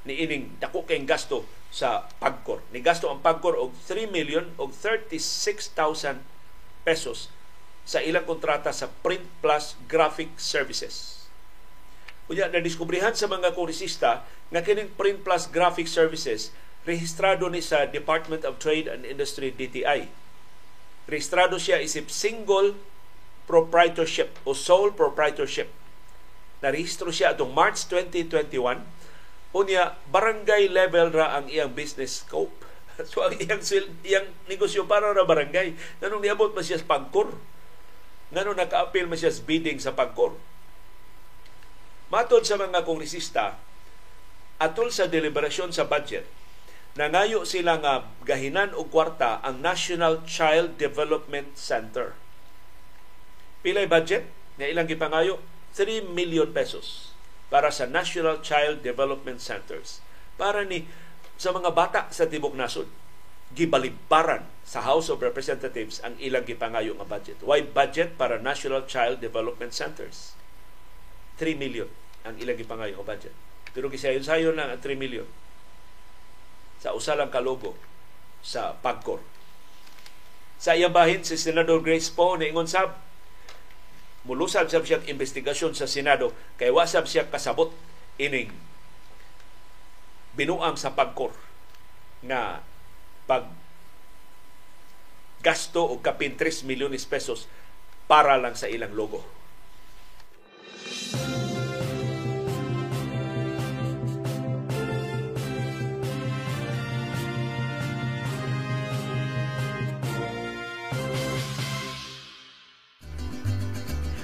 [0.06, 2.62] ni ining dako kay gasto sa pagkor.
[2.74, 6.22] Ni gasto ang pagkor og 3 million og 36,000
[6.86, 7.30] pesos
[7.86, 11.19] sa ilang kontrata sa Print Plus Graphic Services
[12.30, 14.22] Unya na diskubrihan sa mga kongresista
[14.54, 16.54] nga kining Print Plus Graphic Services
[16.86, 20.06] rehistrado ni sa Department of Trade and Industry DTI.
[21.10, 22.78] Rehistrado siya isip single
[23.50, 25.74] proprietorship o sole proprietorship.
[26.62, 28.86] Narehistro siya atong March 2021
[29.50, 32.54] unya barangay level ra ang iyang business scope.
[33.10, 33.64] So ang iyang
[34.06, 35.74] iyang negosyo para ra barangay.
[35.98, 37.34] Nanong niabot man siya sa pagkor.
[38.30, 40.38] Nanong naka-appeal man siya sa bidding sa pagkor
[42.10, 43.62] Matod sa mga kongresista,
[44.58, 46.26] atol sa deliberasyon sa budget,
[46.98, 52.18] nangayo sila nga gahinan og kwarta ang National Child Development Center.
[53.62, 54.26] Pilay budget
[54.58, 55.38] na ilang gipangayo
[55.78, 57.14] 3 million pesos
[57.54, 60.02] para sa National Child Development Centers
[60.34, 60.90] para ni
[61.38, 62.90] sa mga bata sa tibok nasod
[63.54, 67.38] gibalibaran sa House of Representatives ang ilang gipangayo nga budget.
[67.46, 70.34] Why budget para National Child Development Centers?
[71.38, 73.34] 3 million ang ilang gipangayo budget.
[73.72, 75.28] Pero gisayon-sayon lang ang 3 million
[76.80, 77.76] sa usa lang ka logo
[78.40, 79.20] sa Pagcor.
[80.60, 82.96] Sa iyang bahin si Senador Grace Poe niingon sab
[84.28, 87.72] mulusad sab siya investigasyon sa Senado kay wasab siya kasabot
[88.20, 88.52] ining
[90.36, 91.36] binuang sa Pagcor
[92.24, 92.64] na
[93.28, 93.48] pag
[95.40, 97.48] gasto og kapin 3 milyones pesos
[98.12, 99.39] para lang sa ilang logo.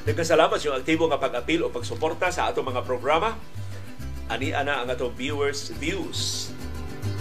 [0.06, 3.34] Nagkasalamat yung aktibo nga pag-apil o pagsuporta sa atong mga programa.
[4.30, 6.54] Ani ana ang atong viewers views.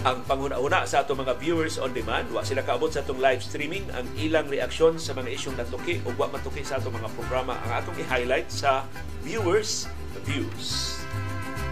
[0.05, 3.89] Ang panguna-una sa atong mga viewers on demand, wa sila kaabot sa atong live streaming
[3.89, 7.57] ang ilang reaksyon sa mga isyong natuki o wa matuki sa atong mga programa.
[7.65, 8.85] Ang atong i-highlight sa
[9.25, 9.89] viewers
[10.21, 11.01] views.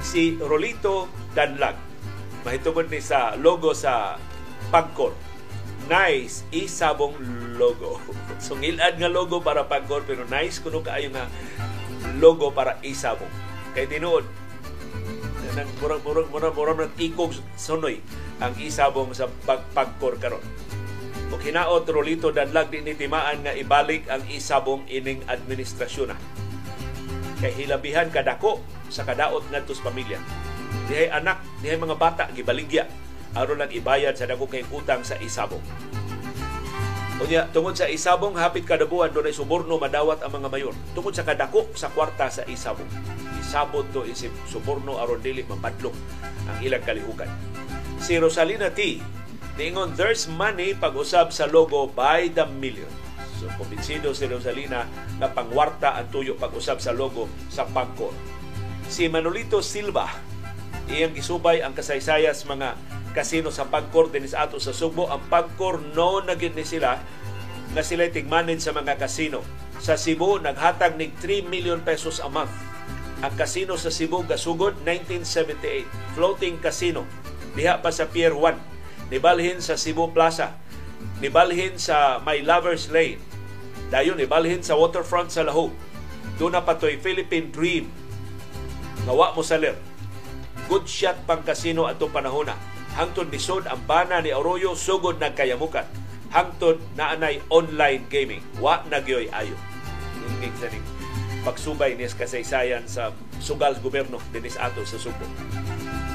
[0.02, 1.78] Si Rolito Danlag,
[2.42, 4.18] mahitungod ni sa logo sa
[4.74, 5.33] Pagcor
[5.88, 7.16] nice isabong
[7.56, 8.00] logo.
[8.44, 11.28] Sungilad nga logo para pagkor pero nice kuno kaayo nga
[12.20, 13.32] logo para isabong.
[13.74, 14.44] Kay tinuod
[15.54, 18.02] nang murag murag murag murag nang ikog sunoy
[18.42, 20.42] ang isabong sa pagpagkor karon.
[21.30, 26.18] O kinaot Rolito Danlag din timaan nga ibalik ang isabong ining administrasyon na.
[27.42, 30.18] Kay hilabihan kadako sa kadaot ngadto sa pamilya.
[30.90, 32.90] Dihay anak, dihay mga bata gibaligya
[33.34, 35.62] aron lang ibayad sa dako kay utang sa isabong.
[37.22, 40.76] Unya, tungod sa isabong, hapit kada buwan doon ay suborno madawat ang mga mayor.
[40.98, 42.90] Tungod sa kadako sa kwarta sa isabong.
[43.38, 45.96] Isabot to isip suborno aron dili mapadlong
[46.50, 47.30] ang ilang kalihukan.
[48.02, 49.00] Si Rosalina T.
[49.54, 52.90] Niingon, there's money pag-usab sa logo by the million.
[53.38, 54.90] So, kumbinsido si Rosalina
[55.22, 58.12] na pangwarta ang tuyo pag-usab sa logo sa Pagcor.
[58.90, 60.10] Si Manolito Silva,
[60.90, 62.74] iyang isubay ang kasaysayas mga
[63.14, 65.08] kasino sa Pagcor din sa ato sa Subo.
[65.08, 66.98] Ang Pagcor no naging ni sila
[67.74, 69.42] na sila tigmanin sa mga kasino.
[69.82, 72.54] Sa Cebu, naghatag nig 3 million pesos a month
[73.24, 77.08] Ang kasino sa Cebu gasugod 1978, floating casino
[77.56, 79.10] diha pa sa Pier 1.
[79.14, 80.58] Nibalhin sa Cebu Plaza.
[81.24, 83.22] Nibalhin sa My Lover's Lane.
[83.94, 85.72] Dayon nibalhin sa waterfront sa Lahog.
[86.36, 87.88] Doon na patoy Philippine Dream.
[89.06, 89.78] Ngawa mo salir.
[90.66, 92.58] Good shot pang kasino ato panahon na.
[92.94, 95.90] Hangtod nisod ang bana ni Arroyo sugod nagkayamukan.
[96.30, 98.46] Hangtod naanay online gaming.
[98.62, 99.58] Wa nagyoy ayo.
[100.38, 100.70] Ingig sa
[101.44, 103.12] pagsubay ni kasaysayan sa
[103.44, 105.28] sugal gobyerno dinis ato sa Subo.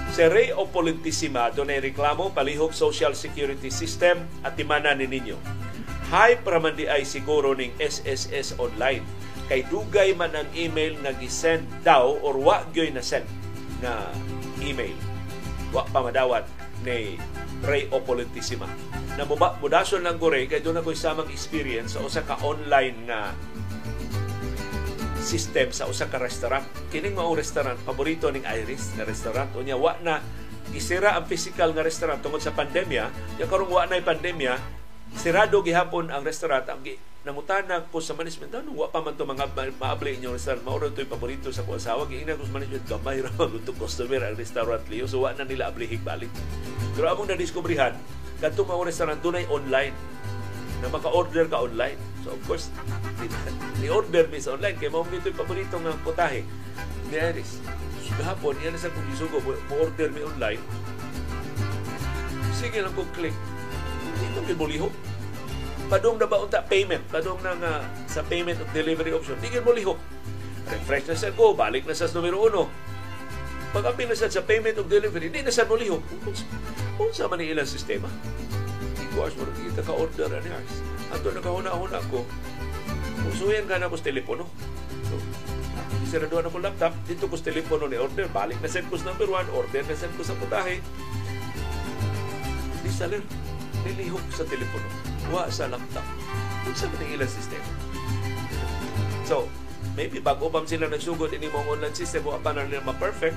[0.09, 5.37] Si Rey o Politisima doon reklamo palihog social security system at timana ni ninyo.
[6.09, 9.05] Hype raman di ay siguro ning SSS online
[9.53, 13.29] kay dugay man ang email nga gisend daw or wa gyoy na send
[13.85, 14.09] na
[14.65, 14.97] email.
[15.69, 17.19] Wa pa madawat ni
[17.65, 18.69] Ray o Politisima.
[19.19, 23.35] Na mudason lang gore kay doon ako samang experience sa usa ka online nga
[25.19, 26.65] system sa usa ka restaurant.
[26.89, 30.23] Kining mao restaurant paborito ning Iris na restaurant unya wa na
[30.71, 33.11] gisira ang physical nga restaurant tungod sa pandemya.
[33.37, 34.57] Ya karong wa na pandemya,
[35.17, 36.85] sirado gihapon ang restaurant ang
[37.25, 41.05] nangutana ko sa management ano wa pa man to mga maable inyong restaurant mao to
[41.05, 44.85] paborito sa ko asawa giingna ko sa management gamay ra man to customer ang restaurant
[44.89, 46.31] liyo so wa na nila ablihig balik
[46.97, 47.93] pero among na diskubrihan
[48.39, 49.93] kadto mao restaurant dunay online
[50.83, 51.99] na maka-order ka online.
[52.23, 52.71] So of course,
[53.83, 56.47] ni-order mi sa online kay mao ito'y paborito nga putahe
[57.11, 57.59] ni Iris.
[58.09, 60.63] So, gahapon, iyan sa kong isugo, mo-order mi online.
[62.55, 63.37] Sige lang kong click.
[64.19, 64.89] Hindi mo liho.
[65.89, 67.05] Padong na ba unta payment?
[67.09, 67.73] Padong na nga
[68.05, 69.39] sa payment of delivery option.
[69.41, 69.95] Hindi mo liho.
[70.69, 72.69] Refresh na sa go, balik na sa numero uno.
[73.73, 76.01] Pag apil na sa payment of delivery, hindi na sa mo liho.
[76.99, 78.09] Kung sa man ilang sistema
[79.19, 80.75] course, mo kita ka-order ani Ars.
[81.11, 82.23] Ato nakahuna-huna ko.
[83.27, 84.47] Usuyan ka na ko telepono.
[85.11, 85.19] So,
[86.07, 88.31] sirado na ko laptop, dito ko telepono ni order.
[88.31, 90.79] Balik na send ko sa number one, order na send ko sa putahe.
[92.87, 93.27] Di salir,
[93.87, 94.89] nilihok sa telepono.
[95.31, 96.07] Wa sa laptop.
[96.65, 97.69] Kung sa man ilang sistema.
[99.29, 99.47] So,
[99.93, 103.37] maybe bago pa sila nagsugod ini mong online system, wa pa na nila ma-perfect.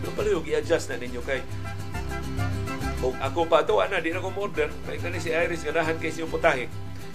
[0.00, 1.42] Pero palihog, i-adjust na ninyo kay
[3.04, 6.08] o ako pa to ana di na ko order kay kani si Iris ganahan kay
[6.08, 6.70] siyang putahe.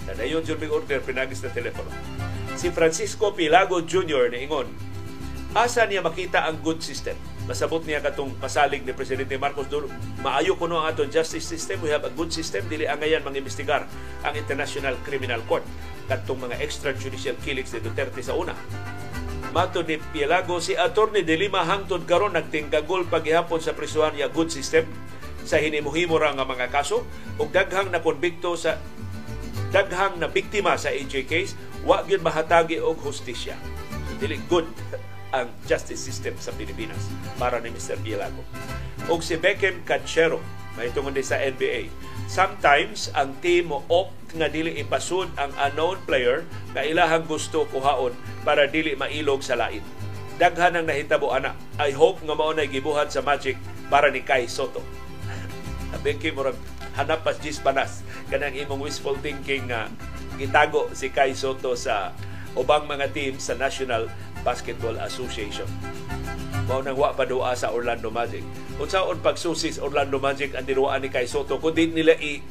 [0.06, 1.90] Nadayon jud mig order pinagis na telepono.
[2.58, 4.30] Si Francisco Pilago Jr.
[4.30, 4.70] ni ingon,
[5.58, 7.18] asa niya makita ang good system?
[7.52, 9.92] Masabot niya katong pasalig ni Presidente Marcos Duro.
[10.24, 11.84] Maayo kuno ang aton justice system.
[11.84, 12.64] We have a good system.
[12.72, 13.92] Dili angayan mangimbestigar
[14.24, 15.68] ang International Criminal Court
[16.08, 18.56] katong mga extrajudicial killings ni Duterte sa una.
[19.52, 24.48] Mato ni Pilago, si Attorney de Lima hangtod karon nagtingkagol paghihapon sa prisuhan niya good
[24.48, 24.88] system
[25.44, 27.04] sa hinimuhimo ra nga mga kaso
[27.36, 28.80] ug daghang na konbikto sa
[29.76, 33.60] daghang na biktima sa AJ case wa gyud mahatagi og hustisya.
[34.08, 34.72] So, dili good
[35.32, 37.08] ang justice system sa Pilipinas
[37.40, 38.00] para ni Mr.
[38.00, 38.44] Bielago.
[39.10, 40.44] Og si Beckham Cachero,
[40.76, 41.92] mahitungod sa NBA,
[42.32, 48.16] sometimes ang team mo opt nga dili ipasud ang unknown player nga ilahang gusto kuhaon
[48.48, 49.84] para dili mailog sa lain.
[50.40, 51.54] Daghan ang nahitabo ana.
[51.78, 53.60] I hope nga mao gibuhat sa Magic
[53.92, 54.80] para ni Kai Soto
[56.04, 56.56] Beki murag
[56.96, 58.02] hanap pas Gis Panas
[58.32, 59.92] kanang imong wishful thinking nga
[60.40, 62.16] gitago si Kai Soto sa
[62.56, 64.08] ubang mga team sa National
[64.42, 65.68] Basketball Association.
[66.66, 68.46] Mao nang wa pa duwa sa Orlando Magic.
[68.78, 72.42] Unsaon pagsusis Orlando Magic ang dinuaan ni Kai Soto kundi nila i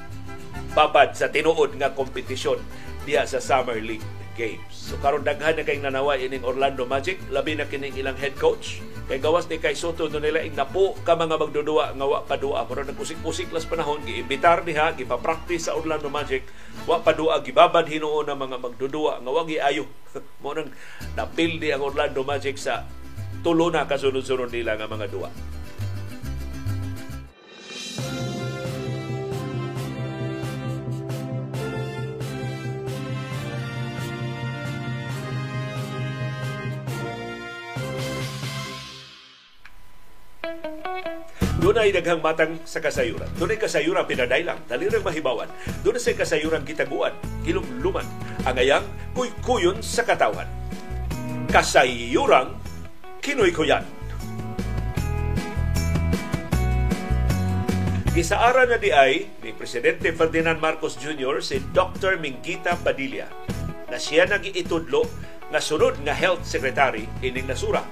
[0.70, 2.62] babad sa tinuod nga kompetisyon
[3.02, 4.04] diha sa Summer League
[4.40, 4.72] Games.
[4.72, 8.80] So karon daghan na kay nanaway ining Orlando Magic, labi na kining ilang head coach.
[9.04, 12.64] Kay gawas ni kay Soto no nila ing napo ka mga magdudua nga wa padua
[12.64, 16.48] pero nagkusik-kusik las panahon giimbitar diha gipa-practice sa Orlando Magic.
[16.88, 19.84] Wa padua gibabad hinuon na mga magdudua nga wa ayo
[20.42, 20.72] mo nang
[21.18, 22.88] napildi ang Orlando Magic sa
[23.44, 25.28] tulo na kasunod-sunod nila nga mga duwa.
[41.60, 43.28] Doon ay daghang matang sa kasayuran.
[43.36, 45.48] Doon ay kasayuran pinadailang, dalirang mahibawan.
[45.84, 47.12] Doon ay kasayuran kitaguan,
[47.44, 48.08] kilumluman.
[48.48, 50.48] Ang ayang kuy-kuyon sa katawan.
[51.52, 52.56] Kasayuran
[53.20, 53.84] kinoy-kuyan.
[58.10, 61.38] Gisaara na di ay ni Presidente Ferdinand Marcos Jr.
[61.38, 62.18] si Dr.
[62.18, 63.30] Mingita Padilla
[63.86, 65.06] na siya nag iitudlo
[65.46, 67.86] nga sunod nga health secretary ining nasura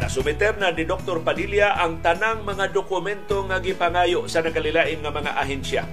[0.00, 1.20] Nasumiter na ni Dr.
[1.20, 5.84] Padilla ang tanang mga dokumento nga gipangayo sa nakalilain nga mga ahensya.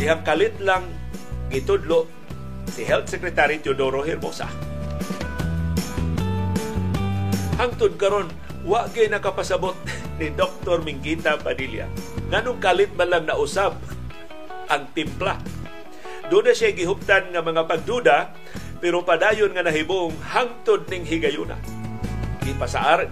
[0.00, 0.88] Dihang kalit lang
[1.52, 2.08] gitudlo
[2.72, 4.48] si Health Secretary Teodoro Hermosa.
[7.60, 8.32] Hangtod karon
[8.64, 9.76] wa gyud nakapasabot
[10.18, 10.80] ni Dr.
[10.80, 11.84] Mingita Padilla.
[12.32, 13.76] Nganong kalit man lang nausab
[14.72, 15.36] ang timpla.
[16.32, 18.16] Doon na siya gihuptan nga mga pagduda
[18.80, 21.79] pero padayon nga nahibong hangtod ning higayuna.
[22.44, 23.06] Gipasaar